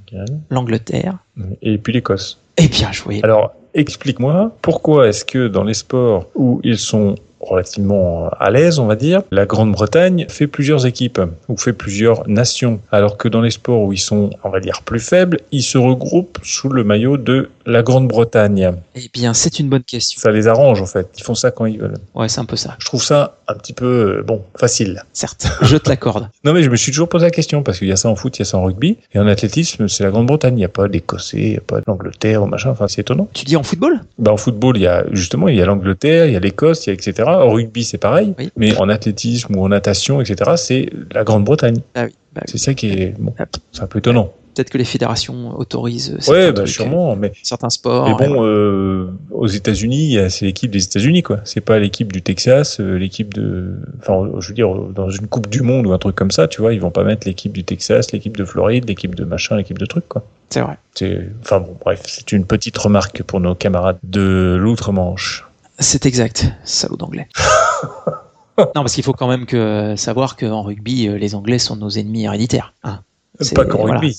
l'Angleterre, 0.52 1.18
Et 1.63 1.78
puis 1.80 1.91
l'Écosse. 1.94 2.39
Et 2.58 2.68
bien 2.68 2.91
joué. 2.91 3.22
Alors, 3.24 3.54
explique-moi, 3.74 4.52
pourquoi 4.62 5.08
est-ce 5.08 5.26
que 5.26 5.48
dans 5.48 5.63
les 5.63 5.74
sports 5.74 6.28
où 6.36 6.60
ils 6.63 6.78
sont 6.78 7.15
relativement 7.39 8.30
à 8.39 8.50
l'aise, 8.50 8.80
on 8.80 8.88
va 8.88 8.95
dire, 8.95 9.21
la 9.32 9.45
Grande-Bretagne 9.45 10.26
fait 10.30 10.48
plusieurs 10.48 10.86
équipes 10.86 11.21
ou 11.48 11.58
fait 11.58 11.74
plusieurs 11.74 12.28
nations, 12.28 12.80
alors 12.91 13.17
que 13.17 13.28
dans 13.28 13.41
les 13.41 13.52
sports 13.52 13.82
où 13.82 13.93
ils 13.93 14.00
sont, 14.00 14.30
on 14.43 14.50
va 14.50 14.60
dire, 14.60 14.82
plus 14.84 15.00
faibles, 15.00 15.39
ils 15.52 15.63
se 15.63 15.78
regroupent 15.78 16.39
sous 16.43 16.69
le 16.69 16.84
maillot 16.84 17.17
de 17.17 17.50
la 17.65 17.82
Grande-Bretagne. 17.84 18.74
Eh 18.95 19.10
bien, 19.13 19.34
c'est 19.34 19.60
une 19.60 19.69
bonne 19.69 19.84
question. 19.84 20.19
Ça 20.19 20.32
les 20.32 20.48
arrange 20.48 20.82
en 20.82 20.86
fait, 20.86 21.10
ils 21.17 21.24
font 21.24 21.36
ça 21.36 21.52
quand 21.52 21.65
ils 21.65 21.80
veulent. 21.80 21.98
Ouais, 22.13 22.30
c'est 22.30 22.39
un 22.39 22.45
peu 22.45 22.56
ça. 22.56 22.76
Je 22.80 22.86
trouve 22.86 23.04
ça 23.04 23.38
un 23.48 23.56
petit 23.56 23.74
peu, 23.74 24.19
euh, 24.19 24.24
bon, 24.24 24.43
facile. 24.58 25.04
Certes, 25.13 25.48
je 25.62 25.78
te 25.78 25.89
l'accorde. 25.89 26.30
Non 26.43 26.54
mais 26.54 26.62
je 26.62 26.69
me 26.69 26.76
suis 26.76 26.91
toujours 26.91 27.10
posé 27.10 27.26
la 27.26 27.32
question, 27.32 27.63
parce 27.63 27.80
qu'il 27.80 27.88
y 27.88 27.91
a 27.91 27.95
ça 27.95 28.08
en 28.08 28.15
foot, 28.15 28.38
il 28.38 28.41
y 28.41 28.43
a 28.43 28.45
ça 28.45 28.58
en 28.58 28.63
rugby, 28.63 28.98
et 29.13 29.19
en 29.19 29.26
athlétisme, 29.26 29.88
c'est 29.88 30.04
la 30.04 30.12
Grande-Bretagne, 30.12 30.54
il 30.54 30.58
n'y 30.58 30.65
a 30.65 30.69
pas 30.69 30.88
d'Écossais, 30.88 31.38
il 31.38 31.50
n'y 31.52 31.58
a 31.58 31.62
pas 31.62 31.82
d'Angleterre 31.82 32.43
ou 32.43 32.45
machin, 32.45 32.69
enfin 32.69 32.88
c'est 32.88 33.02
étonnant. 33.02 33.28
Tu 33.34 33.45
dis 33.45 33.56
en 33.56 33.63
football? 33.63 34.02
Bah, 34.19 34.32
en 34.32 34.38
football, 34.38 34.78
il 34.78 34.84
y 34.84 34.88
a 34.88 35.04
justement, 35.12 35.48
il 35.48 35.56
y 35.56 35.62
a 35.62 35.65
l'Angleterre, 35.65 36.28
il 36.28 36.34
y 36.34 36.36
a 36.36 36.39
l'Écosse, 36.39 36.86
il 36.86 36.89
y 36.89 36.91
a 36.91 36.93
etc. 36.93 37.30
En 37.39 37.50
rugby, 37.50 37.84
c'est 37.84 37.98
pareil. 37.98 38.34
Mais 38.56 38.78
en 38.78 38.89
athlétisme 38.89 39.56
ou 39.56 39.63
en 39.63 39.69
natation, 39.69 40.21
etc., 40.21 40.52
c'est 40.56 40.89
la 41.12 41.24
Grande-Bretagne. 41.24 41.80
Ah 41.95 42.06
oui, 42.06 42.12
bah 42.34 42.41
oui. 42.45 42.52
C'est 42.52 42.58
ça 42.58 42.74
qui 42.74 42.91
est, 42.91 43.15
bon, 43.19 43.34
c'est 43.71 43.82
un 43.82 43.88
peu 43.88 44.00
étonnant. 44.00 44.32
Peut-être 44.56 44.69
que 44.69 44.78
les 44.78 44.86
fédérations 44.86 45.60
autorisent 45.60 46.15
certains, 46.19 46.54
bah, 46.54 46.65
sûrement, 46.65 47.15
mais. 47.17 47.34
certains 47.43 47.69
sports. 47.69 48.08
Mais 48.08 48.28
bon, 48.28 48.45
euh, 48.45 49.10
aux 49.32 49.48
États-Unis, 49.48 50.17
c'est 50.30 50.45
l'équipe 50.45 50.71
des 50.71 50.82
États-Unis, 50.82 51.24
quoi. 51.24 51.41
C'est 51.43 51.60
pas 51.60 51.78
l'équipe 51.78 52.13
du 52.13 52.21
Texas, 52.21 52.80
euh, 52.80 52.98
l'équipe 52.98 53.34
de, 53.34 53.74
enfin, 54.00 54.30
je 54.39 54.48
veux 54.48 54.54
dire, 54.54 54.74
dans 54.74 55.10
une 55.10 55.28
Coupe 55.28 55.50
du 55.50 55.62
Monde 55.62 55.88
ou 55.88 55.91
un 55.91 55.98
truc 55.98 56.15
comme 56.15 56.32
ça, 56.32 56.48
tu 56.48 56.62
vois, 56.62 56.74
ils 56.74 56.80
vont 56.80 56.89
pas 56.89 57.04
mettre 57.04 57.28
l'équipe 57.28 57.52
du 57.52 57.65
Texas, 57.65 58.13
l'équipe 58.13 58.38
de 58.38 58.45
Floride, 58.45 58.88
l'équipe 58.88 59.13
de 59.13 59.26
machin, 59.26 59.58
l'équipe 59.58 59.78
de 59.78 59.86
truc, 59.86 60.08
quoi. 60.08 60.24
C'est 60.50 60.62
vrai. 60.62 60.78
C'est, 60.93 61.28
enfin 61.41 61.60
bon, 61.60 61.76
bref, 61.84 62.04
c'est 62.06 62.32
une 62.32 62.45
petite 62.45 62.78
remarque 62.78 63.24
pour 63.24 63.41
nos 63.41 63.56
camarades 63.56 63.98
de 64.04 64.56
l'outre-Manche. 64.58 65.45
C'est 65.80 66.06
exact, 66.06 66.48
salaud 66.64 66.96
d'anglais. 66.98 67.28
non, 68.58 68.66
parce 68.74 68.94
qu'il 68.94 69.04
faut 69.04 69.14
quand 69.14 69.28
même 69.28 69.46
que 69.46 69.96
savoir 69.98 70.38
qu'en 70.38 70.62
rugby, 70.64 71.08
euh, 71.08 71.18
les 71.18 71.36
Anglais 71.36 71.60
sont 71.60 71.76
nos 71.76 71.90
ennemis 71.90 72.24
héréditaires. 72.24 72.74
hein. 72.84 73.02
C'est- 73.42 73.54
Pas 73.56 73.66
qu'en 73.66 73.80
voilà, 73.80 74.00
rugby. 74.00 74.18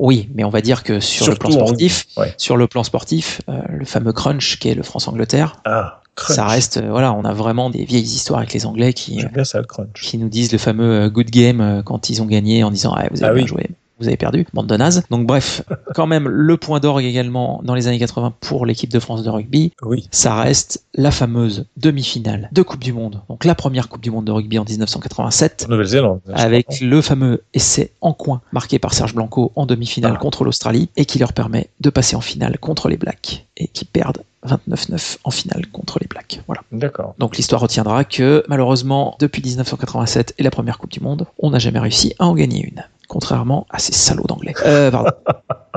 Oui, 0.00 0.28
mais 0.34 0.44
on 0.44 0.50
va 0.50 0.60
dire 0.60 0.82
que 0.84 1.00
sur 1.00 1.26
Surtout 1.26 1.48
le 1.48 1.54
plan 1.54 1.66
sportif, 1.66 2.06
ouais. 2.16 2.34
sur 2.36 2.56
le 2.56 2.66
plan 2.68 2.82
sportif, 2.84 3.40
euh, 3.48 3.60
le 3.68 3.84
fameux 3.84 4.12
crunch 4.12 4.58
qui 4.58 4.68
est 4.68 4.74
le 4.74 4.82
France-Angleterre, 4.84 5.56
Ah, 5.64 6.00
ça 6.16 6.46
reste, 6.46 6.76
euh, 6.78 6.90
voilà, 6.90 7.12
on 7.12 7.24
a 7.24 7.32
vraiment 7.32 7.68
des 7.70 7.84
vieilles 7.84 8.02
histoires 8.02 8.38
avec 8.40 8.52
les 8.52 8.64
Anglais 8.66 8.92
qui, 8.92 9.20
J'aime 9.20 9.30
bien 9.32 9.44
ça, 9.44 9.58
le 9.58 9.66
crunch. 9.66 10.00
qui 10.00 10.18
nous 10.18 10.28
disent 10.28 10.52
le 10.52 10.58
fameux 10.58 11.08
good 11.10 11.30
game 11.30 11.82
quand 11.84 12.10
ils 12.10 12.20
ont 12.22 12.26
gagné 12.26 12.62
en 12.64 12.70
disant 12.70 12.94
ah, 12.96 13.06
vous 13.10 13.22
avez 13.22 13.30
Ah 13.30 13.34
bien 13.34 13.42
oui. 13.42 13.48
joué, 13.48 13.66
vous 14.00 14.08
avez 14.08 14.16
perdu, 14.16 14.46
bande 14.54 14.66
de 14.66 14.76
nazes. 14.76 15.04
Donc 15.10 15.26
bref, 15.26 15.62
quand 15.94 16.06
même 16.06 16.28
le 16.28 16.56
point 16.56 16.80
d'orgue 16.80 17.04
également 17.04 17.60
dans 17.64 17.74
les 17.74 17.86
années 17.88 17.98
80 17.98 18.34
pour 18.40 18.66
l'équipe 18.66 18.92
de 18.92 18.98
France 19.00 19.22
de 19.22 19.30
rugby, 19.30 19.72
Oui. 19.82 20.08
ça 20.10 20.34
reste 20.34 20.84
la 20.94 21.10
fameuse 21.10 21.66
demi-finale 21.76 22.48
de 22.52 22.62
Coupe 22.62 22.80
du 22.82 22.92
Monde. 22.92 23.22
Donc 23.28 23.44
la 23.44 23.54
première 23.54 23.88
Coupe 23.88 24.02
du 24.02 24.10
Monde 24.10 24.24
de 24.24 24.32
rugby 24.32 24.58
en 24.58 24.64
1987 24.64 25.66
En 25.68 25.72
Nouvelle-Zélande. 25.72 26.20
avec 26.32 26.80
le 26.80 27.00
fameux 27.02 27.42
essai 27.54 27.92
en 28.00 28.12
coin 28.12 28.40
marqué 28.52 28.78
par 28.78 28.94
Serge 28.94 29.14
Blanco 29.14 29.52
en 29.56 29.66
demi-finale 29.66 30.14
Ah. 30.16 30.18
contre 30.20 30.44
l'Australie 30.44 30.88
et 30.96 31.04
qui 31.04 31.18
leur 31.18 31.32
permet 31.32 31.68
de 31.80 31.90
passer 31.90 32.16
en 32.16 32.20
finale 32.20 32.58
contre 32.58 32.88
les 32.88 32.96
Blacks 32.96 33.46
et 33.56 33.68
qui 33.68 33.84
perdent 33.84 34.22
29-9 34.46 35.18
en 35.24 35.30
finale 35.30 35.66
contre 35.66 35.98
les 36.00 36.06
Blacks. 36.06 36.40
Voilà. 36.46 36.62
D'accord. 36.72 37.14
Donc 37.18 37.36
l'histoire 37.36 37.60
retiendra 37.60 38.04
que 38.04 38.44
malheureusement, 38.48 39.16
depuis 39.18 39.42
1987 39.42 40.34
et 40.38 40.42
la 40.42 40.50
première 40.50 40.78
Coupe 40.78 40.92
du 40.92 41.00
Monde, 41.00 41.26
on 41.38 41.50
n'a 41.50 41.58
jamais 41.58 41.80
réussi 41.80 42.14
à 42.18 42.26
en 42.26 42.34
gagner 42.34 42.62
une. 42.64 42.84
Contrairement 43.08 43.66
à 43.70 43.78
ces 43.78 43.92
salauds 43.92 44.26
d'anglais. 44.28 44.54
Euh, 44.64 44.90
pardon. 44.90 45.10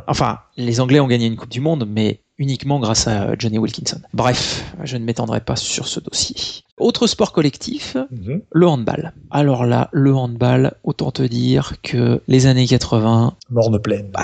Enfin, 0.08 0.40
les 0.58 0.82
Anglais 0.82 1.00
ont 1.00 1.08
gagné 1.08 1.28
une 1.28 1.36
Coupe 1.38 1.52
du 1.52 1.62
Monde, 1.62 1.88
mais 1.88 2.22
uniquement 2.38 2.80
grâce 2.80 3.08
à 3.08 3.22
euh, 3.24 3.36
Johnny 3.38 3.60
Wilkinson. 3.60 4.00
Bref, 4.14 4.66
je 4.84 4.98
ne 4.98 5.06
m'étendrai 5.06 5.40
pas 5.42 5.56
sur 5.56 5.88
ce 5.88 6.00
dossier. 6.00 6.36
Autre 6.78 7.06
sport 7.08 7.32
collectif, 7.32 7.96
Mhm. 8.10 8.42
le 8.52 8.68
handball. 8.68 9.14
Alors 9.30 9.64
là, 9.66 9.90
le 9.94 10.14
handball, 10.16 10.74
autant 10.84 11.12
te 11.12 11.22
dire 11.22 11.74
que 11.84 12.22
les 12.28 12.48
années 12.48 12.66
80, 12.66 13.36
Morne 13.52 13.80
pleine. 13.80 14.10
bah, 14.12 14.24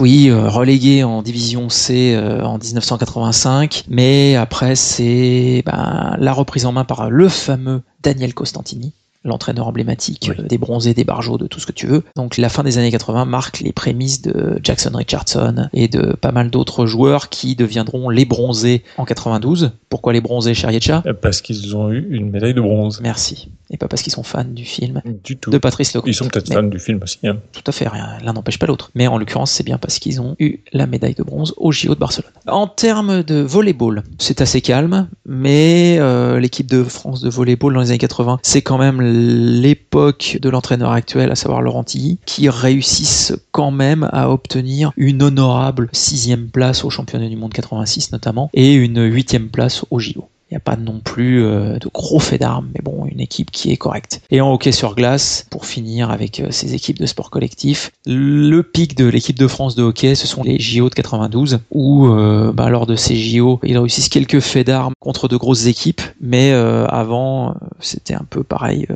oui, 0.00 0.28
euh, 0.30 0.48
relégué 0.48 1.02
en 1.02 1.20
division 1.20 1.68
C 1.68 2.14
euh, 2.14 2.42
en 2.44 2.56
1985, 2.58 3.84
mais 3.88 4.36
après 4.36 4.76
c'est 4.76 5.62
bah, 5.66 6.14
la 6.18 6.32
reprise 6.32 6.64
en 6.64 6.72
main 6.72 6.84
par 6.84 7.10
le 7.10 7.28
fameux 7.28 7.82
Daniel 8.02 8.32
Costantini 8.34 8.94
l'entraîneur 9.26 9.66
emblématique 9.66 10.30
euh, 10.38 10.42
des 10.42 10.58
bronzés, 10.58 10.94
des 10.94 11.04
barjots, 11.04 11.38
de 11.38 11.46
tout 11.46 11.60
ce 11.60 11.66
que 11.66 11.72
tu 11.72 11.86
veux. 11.86 12.02
Donc 12.16 12.36
la 12.38 12.48
fin 12.48 12.62
des 12.62 12.78
années 12.78 12.90
80 12.90 13.24
marque 13.26 13.60
les 13.60 13.72
prémices 13.72 14.22
de 14.22 14.58
Jackson 14.62 14.92
Richardson 14.94 15.68
et 15.72 15.88
de 15.88 16.14
pas 16.14 16.32
mal 16.32 16.50
d'autres 16.50 16.86
joueurs 16.86 17.28
qui 17.28 17.56
deviendront 17.56 18.08
les 18.08 18.24
bronzés 18.24 18.82
en 18.96 19.04
92. 19.04 19.72
Pourquoi 19.88 20.12
les 20.12 20.20
bronzés, 20.20 20.54
cher 20.54 20.70
Yetcha 20.70 21.02
Parce 21.20 21.40
qu'ils 21.40 21.76
ont 21.76 21.90
eu 21.90 22.06
une 22.10 22.30
médaille 22.30 22.54
de 22.54 22.60
bronze. 22.60 23.00
Merci. 23.02 23.50
Et 23.70 23.76
pas 23.76 23.88
parce 23.88 24.02
qu'ils 24.02 24.12
sont 24.12 24.22
fans 24.22 24.44
du 24.44 24.64
film 24.64 25.02
Du 25.24 25.36
tout. 25.36 25.50
de 25.50 25.58
Patrice 25.58 25.92
Lecomte. 25.94 26.08
Ils 26.08 26.14
sont 26.14 26.28
peut-être 26.28 26.52
fans 26.52 26.62
du 26.62 26.78
film 26.78 27.00
aussi. 27.02 27.18
Hein. 27.24 27.38
tout 27.52 27.62
à 27.66 27.72
fait, 27.72 27.88
rien- 27.88 28.18
l'un 28.24 28.32
n'empêche 28.32 28.58
pas 28.60 28.66
l'autre. 28.66 28.90
Mais 28.94 29.08
en 29.08 29.18
l'occurrence, 29.18 29.50
c'est 29.50 29.64
bien 29.64 29.78
parce 29.78 29.98
qu'ils 29.98 30.20
ont 30.20 30.36
eu 30.38 30.60
la 30.72 30.86
médaille 30.86 31.14
de 31.14 31.22
bronze 31.24 31.52
au 31.56 31.72
JO 31.72 31.94
de 31.94 31.98
Barcelone. 31.98 32.30
En 32.46 32.68
termes 32.68 33.22
de 33.24 33.40
volleyball, 33.40 34.04
c'est 34.18 34.40
assez 34.40 34.60
calme, 34.60 35.08
mais 35.24 35.96
euh, 35.98 36.38
l'équipe 36.38 36.66
de 36.70 36.84
France 36.84 37.20
de 37.20 37.28
volleyball 37.28 37.74
dans 37.74 37.80
les 37.80 37.90
années 37.90 37.98
80, 37.98 38.38
c'est 38.42 38.62
quand 38.62 38.78
même 38.78 39.00
l'époque 39.16 40.38
de 40.40 40.48
l'entraîneur 40.48 40.92
actuel, 40.92 41.30
à 41.30 41.34
savoir 41.34 41.62
Laurent 41.62 41.84
Tilly, 41.84 42.18
qui 42.26 42.48
réussissent 42.48 43.34
quand 43.52 43.70
même 43.70 44.08
à 44.12 44.30
obtenir 44.30 44.92
une 44.96 45.22
honorable 45.22 45.88
sixième 45.92 46.48
place 46.48 46.84
au 46.84 46.90
championnat 46.90 47.28
du 47.28 47.36
monde 47.36 47.52
86 47.52 48.12
notamment, 48.12 48.50
et 48.54 48.74
une 48.74 49.02
huitième 49.02 49.48
place 49.48 49.84
au 49.90 49.98
JO. 49.98 50.28
Il 50.48 50.54
n'y 50.54 50.58
a 50.58 50.60
pas 50.60 50.76
non 50.76 51.00
plus 51.00 51.44
euh, 51.44 51.78
de 51.78 51.88
gros 51.92 52.20
faits 52.20 52.40
d'armes, 52.40 52.68
mais 52.72 52.80
bon, 52.80 53.04
une 53.06 53.20
équipe 53.20 53.50
qui 53.50 53.72
est 53.72 53.76
correcte. 53.76 54.22
Et 54.30 54.40
en 54.40 54.52
hockey 54.52 54.70
sur 54.70 54.94
glace, 54.94 55.44
pour 55.50 55.66
finir 55.66 56.10
avec 56.10 56.38
euh, 56.38 56.52
ces 56.52 56.74
équipes 56.74 57.00
de 57.00 57.06
sport 57.06 57.30
collectif, 57.30 57.90
le 58.06 58.62
pic 58.62 58.96
de 58.96 59.06
l'équipe 59.06 59.38
de 59.38 59.48
France 59.48 59.74
de 59.74 59.82
hockey, 59.82 60.14
ce 60.14 60.28
sont 60.28 60.44
les 60.44 60.60
JO 60.60 60.88
de 60.88 60.94
92, 60.94 61.58
où 61.72 62.06
euh, 62.06 62.52
bah, 62.52 62.68
lors 62.68 62.86
de 62.86 62.94
ces 62.94 63.16
JO, 63.16 63.58
ils 63.64 63.76
réussissent 63.76 64.08
quelques 64.08 64.38
faits 64.38 64.68
d'armes 64.68 64.94
contre 65.00 65.26
de 65.26 65.36
grosses 65.36 65.66
équipes, 65.66 66.02
mais 66.20 66.52
euh, 66.52 66.86
avant, 66.86 67.56
c'était 67.80 68.14
un 68.14 68.26
peu 68.28 68.44
pareil, 68.44 68.86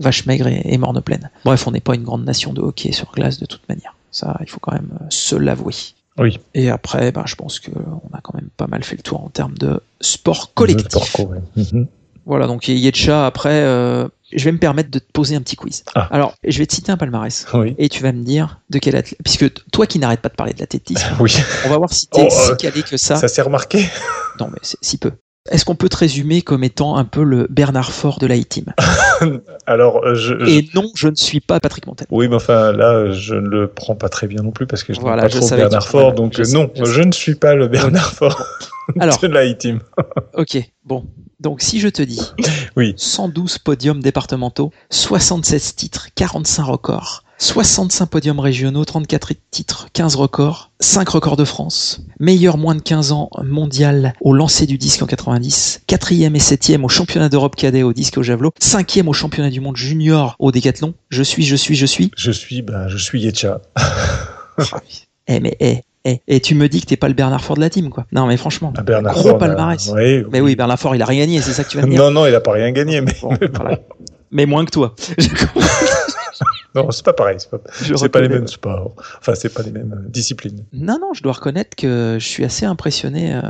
vache 0.00 0.24
maigre 0.24 0.46
et, 0.46 0.62
et 0.64 0.78
morne 0.78 1.02
pleine. 1.02 1.30
Bref, 1.44 1.66
on 1.66 1.72
n'est 1.72 1.80
pas 1.80 1.96
une 1.96 2.04
grande 2.04 2.24
nation 2.24 2.54
de 2.54 2.62
hockey 2.62 2.92
sur 2.92 3.12
glace 3.12 3.38
de 3.38 3.44
toute 3.46 3.68
manière. 3.68 3.94
Ça, 4.10 4.38
il 4.40 4.48
faut 4.48 4.60
quand 4.60 4.72
même 4.72 4.98
se 5.10 5.36
l'avouer. 5.36 5.74
Oui. 6.18 6.38
Et 6.54 6.70
après, 6.70 7.10
ben, 7.12 7.24
je 7.26 7.34
pense 7.34 7.58
qu'on 7.60 7.72
a 8.12 8.20
quand 8.22 8.34
même 8.34 8.48
pas 8.56 8.66
mal 8.66 8.84
fait 8.84 8.96
le 8.96 9.02
tour 9.02 9.22
en 9.24 9.28
termes 9.30 9.56
de 9.58 9.80
sport 10.00 10.54
collectif. 10.54 10.88
Sport 10.90 11.08
co, 11.12 11.22
ouais. 11.32 11.40
Mhm. 11.56 11.86
Voilà, 12.26 12.46
donc 12.46 12.68
Yetcha, 12.68 13.26
après, 13.26 13.62
euh, 13.64 14.08
je 14.32 14.44
vais 14.44 14.52
me 14.52 14.58
permettre 14.58 14.90
de 14.90 14.98
te 14.98 15.12
poser 15.12 15.36
un 15.36 15.42
petit 15.42 15.56
quiz. 15.56 15.84
Ah. 15.94 16.08
Alors, 16.10 16.34
je 16.42 16.56
vais 16.58 16.64
te 16.66 16.72
citer 16.74 16.90
un 16.90 16.96
palmarès. 16.96 17.46
Oui. 17.52 17.74
Et 17.76 17.88
tu 17.90 18.02
vas 18.02 18.12
me 18.12 18.22
dire 18.22 18.60
de 18.70 18.78
quel 18.78 18.96
athlète. 18.96 19.18
Puisque 19.22 19.52
toi 19.70 19.86
qui 19.86 19.98
n'arrêtes 19.98 20.20
pas 20.22 20.30
de 20.30 20.34
parler 20.34 20.54
de 20.54 20.60
l'athlétisme, 20.60 21.06
Oui. 21.20 21.34
on 21.66 21.68
va 21.68 21.76
voir 21.76 21.92
si 21.92 22.06
t'es 22.06 22.22
Oh, 22.24 22.28
si 22.30 22.50
euh, 22.52 22.54
calé 22.54 22.82
que 22.82 22.96
ça. 22.96 23.16
Ça 23.16 23.28
s'est 23.28 23.42
remarqué 23.42 23.86
Non, 24.40 24.48
mais 24.50 24.58
c'est 24.62 24.78
si 24.80 24.96
peu. 24.96 25.12
Est-ce 25.50 25.66
qu'on 25.66 25.74
peut 25.74 25.90
te 25.90 25.98
résumer 25.98 26.40
comme 26.40 26.64
étant 26.64 26.96
un 26.96 27.04
peu 27.04 27.22
le 27.22 27.46
Bernard 27.50 27.92
Fort 27.92 28.18
de 28.18 28.26
l'A-Team 28.26 28.64
Alors, 29.66 30.02
euh, 30.02 30.14
je, 30.14 30.38
je- 30.38 30.46
Et 30.46 30.70
non, 30.74 30.90
je 30.94 31.08
ne 31.08 31.14
suis 31.16 31.40
pas 31.40 31.60
Patrick 31.60 31.86
Montel. 31.86 32.06
Oui, 32.10 32.28
mais 32.28 32.36
enfin, 32.36 32.72
là, 32.72 33.12
je 33.12 33.34
ne 33.34 33.46
le 33.46 33.66
prends 33.68 33.94
pas 33.94 34.08
très 34.08 34.26
bien 34.26 34.42
non 34.42 34.52
plus 34.52 34.66
parce 34.66 34.82
que 34.82 34.94
je 34.94 35.00
Voilà, 35.00 35.22
n'aime 35.24 35.30
pas 35.32 35.34
je 35.40 35.40
trop 35.46 35.56
Bernard 35.56 35.86
Fort, 35.86 36.00
voilà, 36.00 36.16
donc 36.16 36.40
euh, 36.40 36.44
sais, 36.44 36.54
non, 36.54 36.70
je 36.74 36.84
je, 36.86 37.02
ne 37.02 37.12
suis 37.12 37.34
pas 37.34 37.54
le 37.54 37.68
Bernard 37.68 38.14
Fort 38.14 38.42
Alors. 38.98 39.18
de 39.20 39.26
la 39.26 39.52
team 39.52 39.80
Ok, 40.34 40.58
bon. 40.86 41.04
Donc 41.40 41.60
si 41.60 41.78
je 41.78 41.88
te 41.88 42.00
dis 42.00 42.22
Oui. 42.78 42.94
112 42.96 43.58
podiums 43.58 44.00
départementaux, 44.00 44.70
76 44.88 45.74
titres, 45.76 46.08
45 46.14 46.62
records, 46.64 47.23
65 47.38 48.06
podiums 48.06 48.38
régionaux, 48.40 48.84
34 48.84 49.32
titres, 49.50 49.88
15 49.92 50.14
records, 50.14 50.70
5 50.80 51.08
records 51.08 51.36
de 51.36 51.44
France, 51.44 52.00
meilleur 52.20 52.56
moins 52.56 52.74
de 52.74 52.80
15 52.80 53.12
ans 53.12 53.28
mondial 53.42 54.14
au 54.20 54.32
lancer 54.32 54.66
du 54.66 54.78
disque 54.78 55.02
en 55.02 55.06
90, 55.06 55.82
4e 55.88 56.34
et 56.34 56.38
7e 56.38 56.82
au 56.84 56.88
championnat 56.88 57.28
d'Europe 57.28 57.56
cadet 57.56 57.82
au 57.82 57.92
disque 57.92 58.18
au 58.18 58.22
javelot, 58.22 58.52
5e 58.60 59.08
au 59.08 59.12
championnat 59.12 59.50
du 59.50 59.60
monde 59.60 59.76
junior 59.76 60.36
au 60.38 60.52
décathlon. 60.52 60.94
Je 61.10 61.22
suis, 61.22 61.44
je 61.44 61.56
suis, 61.56 61.74
je 61.74 61.86
suis. 61.86 62.10
Je 62.16 62.30
suis, 62.30 62.62
ben, 62.62 62.88
je 62.88 62.96
suis 62.96 63.20
Yetcha. 63.20 63.60
Eh 65.26 65.40
mais 65.40 65.56
eh, 65.58 65.78
eh, 66.04 66.20
et 66.28 66.38
tu 66.40 66.54
me 66.54 66.68
dis 66.68 66.82
que 66.82 66.86
t'es 66.86 66.98
pas 66.98 67.08
le 67.08 67.14
Bernard 67.14 67.42
Fort 67.42 67.56
de 67.56 67.62
la 67.62 67.70
team 67.70 67.88
quoi. 67.88 68.04
Non 68.12 68.26
mais 68.26 68.36
franchement, 68.36 68.74
Ah, 68.76 68.82
Bernard 68.82 69.14
gros 69.14 69.30
Fort, 69.30 69.38
palmarès. 69.38 69.88
ben, 69.88 69.94
oui, 69.96 70.24
Mais 70.30 70.40
oui, 70.42 70.54
Bernard 70.54 70.78
Fort 70.78 70.94
il 70.94 71.00
a 71.00 71.06
rien 71.06 71.20
gagné, 71.20 71.40
c'est 71.40 71.54
ça 71.54 71.64
que 71.64 71.70
tu 71.70 71.78
vas 71.78 71.86
me 71.86 71.90
dire. 71.90 71.98
Non, 71.98 72.10
non, 72.10 72.26
il 72.26 72.34
a 72.34 72.40
pas 72.40 72.52
rien 72.52 72.70
gagné, 72.72 73.00
mais, 73.00 73.14
mais 73.22 73.48
bon. 73.48 73.48
Voilà. 73.54 73.78
Mais 74.30 74.44
moins 74.44 74.66
que 74.66 74.70
toi. 74.70 74.94
non, 76.74 76.90
c'est 76.90 77.04
pas 77.04 77.12
pareil. 77.12 77.36
C'est 77.38 77.50
pas, 77.50 77.58
c'est 77.72 78.08
pas 78.08 78.20
les 78.20 78.28
mêmes 78.28 78.46
sports. 78.48 78.92
Enfin, 79.20 79.34
c'est 79.34 79.52
pas 79.52 79.62
les 79.62 79.70
mêmes 79.70 79.92
euh, 80.04 80.08
disciplines. 80.08 80.64
Non, 80.72 80.98
non, 81.00 81.12
je 81.14 81.22
dois 81.22 81.32
reconnaître 81.34 81.76
que 81.76 82.16
je 82.20 82.26
suis 82.26 82.44
assez 82.44 82.66
impressionné 82.66 83.34
euh, 83.34 83.40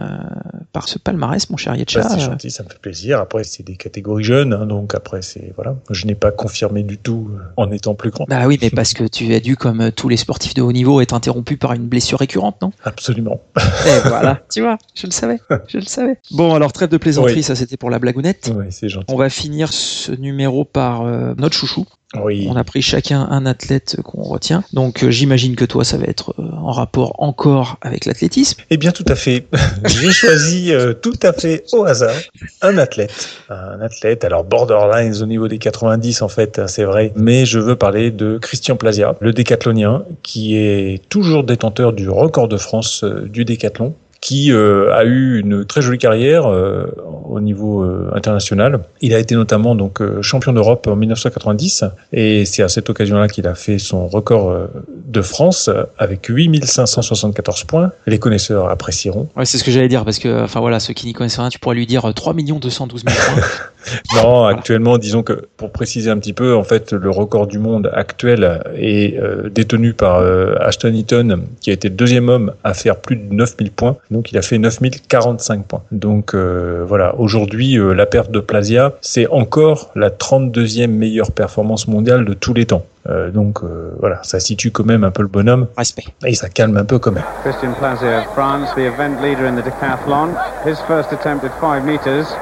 par 0.72 0.88
ce 0.88 0.98
palmarès, 0.98 1.48
mon 1.50 1.56
cher 1.56 1.74
Yetcha. 1.76 2.00
Bah, 2.02 2.08
c'est 2.10 2.16
Euh, 2.22 2.26
gentil, 2.26 2.50
ça 2.50 2.62
me 2.62 2.68
fait 2.68 2.78
plaisir. 2.80 3.20
Après, 3.20 3.44
c'est 3.44 3.62
des 3.62 3.76
catégories 3.76 4.24
jeunes, 4.24 4.52
hein, 4.52 4.66
donc 4.66 4.94
après, 4.94 5.22
c'est 5.22 5.52
voilà. 5.56 5.76
Je 5.90 6.06
n'ai 6.06 6.14
pas 6.14 6.30
confirmé 6.32 6.82
du 6.82 6.98
tout 6.98 7.30
en 7.56 7.70
étant 7.70 7.94
plus 7.94 8.10
grand. 8.10 8.26
Bah 8.28 8.46
oui, 8.46 8.58
mais 8.60 8.70
parce 8.70 8.92
que 8.94 9.04
tu 9.04 9.32
as 9.34 9.40
dû, 9.40 9.56
comme 9.56 9.90
tous 9.92 10.08
les 10.08 10.16
sportifs 10.16 10.54
de 10.54 10.62
haut 10.62 10.72
niveau, 10.72 11.00
être 11.00 11.14
interrompu 11.14 11.56
par 11.56 11.72
une 11.72 11.86
blessure 11.86 12.18
récurrente, 12.18 12.60
non? 12.62 12.72
Absolument. 12.84 13.40
Et 13.56 14.08
voilà, 14.08 14.40
tu 14.52 14.60
vois, 14.60 14.78
je 14.94 15.06
le 15.06 15.12
savais, 15.12 15.38
je 15.68 15.78
le 15.78 15.84
savais. 15.84 16.18
Bon, 16.30 16.54
alors 16.54 16.72
trêve 16.72 16.88
de 16.90 16.96
plaisanterie, 16.96 17.34
Oui. 17.36 17.42
ça 17.42 17.54
c'était 17.54 17.76
pour 17.76 17.90
la 17.90 17.98
blagounette. 17.98 18.52
Oui, 18.54 18.66
c'est 18.70 18.88
gentil. 18.88 19.06
On 19.12 19.16
va 19.16 19.28
finir 19.30 19.72
ce 19.72 20.12
numéro 20.12 20.64
par 20.64 21.02
euh, 21.02 21.34
notre 21.38 21.56
chouchou. 21.56 21.86
Oui. 22.22 22.46
On 22.48 22.54
a 22.56 22.62
pris 22.64 22.80
chacun 22.80 23.13
un 23.20 23.46
athlète 23.46 23.96
qu'on 24.02 24.22
retient. 24.22 24.64
Donc 24.72 25.02
euh, 25.02 25.10
j'imagine 25.10 25.56
que 25.56 25.64
toi, 25.64 25.84
ça 25.84 25.96
va 25.96 26.04
être 26.04 26.34
euh, 26.38 26.42
en 26.42 26.72
rapport 26.72 27.14
encore 27.18 27.78
avec 27.82 28.04
l'athlétisme. 28.04 28.60
Eh 28.70 28.76
bien, 28.76 28.92
tout 28.92 29.04
à 29.08 29.14
fait. 29.14 29.46
J'ai 29.84 30.10
choisi 30.10 30.72
euh, 30.72 30.92
tout 30.92 31.18
à 31.22 31.32
fait 31.32 31.64
au 31.72 31.84
hasard 31.84 32.14
un 32.62 32.78
athlète. 32.78 33.28
Un 33.48 33.80
athlète, 33.80 34.24
alors 34.24 34.44
borderlines 34.44 35.22
au 35.22 35.26
niveau 35.26 35.48
des 35.48 35.58
90 35.58 36.22
en 36.22 36.28
fait, 36.28 36.58
hein, 36.58 36.66
c'est 36.66 36.84
vrai. 36.84 37.12
Mais 37.16 37.46
je 37.46 37.58
veux 37.58 37.76
parler 37.76 38.10
de 38.10 38.38
Christian 38.38 38.76
Plazia, 38.76 39.14
le 39.20 39.32
décathlonien, 39.32 40.04
qui 40.22 40.56
est 40.56 41.02
toujours 41.08 41.44
détenteur 41.44 41.92
du 41.92 42.08
record 42.08 42.48
de 42.48 42.56
France 42.56 43.04
du 43.04 43.44
décathlon 43.44 43.94
qui 44.24 44.50
euh, 44.52 44.90
a 44.94 45.04
eu 45.04 45.38
une 45.38 45.66
très 45.66 45.82
jolie 45.82 45.98
carrière 45.98 46.46
euh, 46.46 46.86
au 47.28 47.40
niveau 47.40 47.82
euh, 47.82 48.10
international. 48.14 48.80
Il 49.02 49.12
a 49.12 49.18
été 49.18 49.34
notamment 49.34 49.74
donc 49.74 50.00
euh, 50.00 50.22
champion 50.22 50.54
d'Europe 50.54 50.86
en 50.86 50.96
1990 50.96 51.84
et 52.14 52.46
c'est 52.46 52.62
à 52.62 52.70
cette 52.70 52.88
occasion-là 52.88 53.28
qu'il 53.28 53.46
a 53.46 53.54
fait 53.54 53.78
son 53.78 54.08
record 54.08 54.56
de 54.88 55.20
France 55.20 55.68
avec 55.98 56.26
8574 56.28 57.64
points. 57.64 57.92
Les 58.06 58.18
connaisseurs 58.18 58.70
apprécieront. 58.70 59.28
Ouais, 59.36 59.44
c'est 59.44 59.58
ce 59.58 59.64
que 59.64 59.70
j'allais 59.70 59.88
dire, 59.88 60.04
parce 60.06 60.18
que, 60.18 60.42
enfin 60.42 60.60
voilà, 60.60 60.80
ceux 60.80 60.94
qui 60.94 61.06
n'y 61.06 61.12
connaissent 61.12 61.38
rien, 61.38 61.50
tu 61.50 61.58
pourrais 61.58 61.76
lui 61.76 61.86
dire 61.86 62.06
euh, 62.06 62.12
3 62.12 62.32
212 62.32 63.04
000 63.06 63.14
points. 63.14 63.44
Non, 64.14 64.44
actuellement, 64.44 64.98
disons 64.98 65.22
que 65.22 65.46
pour 65.56 65.70
préciser 65.70 66.10
un 66.10 66.18
petit 66.18 66.32
peu, 66.32 66.54
en 66.54 66.64
fait, 66.64 66.92
le 66.92 67.10
record 67.10 67.46
du 67.46 67.58
monde 67.58 67.90
actuel 67.94 68.62
est 68.76 69.18
euh, 69.18 69.48
détenu 69.50 69.92
par 69.92 70.18
euh, 70.18 70.54
Ashton 70.60 70.92
Eaton, 70.92 71.40
qui 71.60 71.70
a 71.70 71.72
été 71.72 71.88
le 71.88 71.94
deuxième 71.94 72.28
homme 72.28 72.52
à 72.62 72.74
faire 72.74 72.96
plus 72.96 73.16
de 73.16 73.32
9000 73.32 73.70
points. 73.70 73.96
Donc, 74.10 74.32
il 74.32 74.38
a 74.38 74.42
fait 74.42 74.58
9045 74.58 75.66
points. 75.66 75.82
Donc, 75.92 76.34
euh, 76.34 76.84
voilà, 76.86 77.14
aujourd'hui, 77.18 77.78
euh, 77.78 77.92
la 77.92 78.06
perte 78.06 78.30
de 78.30 78.40
Plasia, 78.40 78.92
c'est 79.00 79.26
encore 79.28 79.90
la 79.94 80.10
32e 80.10 80.88
meilleure 80.88 81.32
performance 81.32 81.88
mondiale 81.88 82.24
de 82.24 82.34
tous 82.34 82.54
les 82.54 82.66
temps. 82.66 82.84
Euh, 83.08 83.30
donc, 83.30 83.62
euh, 83.62 83.92
voilà, 84.00 84.20
ça 84.22 84.40
situe 84.40 84.70
quand 84.70 84.86
même 84.86 85.04
un 85.04 85.10
peu 85.10 85.22
le 85.22 85.28
bonhomme. 85.28 85.66
Respect. 85.76 86.04
Et 86.24 86.34
ça 86.34 86.48
calme 86.48 86.76
un 86.76 86.84
peu 86.84 86.98
quand 86.98 87.12
même. 87.12 87.24
Christian 87.42 87.72
Plazier 87.74 88.14
of 88.14 88.24
France, 88.34 88.70
the 88.74 88.80
event 88.80 89.20
leader 89.22 89.46
in 89.46 89.56
the 89.56 89.64
decathlon. 89.64 90.30
His 90.64 90.78
first 90.86 91.12
attempt 91.12 91.44
at 91.44 91.52
5 91.60 91.84
metres. 91.84 92.34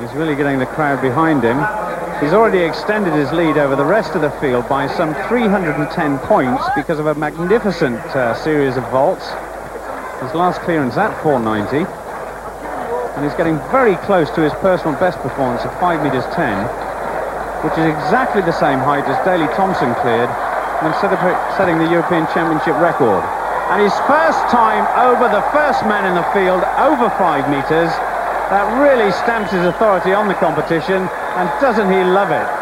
He's 0.00 0.12
really 0.16 0.34
getting 0.34 0.58
the 0.58 0.64
crowd 0.64 1.02
behind 1.02 1.44
him. 1.44 1.60
He's 2.24 2.32
already 2.32 2.64
extended 2.64 3.12
his 3.12 3.32
lead 3.32 3.60
over 3.60 3.76
the 3.76 3.84
rest 3.84 4.16
of 4.16 4.22
the 4.22 4.30
field 4.40 4.66
by 4.66 4.88
some 4.88 5.12
310 5.28 5.76
points 6.24 6.64
because 6.74 6.98
of 6.98 7.04
a 7.04 7.14
magnificent 7.14 8.00
uh, 8.16 8.32
series 8.32 8.78
of 8.78 8.84
vaults. 8.88 9.28
His 10.24 10.32
last 10.32 10.64
clearance 10.64 10.96
at 10.96 11.12
490. 11.20 11.84
And 11.84 13.24
he's 13.28 13.36
getting 13.36 13.60
very 13.68 13.96
close 14.08 14.30
to 14.32 14.40
his 14.40 14.56
personal 14.64 14.96
best 14.96 15.18
performance 15.20 15.68
of 15.68 15.72
5 15.76 16.00
metres 16.00 16.24
10, 16.32 16.64
which 17.60 17.76
is 17.76 17.84
exactly 17.84 18.40
the 18.40 18.56
same 18.56 18.80
height 18.80 19.04
as 19.04 19.20
Daley 19.28 19.52
Thompson 19.52 19.92
cleared 20.00 20.32
when 20.80 20.96
set 21.04 21.12
setting 21.60 21.76
the 21.76 21.90
European 21.92 22.24
Championship 22.32 22.72
record. 22.80 23.20
And 23.68 23.84
his 23.84 23.92
first 24.08 24.40
time 24.48 24.88
over 24.96 25.28
the 25.28 25.44
first 25.52 25.84
man 25.84 26.08
in 26.08 26.16
the 26.16 26.24
field, 26.32 26.64
over 26.80 27.12
5 27.20 27.52
metres, 27.52 27.92
that 28.50 28.66
really 28.80 29.12
stamps 29.12 29.52
his 29.52 29.64
authority 29.64 30.12
on 30.12 30.26
the 30.26 30.34
competition, 30.34 31.08
and 31.36 31.48
doesn't 31.60 31.90
he 31.92 32.02
love 32.02 32.32
it? 32.32 32.59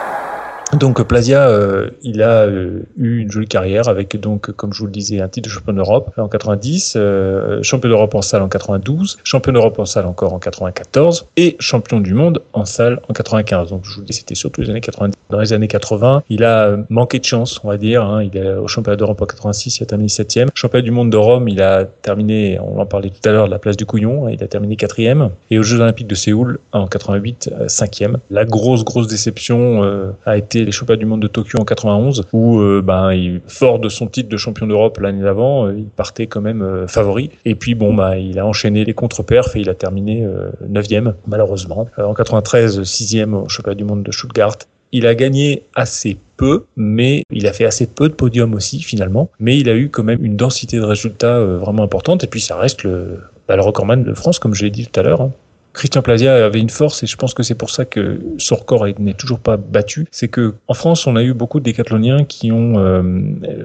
Donc 0.74 1.02
Plasia, 1.02 1.48
euh, 1.48 1.90
il 2.02 2.22
a 2.22 2.42
euh, 2.42 2.80
eu 2.98 3.20
une 3.20 3.30
jolie 3.30 3.48
carrière 3.48 3.88
avec 3.88 4.20
donc, 4.20 4.50
comme 4.52 4.74
je 4.74 4.80
vous 4.80 4.86
le 4.86 4.92
disais, 4.92 5.20
un 5.20 5.28
titre 5.28 5.48
de 5.48 5.52
champion 5.52 5.72
d'Europe 5.72 6.12
en 6.18 6.28
90, 6.28 6.94
euh, 6.96 7.62
champion 7.62 7.88
d'Europe 7.88 8.14
en 8.14 8.20
salle 8.20 8.42
en 8.42 8.48
92, 8.48 9.18
champion 9.24 9.52
d'Europe 9.52 9.78
en 9.78 9.86
salle 9.86 10.04
encore 10.04 10.34
en 10.34 10.38
94 10.38 11.26
et 11.36 11.56
champion 11.58 12.00
du 12.00 12.12
monde 12.12 12.42
en 12.52 12.66
salle 12.66 13.00
en 13.08 13.14
95. 13.14 13.70
Donc 13.70 13.82
je 13.84 13.94
vous 13.94 14.00
le 14.00 14.06
dis, 14.06 14.12
c'était 14.12 14.34
surtout 14.34 14.60
les 14.60 14.70
années 14.70 14.80
90. 14.80 15.14
Dans 15.30 15.40
les 15.40 15.52
années 15.52 15.68
80, 15.68 16.22
il 16.30 16.44
a 16.44 16.64
euh, 16.64 16.76
manqué 16.88 17.18
de 17.18 17.24
chance, 17.24 17.60
on 17.64 17.68
va 17.68 17.76
dire. 17.76 18.04
Hein. 18.04 18.22
Il 18.22 18.36
est 18.36 18.54
au 18.54 18.66
championnat 18.66 18.96
d'Europe 18.96 19.20
en 19.20 19.26
86, 19.26 19.78
il 19.78 19.82
a 19.82 19.86
terminé 19.86 20.08
septième. 20.08 20.48
Championnat 20.54 20.82
du 20.82 20.90
monde 20.90 21.10
de 21.10 21.16
Rome, 21.16 21.48
il 21.48 21.60
a 21.62 21.84
terminé, 21.84 22.58
on 22.60 22.80
en 22.80 22.86
parlait 22.86 23.10
tout 23.10 23.26
à 23.28 23.32
l'heure, 23.32 23.46
la 23.46 23.58
place 23.58 23.76
du 23.76 23.86
Couillon, 23.86 24.26
hein, 24.26 24.30
il 24.32 24.42
a 24.42 24.48
terminé 24.48 24.76
quatrième. 24.76 25.30
Et 25.50 25.58
aux 25.58 25.62
Jeux 25.62 25.80
Olympiques 25.80 26.06
de 26.06 26.14
Séoul 26.14 26.58
en 26.72 26.86
88, 26.86 27.50
euh, 27.52 27.68
cinquième. 27.68 28.18
La 28.30 28.44
grosse 28.44 28.84
grosse 28.84 29.06
déception 29.06 29.84
euh, 29.84 30.10
a 30.24 30.36
été 30.36 30.57
les 30.64 30.72
championnats 30.72 30.98
du 30.98 31.06
monde 31.06 31.20
de 31.20 31.28
Tokyo 31.28 31.58
en 31.60 31.64
91 31.64 32.26
où 32.32 32.58
euh, 32.60 32.82
ben 32.84 33.12
il, 33.12 33.40
fort 33.46 33.78
de 33.78 33.88
son 33.88 34.06
titre 34.06 34.28
de 34.28 34.36
champion 34.36 34.66
d'Europe 34.66 34.98
l'année 35.00 35.22
d'avant 35.22 35.66
euh, 35.66 35.74
il 35.76 35.84
partait 35.86 36.26
quand 36.26 36.40
même 36.40 36.62
euh, 36.62 36.86
favori 36.86 37.30
et 37.44 37.54
puis 37.54 37.74
bon 37.74 37.94
bah 37.94 38.16
il 38.18 38.38
a 38.38 38.46
enchaîné 38.46 38.84
les 38.84 38.94
contre-perfs 38.94 39.56
et 39.56 39.60
il 39.60 39.68
a 39.68 39.74
terminé 39.74 40.24
euh, 40.24 40.50
neuvième 40.68 41.14
malheureusement 41.26 41.88
en 41.96 42.14
93 42.14 42.82
sixième 42.82 43.34
au 43.34 43.48
championnat 43.48 43.74
du 43.74 43.84
monde 43.84 44.02
de 44.02 44.12
Stuttgart 44.12 44.56
il 44.90 45.06
a 45.06 45.14
gagné 45.14 45.64
assez 45.74 46.16
peu, 46.38 46.64
mais 46.74 47.22
il 47.30 47.46
a 47.46 47.52
fait 47.52 47.66
assez 47.66 47.86
peu 47.86 48.08
de 48.08 48.14
podiums 48.14 48.54
aussi 48.54 48.80
finalement. 48.80 49.28
Mais 49.38 49.58
il 49.58 49.68
a 49.68 49.76
eu 49.76 49.90
quand 49.90 50.02
même 50.02 50.24
une 50.24 50.34
densité 50.34 50.78
de 50.78 50.82
résultats 50.82 51.38
vraiment 51.40 51.82
importante. 51.82 52.24
Et 52.24 52.26
puis 52.26 52.40
ça 52.40 52.56
reste 52.56 52.84
le, 52.84 53.20
bah, 53.46 53.56
le 53.56 53.60
recordman 53.60 54.02
de 54.02 54.14
France, 54.14 54.38
comme 54.38 54.54
je 54.54 54.64
l'ai 54.64 54.70
dit 54.70 54.86
tout 54.86 54.98
à 54.98 55.02
l'heure. 55.02 55.20
hein. 55.20 55.32
Christian 55.72 56.02
Plazia 56.02 56.44
avait 56.44 56.60
une 56.60 56.70
force 56.70 57.02
et 57.02 57.06
je 57.06 57.16
pense 57.16 57.34
que 57.34 57.42
c'est 57.42 57.54
pour 57.54 57.70
ça 57.70 57.84
que 57.84 58.20
son 58.38 58.56
record 58.56 58.86
n'est 58.98 59.14
toujours 59.14 59.38
pas 59.38 59.56
battu. 59.56 60.06
C'est 60.10 60.28
que 60.28 60.54
en 60.66 60.74
France, 60.74 61.06
on 61.06 61.16
a 61.16 61.22
eu 61.22 61.34
beaucoup 61.34 61.60
de 61.60 61.64
décathloniens 61.64 62.24
qui 62.24 62.50
ont 62.52 62.78
euh, 62.78 63.02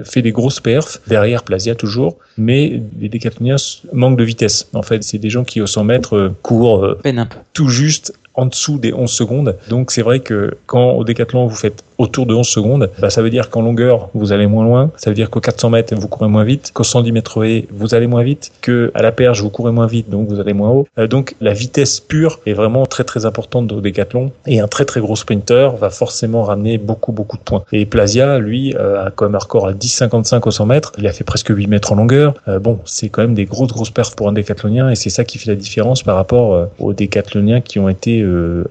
fait 0.04 0.22
des 0.22 0.32
grosses 0.32 0.60
perfs 0.60 1.00
derrière 1.06 1.42
Plazia 1.42 1.74
toujours, 1.74 2.18
mais 2.38 2.80
les 2.98 3.08
décathloniens 3.08 3.56
manquent 3.92 4.18
de 4.18 4.24
vitesse. 4.24 4.68
En 4.74 4.82
fait, 4.82 5.02
c'est 5.02 5.18
des 5.18 5.30
gens 5.30 5.44
qui 5.44 5.60
au 5.60 5.66
100 5.66 5.84
mètres 5.84 6.16
euh, 6.16 6.34
courent 6.42 6.84
euh, 6.84 7.00
tout 7.52 7.68
juste 7.68 8.12
en 8.34 8.46
dessous 8.46 8.78
des 8.78 8.92
11 8.92 9.10
secondes. 9.10 9.56
Donc 9.68 9.90
c'est 9.90 10.02
vrai 10.02 10.20
que 10.20 10.56
quand 10.66 10.92
au 10.92 11.04
décathlon 11.04 11.46
vous 11.46 11.54
faites 11.54 11.84
autour 11.98 12.26
de 12.26 12.34
11 12.34 12.46
secondes, 12.46 12.90
bah, 12.98 13.10
ça 13.10 13.22
veut 13.22 13.30
dire 13.30 13.50
qu'en 13.50 13.62
longueur 13.62 14.08
vous 14.14 14.32
allez 14.32 14.46
moins 14.46 14.64
loin, 14.64 14.90
ça 14.96 15.10
veut 15.10 15.14
dire 15.14 15.30
qu'au 15.30 15.40
400 15.40 15.70
mètres 15.70 15.94
vous 15.94 16.08
courez 16.08 16.28
moins 16.28 16.44
vite, 16.44 16.70
qu'au 16.72 16.84
110 16.84 17.12
mètres 17.12 17.44
vous 17.70 17.94
allez 17.94 18.06
moins 18.06 18.22
vite, 18.22 18.52
que 18.60 18.90
à 18.94 19.02
la 19.02 19.12
perche 19.12 19.40
vous 19.40 19.50
courez 19.50 19.72
moins 19.72 19.86
vite 19.86 20.10
donc 20.10 20.28
vous 20.28 20.40
allez 20.40 20.52
moins 20.52 20.70
haut. 20.70 20.88
Euh, 20.98 21.06
donc 21.06 21.34
la 21.40 21.52
vitesse 21.52 22.00
pure 22.00 22.40
est 22.46 22.52
vraiment 22.52 22.86
très 22.86 23.04
très 23.04 23.26
importante 23.26 23.72
au 23.72 23.80
décathlon 23.80 24.32
et 24.46 24.60
un 24.60 24.68
très 24.68 24.84
très 24.84 25.00
gros 25.00 25.16
sprinter 25.16 25.76
va 25.76 25.90
forcément 25.90 26.42
ramener 26.42 26.78
beaucoup 26.78 27.12
beaucoup 27.12 27.36
de 27.36 27.42
points. 27.42 27.64
Et 27.72 27.86
Plazia 27.86 28.38
lui 28.38 28.74
euh, 28.76 29.06
a 29.06 29.10
quand 29.10 29.26
même 29.26 29.34
un 29.34 29.38
record 29.38 29.68
à 29.68 29.72
10,55 29.72 30.48
au 30.48 30.50
100 30.50 30.66
mètres, 30.66 30.92
il 30.98 31.06
a 31.06 31.12
fait 31.12 31.24
presque 31.24 31.48
8 31.50 31.66
mètres 31.66 31.92
en 31.92 31.96
longueur. 31.96 32.34
Euh, 32.48 32.58
bon 32.58 32.78
c'est 32.84 33.08
quand 33.08 33.22
même 33.22 33.34
des 33.34 33.44
grosses 33.44 33.72
grosses 33.72 33.90
perfs 33.90 34.14
pour 34.14 34.28
un 34.28 34.32
décathlonien 34.32 34.90
et 34.90 34.94
c'est 34.94 35.10
ça 35.10 35.24
qui 35.24 35.38
fait 35.38 35.50
la 35.50 35.56
différence 35.56 36.02
par 36.02 36.16
rapport 36.16 36.68
aux 36.78 36.92
décathloniens 36.92 37.60
qui 37.60 37.78
ont 37.78 37.88
été 37.88 38.24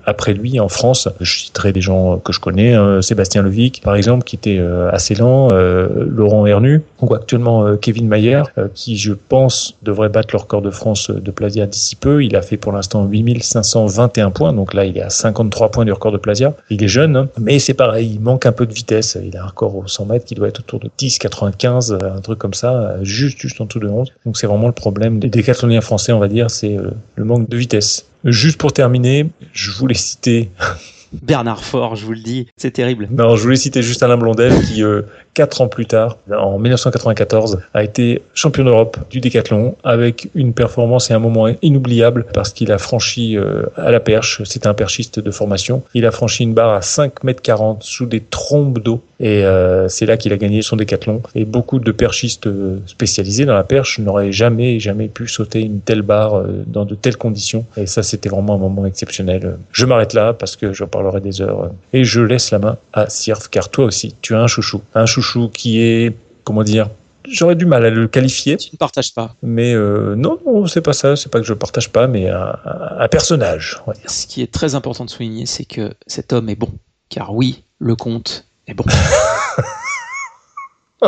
après 0.06 0.34
lui 0.34 0.60
en 0.60 0.70
France. 0.70 1.08
Je 1.20 1.38
citerai 1.38 1.72
des 1.72 1.82
gens 1.82 2.18
que 2.18 2.34
je 2.34 2.40
connais, 2.40 2.76
Sébastien 3.14 3.44
Levic 3.44 3.82
par 3.84 3.96
exemple, 3.96 4.24
qui 4.24 4.36
était 4.36 4.58
euh, 4.58 4.90
assez 4.92 5.14
lent, 5.14 5.50
euh, 5.52 5.88
Laurent 6.10 6.48
Hernu, 6.48 6.82
ou 7.00 7.14
actuellement 7.14 7.64
euh, 7.64 7.76
Kevin 7.76 8.08
Mayer, 8.08 8.42
qui 8.74 8.98
je 8.98 9.14
pense 9.14 9.78
devrait 9.84 10.10
battre 10.10 10.30
le 10.34 10.40
record 10.40 10.64
de 10.64 10.72
France 10.72 11.12
de 11.12 11.32
Plasia 11.32 11.68
d'ici 11.68 11.96
peu. 11.96 12.24
Il 12.24 12.36
a 12.36 12.42
fait 12.42 12.58
pour 12.58 12.72
l'instant 12.72 13.06
8521 13.06 14.32
points, 14.32 14.52
donc 14.52 14.74
là 14.74 14.86
il 14.86 14.98
est 14.98 15.04
à 15.04 15.12
53 15.12 15.70
points 15.70 15.86
du 15.86 15.92
record 15.92 16.12
de 16.12 16.18
Plasia. 16.18 16.56
Il 16.72 16.84
est 16.84 16.88
jeune, 16.88 17.16
hein, 17.16 17.30
mais 17.40 17.60
c'est 17.60 17.76
pareil, 17.76 18.14
il 18.16 18.20
manque 18.20 18.48
un 18.48 18.52
peu 18.52 18.66
de 18.66 18.74
vitesse. 18.74 19.16
Il 19.24 19.38
a 19.38 19.44
un 19.44 19.48
record 19.48 19.76
au 19.76 19.88
100 19.88 20.06
mètres 20.08 20.26
qui 20.26 20.34
doit 20.34 20.48
être 20.48 20.62
autour 20.62 20.80
de 20.80 20.90
10, 20.98 21.20
95, 21.20 22.00
un 22.02 22.22
truc 22.22 22.40
comme 22.40 22.56
ça, 22.56 22.96
juste 23.04 23.38
juste 23.40 23.62
en 23.62 23.66
dessous 23.66 23.80
de 23.80 23.88
11. 23.88 24.12
Donc 24.26 24.38
c'est 24.38 24.48
vraiment 24.48 24.68
le 24.68 24.74
problème 24.74 25.20
des 25.20 25.30
décathloniens 25.30 25.82
français, 25.82 26.14
on 26.14 26.20
va 26.20 26.28
dire, 26.28 26.50
c'est 26.50 26.78
le 27.16 27.26
manque 27.26 27.48
de 27.48 27.58
vitesse. 27.58 28.08
Juste 28.24 28.58
pour 28.58 28.74
terminer, 28.74 29.28
je 29.52 29.70
voulais 29.70 29.94
citer 29.94 30.50
Bernard 31.22 31.64
Fort, 31.64 31.96
je 31.96 32.06
vous 32.06 32.14
le 32.14 32.20
dis, 32.20 32.48
c'est 32.58 32.72
terrible. 32.72 33.08
Non, 33.12 33.36
je 33.36 33.44
voulais 33.44 33.56
citer 33.56 33.82
juste 33.82 34.04
Alain 34.04 34.18
Blondel 34.18 34.54
qui, 34.66 34.84
euh, 34.84 35.04
quatre 35.34 35.62
ans 35.62 35.68
plus 35.68 35.86
tard, 35.86 36.18
en 36.32 36.60
1994, 36.60 37.62
a 37.74 37.84
été 37.84 38.22
champion 38.34 38.64
d'Europe 38.64 38.98
du 39.10 39.20
décathlon 39.20 39.76
avec 39.84 40.30
une 40.36 40.54
performance 40.54 41.12
et 41.12 41.14
un 41.14 41.20
moment 41.20 41.48
inoubliable 41.62 42.26
parce 42.34 42.52
qu'il 42.52 42.72
a 42.72 42.78
franchi 42.78 43.38
euh, 43.38 43.64
à 43.76 43.92
la 43.92 44.00
perche, 44.00 44.44
c'était 44.44 44.68
un 44.68 44.74
perchiste 44.74 45.20
de 45.20 45.32
formation, 45.32 45.84
il 45.94 46.06
a 46.06 46.12
franchi 46.12 46.44
une 46.44 46.54
barre 46.54 46.74
à 46.74 46.82
5 46.82 47.24
mètres 47.24 47.42
40 47.42 47.84
sous 47.84 48.06
des 48.06 48.22
trombes 48.22 48.80
d'eau 48.80 49.02
et 49.20 49.46
euh, 49.46 49.88
c'est 49.90 50.06
là 50.06 50.18
qu'il 50.18 50.34
a 50.34 50.38
gagné 50.38 50.62
son 50.62 50.76
décathlon. 50.76 51.22
Et 51.36 51.46
beaucoup 51.46 51.80
de 51.80 51.92
perchistes 51.92 52.48
euh, 52.48 52.80
spécialisés 52.88 53.46
dans 53.46 53.54
la 53.54 53.64
perche 53.64 54.00
n'auraient 54.00 54.32
jamais, 54.32 54.80
jamais 54.80 55.08
pu 55.08 55.28
sauter 55.28 55.62
une 55.62 55.82
telle 55.82 56.02
barre 56.02 56.38
euh, 56.38 56.64
dans 56.68 56.86
de 56.86 56.96
telles 56.96 57.18
conditions. 57.18 57.66
Et 57.78 57.86
ça, 57.86 58.04
c'était 58.04 58.30
vraiment 58.30 58.56
un 58.56 58.60
moment 58.60 58.86
exceptionnel. 58.86 59.58
Je 59.72 59.86
m'arrête 59.86 60.14
là 60.14 60.34
parce 60.34 60.56
que 60.56 60.74
j'en 60.74 60.88
parlerai 60.88 61.22
des 61.22 61.42
heures. 61.42 61.72
Et 61.94 62.04
je 62.04 62.22
laisse 62.22 62.52
la 62.52 62.60
main 62.60 62.78
à 62.94 63.10
Sirf, 63.10 63.48
car 63.50 63.70
toi 63.70 63.86
aussi, 63.86 64.16
tu 64.22 64.36
as 64.36 64.42
un 64.42 64.48
chouchou. 64.48 64.82
Un 64.96 65.06
chouchou 65.06 65.50
qui 65.50 65.82
est, 65.82 66.16
comment 66.44 66.64
dire, 66.64 66.90
J'aurais 67.30 67.56
du 67.56 67.66
mal 67.66 67.86
à 67.86 67.90
le 67.90 68.08
qualifier. 68.08 68.58
Tu 68.58 68.72
ne 68.74 68.78
partages 68.78 69.14
pas. 69.14 69.36
Mais 69.42 69.74
euh, 69.74 70.16
non, 70.16 70.40
non, 70.46 70.68
c'est 70.68 70.82
pas 70.82 70.94
ça. 70.94 71.16
C'est 71.16 71.32
pas 71.32 71.40
que 71.40 71.46
je 71.46 71.54
partage 71.54 71.90
pas, 71.90 72.08
mais 72.08 72.30
un, 72.30 73.08
personnage. 73.10 73.82
Ce 74.08 74.28
qui 74.28 74.42
est 74.42 74.52
très 74.52 74.76
important 74.76 75.06
de 75.06 75.10
souligner, 75.10 75.46
c'est 75.46 75.66
que 75.66 75.94
cet 76.08 76.34
homme 76.34 76.50
est 76.50 76.56
bon. 76.56 76.70
Car 77.10 77.34
oui, 77.34 77.64
le 77.80 77.96
comte 77.96 78.46
est 78.68 78.74
bon. 78.74 78.86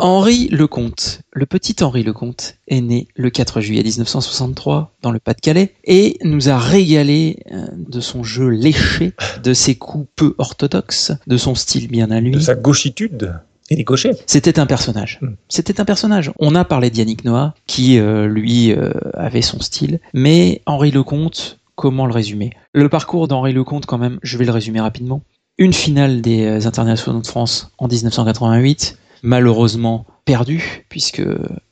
Henri 0.01 0.49
Lecomte, 0.49 1.21
le 1.31 1.45
petit 1.45 1.81
Henri 1.81 2.03
Lecomte, 2.03 2.55
est 2.67 2.81
né 2.81 3.07
le 3.15 3.29
4 3.29 3.61
juillet 3.61 3.83
1963 3.83 4.93
dans 5.01 5.11
le 5.11 5.19
Pas-de-Calais 5.19 5.73
et 5.85 6.17
nous 6.23 6.49
a 6.49 6.57
régalé 6.57 7.39
euh, 7.51 7.67
de 7.71 8.01
son 8.01 8.23
jeu 8.23 8.49
léché, 8.49 9.13
de 9.41 9.53
ses 9.53 9.75
coups 9.75 10.07
peu 10.15 10.35
orthodoxes, 10.37 11.13
de 11.27 11.37
son 11.37 11.55
style 11.55 11.87
bien 11.87 12.11
à 12.11 12.19
lui. 12.19 12.31
De 12.31 12.39
sa 12.39 12.55
gauchitude. 12.55 13.39
Il 13.69 13.79
est 13.79 13.83
gaucher. 13.83 14.11
C'était 14.27 14.59
un 14.59 14.65
personnage. 14.65 15.19
C'était 15.49 15.79
un 15.79 15.85
personnage. 15.85 16.31
On 16.39 16.55
a 16.55 16.65
parlé 16.65 16.89
d'Yannick 16.89 17.23
Noah, 17.23 17.55
qui 17.65 17.97
euh, 17.97 18.27
lui 18.27 18.73
euh, 18.73 18.91
avait 19.13 19.41
son 19.41 19.59
style, 19.59 19.99
mais 20.13 20.61
Henri 20.65 20.91
Lecomte, 20.91 21.59
comment 21.75 22.05
le 22.05 22.13
résumer? 22.13 22.51
Le 22.73 22.89
parcours 22.89 23.27
d'Henri 23.27 23.53
Lecomte, 23.53 23.85
quand 23.85 23.97
même, 23.97 24.19
je 24.21 24.37
vais 24.37 24.45
le 24.45 24.51
résumer 24.51 24.81
rapidement. 24.81 25.21
Une 25.57 25.73
finale 25.73 26.21
des 26.21 26.45
euh, 26.45 26.67
internationaux 26.67 27.21
de 27.21 27.27
France 27.27 27.71
en 27.77 27.87
1988, 27.87 28.97
malheureusement 29.23 30.05
perdue, 30.25 30.85
puisque, 30.89 31.23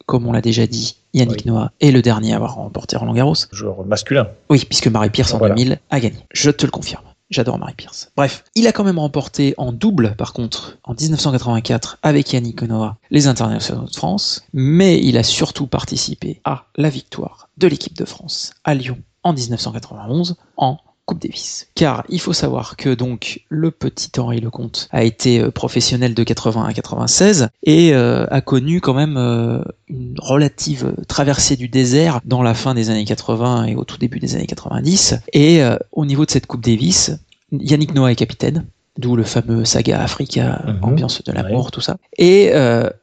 comme 0.05 0.25
on 0.25 0.31
l'a 0.31 0.41
déjà 0.41 0.67
dit, 0.67 0.95
Yannick 1.13 1.45
Noah 1.45 1.71
est 1.81 1.91
le 1.91 2.01
dernier 2.01 2.33
à 2.33 2.37
avoir 2.37 2.55
remporté 2.55 2.95
Roland 2.95 3.13
Garros. 3.13 3.35
Joueur 3.51 3.85
masculin. 3.85 4.27
Oui, 4.49 4.63
puisque 4.65 4.87
Marie 4.87 5.09
Pierce 5.09 5.33
en 5.33 5.37
Voilà. 5.37 5.55
2000 5.55 5.79
a 5.89 5.99
gagné. 5.99 6.17
Je 6.31 6.49
te 6.49 6.65
le 6.65 6.71
confirme. 6.71 7.03
J'adore 7.29 7.57
Marie 7.57 7.73
Pierce. 7.73 8.11
Bref, 8.15 8.43
il 8.55 8.67
a 8.67 8.71
quand 8.71 8.83
même 8.83 8.99
remporté 8.99 9.55
en 9.57 9.71
double, 9.73 10.15
par 10.15 10.33
contre, 10.33 10.77
en 10.83 10.93
1984 10.93 11.97
avec 12.03 12.31
Yannick 12.31 12.61
Noah, 12.61 12.97
les 13.11 13.27
internationaux 13.27 13.87
de 13.87 13.95
France, 13.95 14.45
mais 14.53 14.99
il 15.03 15.17
a 15.17 15.23
surtout 15.23 15.65
participé 15.67 16.41
à 16.45 16.65
la 16.77 16.89
victoire 16.89 17.49
de 17.57 17.67
l'équipe 17.67 17.97
de 17.97 18.05
France 18.05 18.53
à 18.63 18.75
Lyon 18.75 18.99
en 19.23 19.33
1991 19.33 20.35
en 20.57 20.77
Coupe 21.05 21.21
Davis. 21.21 21.67
Car 21.75 22.05
il 22.07 22.19
faut 22.19 22.33
savoir 22.33 22.77
que 22.77 22.93
donc 22.93 23.41
le 23.49 23.71
petit 23.71 24.09
Henri 24.17 24.39
Lecomte 24.39 24.87
a 24.91 25.03
été 25.03 25.39
euh, 25.39 25.51
professionnel 25.51 26.13
de 26.13 26.23
80 26.23 26.63
à 26.63 26.73
96 26.73 27.49
et 27.63 27.93
euh, 27.93 28.25
a 28.29 28.41
connu 28.41 28.79
quand 28.79 28.93
même 28.93 29.17
euh, 29.17 29.61
une 29.89 30.15
relative 30.17 30.95
traversée 31.07 31.57
du 31.57 31.67
désert 31.67 32.21
dans 32.23 32.41
la 32.41 32.53
fin 32.53 32.73
des 32.73 32.89
années 32.89 33.05
80 33.05 33.65
et 33.65 33.75
au 33.75 33.83
tout 33.83 33.97
début 33.97 34.19
des 34.19 34.35
années 34.35 34.47
90. 34.47 35.15
Et 35.33 35.61
euh, 35.61 35.77
au 35.91 36.05
niveau 36.05 36.25
de 36.25 36.31
cette 36.31 36.47
Coupe 36.47 36.63
Davis, 36.63 37.11
Yannick 37.51 37.93
Noah 37.93 38.11
est 38.11 38.15
capitaine. 38.15 38.65
D'où 38.97 39.15
le 39.15 39.23
fameux 39.23 39.65
saga 39.65 40.03
Africa, 40.03 40.61
ambiance 40.83 41.23
de 41.23 41.31
l'amour, 41.31 41.71
tout 41.71 41.81
ça. 41.81 41.97
Et 42.19 42.51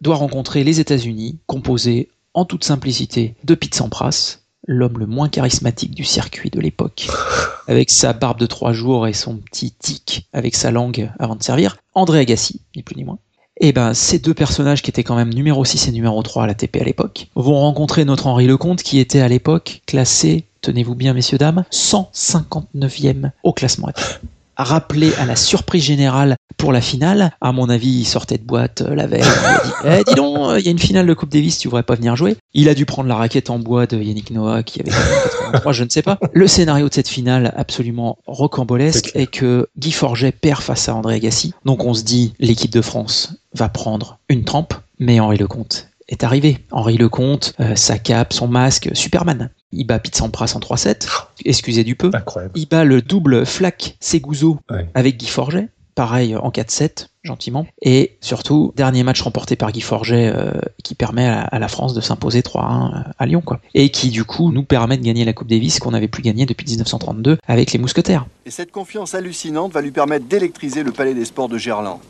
doit 0.01 0.15
rencontrer 0.15 0.63
les 0.63 0.79
États-Unis, 0.79 1.41
composé 1.49 2.11
en 2.33 2.45
toute 2.45 2.63
simplicité 2.63 3.35
de 3.43 3.57
Pete 3.57 3.75
Sampras, 3.75 4.40
l'homme 4.67 4.99
le 4.99 5.07
moins 5.07 5.29
charismatique 5.29 5.95
du 5.95 6.05
circuit 6.05 6.51
de 6.51 6.61
l'époque, 6.61 7.09
avec 7.69 7.91
sa 7.91 8.13
barbe 8.13 8.39
de 8.39 8.47
trois 8.47 8.73
jours 8.73 9.07
et 9.07 9.13
son 9.13 9.37
petit 9.37 9.73
tic 9.73 10.29
avec 10.33 10.55
sa 10.55 10.71
langue 10.71 11.11
avant 11.19 11.37
de 11.37 11.43
servir, 11.43 11.77
André 11.95 12.21
Agassi, 12.21 12.61
ni 12.77 12.83
plus 12.83 12.97
ni 12.97 13.05
moins. 13.05 13.19
Et 13.63 13.73
ben, 13.73 13.93
ces 13.93 14.19
deux 14.19 14.33
personnages 14.33 14.81
qui 14.81 14.91
étaient 14.91 15.05
quand 15.05 15.17
même 15.17 15.35
numéro 15.35 15.65
6 15.65 15.89
et 15.89 15.93
numéro 15.93 16.23
3 16.23 16.45
à 16.45 16.47
la 16.47 16.55
TP 16.55 16.81
à 16.81 16.85
l'époque, 16.85 17.29
vont 17.35 17.59
rencontrer 17.59 18.07
notre 18.07 18.27
Henri 18.27 18.47
Lecomte 18.47 18.83
qui 18.83 18.99
était 18.99 19.21
à 19.21 19.29
l'époque 19.29 19.83
classé, 19.87 20.47
tenez-vous 20.63 20.95
bien 20.95 21.13
messieurs 21.13 21.39
dames, 21.39 21.65
159e 21.71 23.33
au 23.43 23.53
classement 23.53 23.89
ATP 23.89 24.01
rappelé 24.63 25.13
à 25.15 25.27
la 25.27 25.37
surprise 25.37 25.85
générale 25.85 26.37
pour 26.57 26.73
la 26.73 26.81
finale. 26.81 27.33
À 27.41 27.53
mon 27.53 27.69
avis, 27.69 28.01
il 28.01 28.05
sortait 28.05 28.39
de 28.39 28.45
boîte 28.45 28.83
euh, 28.83 28.95
la 28.95 29.07
veille. 29.07 29.23
Il 29.23 29.47
a 29.47 29.59
dit 29.65 29.73
Eh, 30.01 30.05
dis 30.11 30.15
donc, 30.15 30.39
euh, 30.39 30.59
il 30.59 30.65
y 30.65 30.69
a 30.69 30.71
une 30.71 30.79
finale 30.79 31.07
de 31.07 31.15
Coupe 31.15 31.31
Davis, 31.31 31.59
tu 31.59 31.69
voudrais 31.69 31.83
pas 31.83 31.95
venir 31.95 32.17
jouer 32.17 32.37
Il 32.55 32.69
a 32.69 32.75
dû 32.75 32.87
prendre 32.87 33.09
la 33.09 33.17
raquette 33.17 33.51
en 33.51 33.59
bois 33.59 33.87
de 33.87 33.97
Yannick 33.97 34.31
Noah 34.31 34.63
qui 34.63 34.81
avait 34.81 34.91
83, 34.91 35.73
je 35.73 35.85
ne 35.85 35.89
sais 35.89 36.03
pas. 36.03 36.19
Le 36.33 36.47
scénario 36.47 36.89
de 36.89 36.95
cette 36.95 37.09
finale, 37.09 37.53
absolument 37.57 38.19
rocambolesque, 38.27 39.11
est 39.15 39.27
que 39.27 39.69
Guy 39.79 39.93
Forget 39.93 40.33
perd 40.33 40.63
face 40.63 40.89
à 40.89 40.95
André 40.95 41.15
Agassi. 41.15 41.55
Donc 41.65 41.85
on 41.85 41.95
se 41.95 42.03
dit, 42.03 42.35
l'équipe 42.39 42.73
de 42.73 42.83
France 42.83 43.35
va 43.55 43.69
prendre 43.69 44.19
une 44.29 44.45
trempe, 44.45 44.75
mais 44.99 45.21
Henri 45.21 45.39
Lecomte 45.39 45.91
est 46.11 46.25
arrivé. 46.25 46.59
Henri 46.71 46.99
Lecomte, 46.99 47.55
euh, 47.61 47.77
sa 47.77 47.99
cape, 47.99 48.33
son 48.33 48.49
masque, 48.49 48.91
Superman. 48.93 49.51
Il 49.73 49.87
bat 49.87 49.99
Pete 50.01 50.17
Sampras 50.17 50.53
en 50.57 50.59
3-7, 50.59 51.07
excusez 51.45 51.85
du 51.85 51.95
peu. 51.95 52.11
Incroyable. 52.13 52.59
Il 52.59 52.67
bat 52.67 52.85
le 52.85 53.03
double 53.03 53.47
Flack 53.47 53.97
Seguzo 54.01 54.59
avec 54.95 55.17
Guy 55.17 55.29
Forget, 55.29 55.69
pareil 55.95 56.35
en 56.35 56.51
4-7, 56.51 57.07
gentiment. 57.23 57.67
Et 57.81 58.17
surtout, 58.21 58.73
dernier 58.77 59.05
match 59.05 59.21
remporté 59.23 59.55
par 59.55 59.71
Guy 59.71 59.81
Forget 59.81 60.33
euh, 60.35 60.53
qui 60.83 60.97
permet 60.97 61.27
à, 61.29 61.43
à 61.43 61.59
la 61.61 61.69
France 61.69 61.95
de 61.95 62.01
s'imposer 62.01 62.41
3-1 62.41 63.13
à 63.17 63.27
Lyon, 63.27 63.43
quoi. 63.43 63.61
Et 63.75 63.91
qui 63.91 64.09
du 64.11 64.25
coup 64.25 64.51
nous 64.51 64.65
permet 64.65 64.97
de 64.97 65.05
gagner 65.05 65.25
la 65.25 65.33
Coupe 65.33 65.49
Davis 65.49 65.79
qu'on 65.79 65.93
n'avait 65.93 66.09
plus 66.09 66.23
gagnée 66.23 66.47
depuis 66.47 66.67
1932 66.67 67.39
avec 67.47 67.73
les 67.73 67.79
Mousquetaires. 67.79 68.27
Et 68.47 68.51
cette 68.51 68.73
confiance 68.73 69.15
hallucinante 69.15 69.73
va 69.73 69.83
lui 69.83 69.93
permettre 69.93 70.27
d'électriser 70.27 70.83
le 70.83 70.91
Palais 70.91 71.15
des 71.15 71.25
Sports 71.25 71.49
de 71.49 71.59
Gerland. 71.59 72.01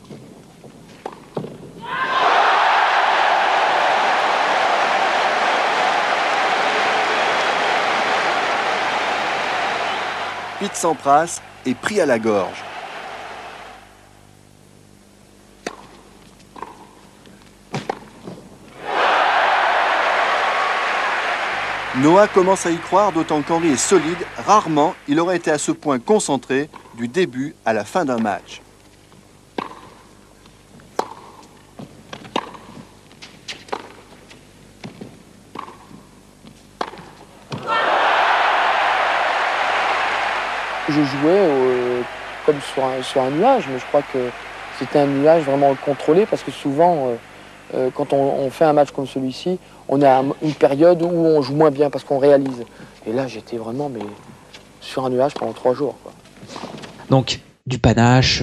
Pete 10.60 10.76
Sampras 10.76 11.40
est 11.64 11.74
pris 11.74 12.02
à 12.02 12.06
la 12.06 12.18
gorge. 12.18 12.62
Noah 21.96 22.28
commence 22.28 22.66
à 22.66 22.70
y 22.70 22.76
croire, 22.76 23.10
d'autant 23.12 23.40
qu'Henri 23.40 23.68
est 23.68 23.76
solide. 23.76 24.18
Rarement, 24.46 24.94
il 25.08 25.18
aurait 25.18 25.38
été 25.38 25.50
à 25.50 25.56
ce 25.56 25.72
point 25.72 25.98
concentré 25.98 26.68
du 26.94 27.08
début 27.08 27.54
à 27.64 27.72
la 27.72 27.86
fin 27.86 28.04
d'un 28.04 28.18
match. 28.18 28.60
Je 40.90 41.02
jouais 41.02 41.38
euh, 41.38 42.00
comme 42.46 42.60
sur 42.60 42.84
un, 42.84 43.02
sur 43.02 43.22
un 43.22 43.30
nuage, 43.30 43.64
mais 43.72 43.78
je 43.78 43.84
crois 43.86 44.02
que 44.12 44.18
c'était 44.78 44.98
un 44.98 45.06
nuage 45.06 45.44
vraiment 45.44 45.74
contrôlé 45.76 46.26
parce 46.26 46.42
que 46.42 46.50
souvent, 46.50 47.06
euh, 47.08 47.14
euh, 47.74 47.90
quand 47.94 48.12
on, 48.12 48.50
fait 48.50 48.64
un 48.64 48.72
match 48.72 48.90
comme 48.90 49.06
celui-ci, 49.06 49.58
on 49.88 50.02
a 50.02 50.10
un- 50.20 50.32
une 50.42 50.54
période 50.54 51.00
où 51.02 51.08
on 51.08 51.42
joue 51.42 51.54
moins 51.54 51.70
bien 51.70 51.90
parce 51.90 52.02
qu'on 52.02 52.18
réalise. 52.18 52.64
Et 53.06 53.12
là, 53.12 53.28
j'étais 53.28 53.56
vraiment 53.56 53.88
mais, 53.88 54.00
sur 54.80 55.04
un 55.04 55.10
nuage 55.10 55.34
pendant 55.34 55.52
trois 55.52 55.74
jours. 55.74 55.94
quoi. 56.02 56.12
Donc, 57.08 57.40
du 57.66 57.78
panache, 57.78 58.42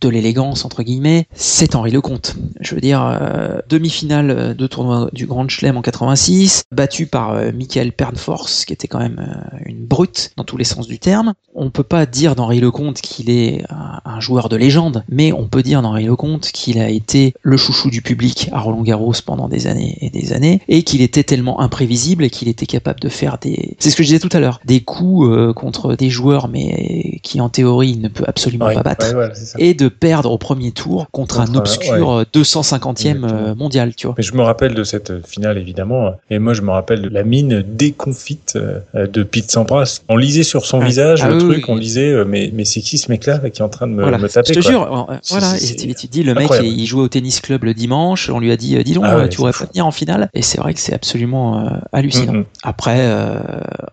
de 0.00 0.08
l'élégance, 0.08 0.64
entre 0.64 0.82
guillemets, 0.82 1.26
c'est 1.34 1.74
Henri 1.74 1.90
Lecomte. 1.90 2.36
Je 2.60 2.74
veux 2.74 2.80
dire, 2.80 3.02
euh, 3.04 3.58
demi-finale 3.68 4.54
de 4.56 4.66
tournoi 4.66 5.08
du 5.12 5.26
Grand 5.26 5.48
Chelem 5.48 5.76
en 5.76 5.82
86, 5.82 6.64
battu 6.72 7.06
par 7.06 7.32
euh, 7.32 7.50
Michael 7.52 7.92
Pernfors, 7.92 8.48
qui 8.66 8.72
était 8.72 8.88
quand 8.88 8.98
même 8.98 9.18
euh, 9.20 9.58
une 9.64 9.86
brute 9.86 10.30
dans 10.36 10.44
tous 10.44 10.56
les 10.56 10.64
sens 10.64 10.86
du 10.86 10.98
terme. 10.98 11.34
On 11.54 11.70
peut 11.70 11.82
pas 11.82 12.06
dire 12.06 12.36
d'Henri 12.36 12.60
Lecomte 12.60 13.00
qu'il 13.00 13.30
est 13.30 13.64
un, 13.70 14.00
un 14.04 14.20
joueur 14.20 14.48
de 14.48 14.56
légende, 14.56 15.04
mais 15.08 15.32
on 15.32 15.46
peut 15.46 15.62
dire 15.62 15.82
d'Henri 15.82 16.04
Lecomte 16.04 16.50
qu'il 16.52 16.78
a 16.78 16.88
été 16.88 17.34
le 17.42 17.56
chouchou 17.56 17.90
du 17.90 18.02
public 18.02 18.48
à 18.52 18.60
Roland 18.60 18.82
Garros 18.82 19.14
pendant 19.24 19.48
des 19.48 19.66
années 19.66 19.98
et 20.00 20.10
des 20.10 20.32
années, 20.32 20.60
et 20.68 20.82
qu'il 20.82 21.00
était 21.02 21.24
tellement 21.24 21.60
imprévisible 21.60 22.24
et 22.24 22.30
qu'il 22.30 22.48
était 22.48 22.66
capable 22.66 23.00
de 23.00 23.08
faire 23.08 23.38
des... 23.38 23.76
C'est 23.78 23.90
ce 23.90 23.96
que 23.96 24.02
je 24.02 24.08
disais 24.08 24.20
tout 24.20 24.34
à 24.36 24.40
l'heure, 24.40 24.60
des 24.64 24.80
coups 24.80 25.28
euh, 25.28 25.52
contre 25.52 25.94
des 25.96 26.10
joueurs, 26.10 26.48
mais 26.48 27.20
qui 27.22 27.40
en 27.40 27.48
théorie 27.48 27.90
il 27.90 28.00
ne 28.00 28.08
peut 28.08 28.24
absolument 28.26 28.58
Ouais, 28.66 28.74
pas 28.74 28.82
battre 28.82 29.14
ouais, 29.14 29.30
et 29.58 29.74
de 29.74 29.87
perdre 29.88 30.30
au 30.30 30.38
premier 30.38 30.72
tour 30.72 31.06
contre, 31.10 31.36
Contre 31.38 31.50
un 31.50 31.54
obscur 31.56 32.08
ouais. 32.08 32.24
euh, 32.34 32.40
250e 32.40 33.24
euh, 33.24 33.54
mondial, 33.54 33.94
tu 33.94 34.06
vois. 34.06 34.14
Mais 34.18 34.22
je 34.24 34.34
me 34.34 34.42
rappelle 34.42 34.74
de 34.74 34.84
cette 34.84 35.26
finale 35.26 35.58
évidemment, 35.58 36.12
et 36.30 36.38
moi 36.38 36.54
je 36.54 36.62
me 36.62 36.70
rappelle 36.70 37.02
de 37.02 37.08
la 37.08 37.22
mine 37.24 37.64
déconfite 37.66 38.54
euh, 38.56 39.06
de 39.06 39.22
Pete 39.22 39.50
Sampras. 39.50 40.00
On 40.08 40.16
lisait 40.16 40.42
sur 40.42 40.64
son 40.66 40.80
Ah. 40.80 40.84
visage 40.86 41.20
Ah 41.22 41.28
le 41.28 41.34
oui, 41.36 41.40
truc, 41.40 41.56
oui. 41.58 41.64
on 41.68 41.76
disait 41.78 42.10
euh, 42.12 42.24
mais 42.26 42.50
mais 42.54 42.64
c'est 42.64 42.80
qui 42.80 42.98
ce 42.98 43.10
mec-là 43.10 43.38
qui 43.50 43.60
est 43.60 43.64
en 43.64 43.68
train 43.68 43.86
de 43.86 43.92
me, 43.92 44.02
Voilà. 44.02 44.18
me 44.18 44.28
taper 44.28 44.52
je 44.54 44.60
te 44.60 44.64
quoi. 44.64 44.70
jure, 44.70 45.08
euh, 45.10 45.16
voilà, 45.30 45.56
et 45.56 45.76
tu, 45.76 45.94
tu 45.94 46.06
dis, 46.06 46.22
le 46.22 46.34
mec, 46.34 46.50
il 46.62 46.86
jouait 46.86 47.02
au 47.02 47.08
tennis 47.08 47.40
club 47.40 47.64
le 47.64 47.74
dimanche, 47.74 48.30
on 48.30 48.38
lui 48.38 48.52
a 48.52 48.56
dit, 48.56 48.76
euh, 48.76 48.82
dis 48.82 48.92
donc, 48.94 49.04
Ah 49.06 49.16
ouais, 49.16 49.22
euh, 49.24 49.28
tu 49.28 49.40
pas 49.40 49.50
venir 49.50 49.86
en 49.86 49.90
finale, 49.90 50.28
et 50.34 50.42
c'est 50.42 50.58
vrai 50.58 50.74
que 50.74 50.80
c'est 50.80 50.94
absolument 50.94 51.60
euh, 51.60 51.70
hallucinant. 51.92 52.42
Après, 52.62 52.98
euh, 53.00 53.38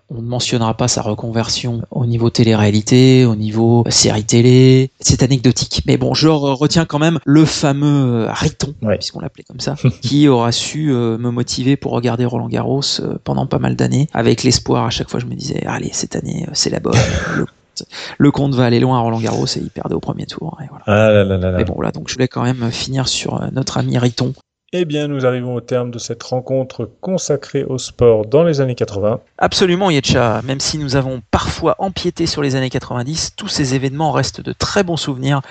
on 0.10 0.22
ne 0.22 0.28
mentionnera 0.28 0.76
pas 0.76 0.88
sa 0.88 1.02
reconversion 1.02 1.82
au 1.92 2.06
niveau 2.06 2.30
télé-réalité, 2.30 3.26
au 3.26 3.36
niveau 3.36 3.84
série 3.90 4.24
télé, 4.24 4.92
c'est 5.00 5.24
anecdotique. 5.24 5.82
Mais 5.88 5.98
bon, 5.98 6.14
je 6.14 6.28
re- 6.28 6.54
retiens 6.56 6.86
quand 6.86 7.00
même 7.00 7.20
le 7.26 7.46
fameux 7.46 8.26
euh, 8.26 8.32
Riton, 8.32 8.74
puisqu'on 8.98 9.20
l'appelait 9.20 9.44
comme 9.44 9.60
ça, 9.60 9.76
qui 10.02 10.28
aura 10.28 10.52
su 10.52 10.92
euh, 10.92 11.18
me 11.18 11.30
motiver 11.32 11.78
pour 11.78 11.92
regarder 11.92 12.26
Roland 12.26 12.48
Garros 12.50 12.82
euh, 13.02 13.18
pendant 13.24 13.46
pas 13.46 13.60
mal 13.60 13.76
d'années, 13.76 14.08
avec 14.14 14.44
l'espoir 14.44 14.86
à 14.86 14.90
chaque 14.90 15.10
fois 15.10 15.20
je 15.20 15.26
me 15.26 15.36
disais, 15.36 15.64
allez, 15.66 15.90
cette 15.94 16.16
année, 16.16 16.48
c'est 16.54 16.70
la 16.70 16.80
bonne. 16.80 16.94
le, 17.36 17.46
le 18.18 18.32
compte 18.32 18.56
va 18.56 18.66
aller 18.66 18.80
loin 18.80 18.98
à 18.98 19.02
Roland 19.02 19.20
Garros 19.20 19.46
et 19.46 19.60
il 19.60 19.70
perdait 19.70 19.96
au 19.96 20.00
premier 20.00 20.26
tour. 20.26 20.58
Et 20.64 20.68
voilà. 20.70 20.84
Ah 20.88 21.12
là 21.12 21.24
là 21.24 21.38
là 21.38 21.52
là. 21.52 21.58
Mais 21.58 21.66
bon, 21.66 21.74
voilà, 21.76 21.92
donc 21.92 22.08
je 22.08 22.14
voulais 22.14 22.28
quand 22.30 22.44
même 22.44 22.72
finir 22.72 23.08
sur 23.08 23.42
notre 23.52 23.78
ami 23.78 23.98
Riton. 23.98 24.34
Eh 24.78 24.84
bien, 24.84 25.08
nous 25.08 25.26
arrivons 25.26 25.56
au 25.56 25.62
terme 25.62 25.90
de 25.90 26.00
cette 26.00 26.22
rencontre 26.22 26.90
consacrée 27.00 27.64
au 27.64 27.78
sport 27.78 28.26
dans 28.26 28.44
les 28.44 28.60
années 28.60 28.76
80. 28.76 29.22
Absolument, 29.38 29.90
Yetcha. 29.90 30.42
Même 30.44 30.60
si 30.60 30.78
nous 30.78 30.98
avons 30.98 31.22
parfois 31.32 31.78
empiété 31.80 32.26
sur 32.26 32.42
les 32.42 32.58
années 32.58 32.70
90, 32.70 33.36
tous 33.38 33.48
ces 33.48 33.74
événements 33.74 34.12
restent 34.12 34.42
de 34.42 34.52
très 34.52 34.84
bons 34.84 34.98
souvenirs 34.98 35.42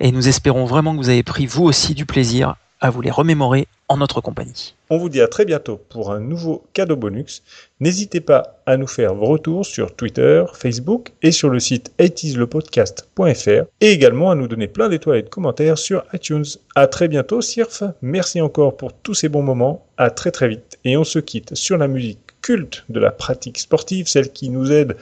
et 0.00 0.12
nous 0.12 0.28
espérons 0.28 0.64
vraiment 0.64 0.92
que 0.92 0.96
vous 0.96 1.10
avez 1.10 1.22
pris 1.22 1.44
vous 1.44 1.64
aussi 1.64 1.92
du 1.92 2.06
plaisir 2.06 2.54
à 2.80 2.90
vous 2.90 3.00
les 3.00 3.10
remémorer 3.10 3.68
en 3.88 3.96
notre 3.96 4.20
compagnie. 4.20 4.74
On 4.88 4.98
vous 4.98 5.08
dit 5.08 5.20
à 5.20 5.28
très 5.28 5.44
bientôt 5.44 5.80
pour 5.88 6.12
un 6.12 6.20
nouveau 6.20 6.64
cadeau 6.72 6.96
bonus. 6.96 7.42
N'hésitez 7.80 8.20
pas 8.20 8.60
à 8.66 8.76
nous 8.76 8.86
faire 8.86 9.14
vos 9.14 9.26
retours 9.26 9.66
sur 9.66 9.94
Twitter, 9.94 10.44
Facebook 10.54 11.12
et 11.22 11.32
sur 11.32 11.48
le 11.48 11.60
site 11.60 11.92
80slepodcast.fr 11.98 13.66
et 13.80 13.90
également 13.90 14.30
à 14.30 14.34
nous 14.34 14.48
donner 14.48 14.68
plein 14.68 14.88
d'étoiles 14.88 15.18
et 15.18 15.22
de 15.22 15.28
commentaires 15.28 15.78
sur 15.78 16.04
iTunes. 16.12 16.44
À 16.74 16.86
très 16.86 17.08
bientôt, 17.08 17.40
Sirf. 17.40 17.82
Merci 18.00 18.40
encore 18.40 18.76
pour 18.76 18.92
tous 18.92 19.14
ces 19.14 19.28
bons 19.28 19.42
moments. 19.42 19.84
À 19.96 20.10
très 20.10 20.30
très 20.30 20.48
vite. 20.48 20.78
Et 20.84 20.96
on 20.96 21.04
se 21.04 21.18
quitte 21.18 21.54
sur 21.54 21.76
la 21.76 21.88
musique 21.88 22.20
culte 22.42 22.84
de 22.88 23.00
la 23.00 23.10
pratique 23.10 23.58
sportive, 23.58 24.08
celle 24.08 24.32
qui 24.32 24.48
nous 24.48 24.72
aide 24.72 24.96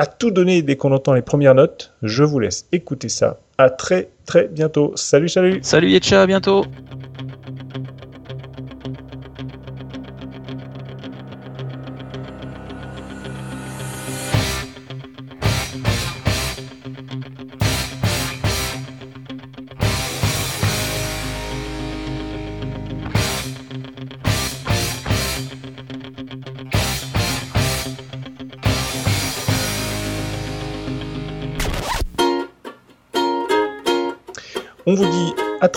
à 0.00 0.06
tout 0.06 0.30
donner 0.30 0.62
dès 0.62 0.76
qu'on 0.76 0.92
entend 0.92 1.12
les 1.12 1.20
premières 1.20 1.54
notes. 1.54 1.92
Je 2.02 2.24
vous 2.24 2.38
laisse 2.38 2.66
écouter 2.72 3.10
ça. 3.10 3.36
À 3.58 3.68
très 3.68 4.08
très 4.24 4.48
bientôt. 4.48 4.92
Salut, 4.94 5.28
salut. 5.28 5.58
Salut 5.60 5.90
Yetcha, 5.90 6.22
à 6.22 6.26
bientôt. 6.26 6.64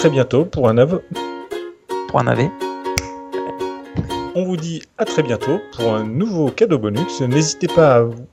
Très 0.03 0.09
bientôt 0.09 0.43
pour 0.43 0.67
un 0.67 0.77
av- 0.77 1.01
Pour 2.09 2.19
un 2.19 2.27
AV. 2.27 2.49
On 4.35 4.43
vous 4.43 4.57
dit 4.57 4.83
à 4.97 5.05
très 5.05 5.23
bientôt 5.23 5.61
pour 5.77 5.93
un 5.93 6.03
nouveau 6.03 6.51
cadeau 6.51 6.77
bonus. 6.77 7.21
N'hésitez 7.21 7.67
pas 7.67 7.95
à 7.95 8.01
vous... 8.01 8.25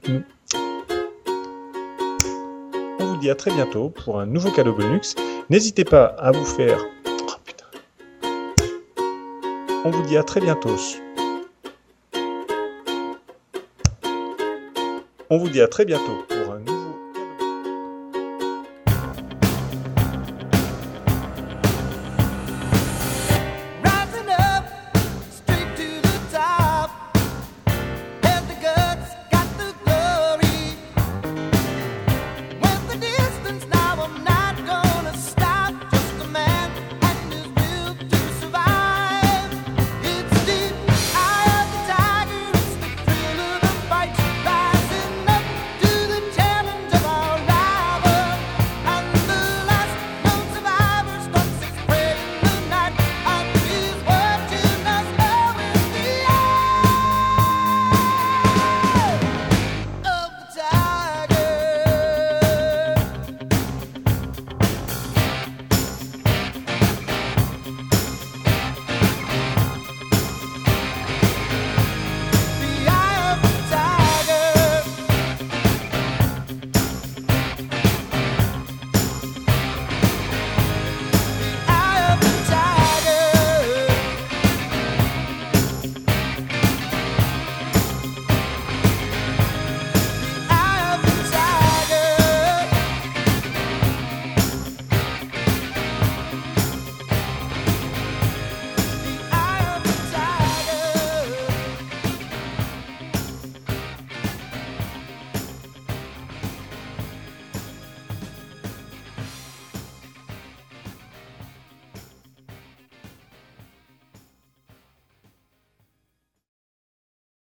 On 2.98 3.04
vous 3.04 3.16
dit 3.18 3.30
à 3.30 3.36
très 3.36 3.52
bientôt 3.52 3.88
pour 3.88 4.18
un 4.18 4.26
nouveau 4.26 4.50
cadeau 4.50 4.72
bonus. 4.72 5.14
N'hésitez 5.48 5.84
pas 5.84 6.06
à 6.06 6.32
vous 6.32 6.44
faire... 6.44 6.84
Oh, 7.06 7.34
putain. 7.44 7.66
On 9.84 9.90
vous 9.90 10.02
dit 10.02 10.16
à 10.16 10.24
très 10.24 10.40
bientôt. 10.40 10.74
On 15.30 15.38
vous 15.38 15.48
dit 15.48 15.60
à 15.60 15.68
très 15.68 15.84
bientôt 15.84 16.24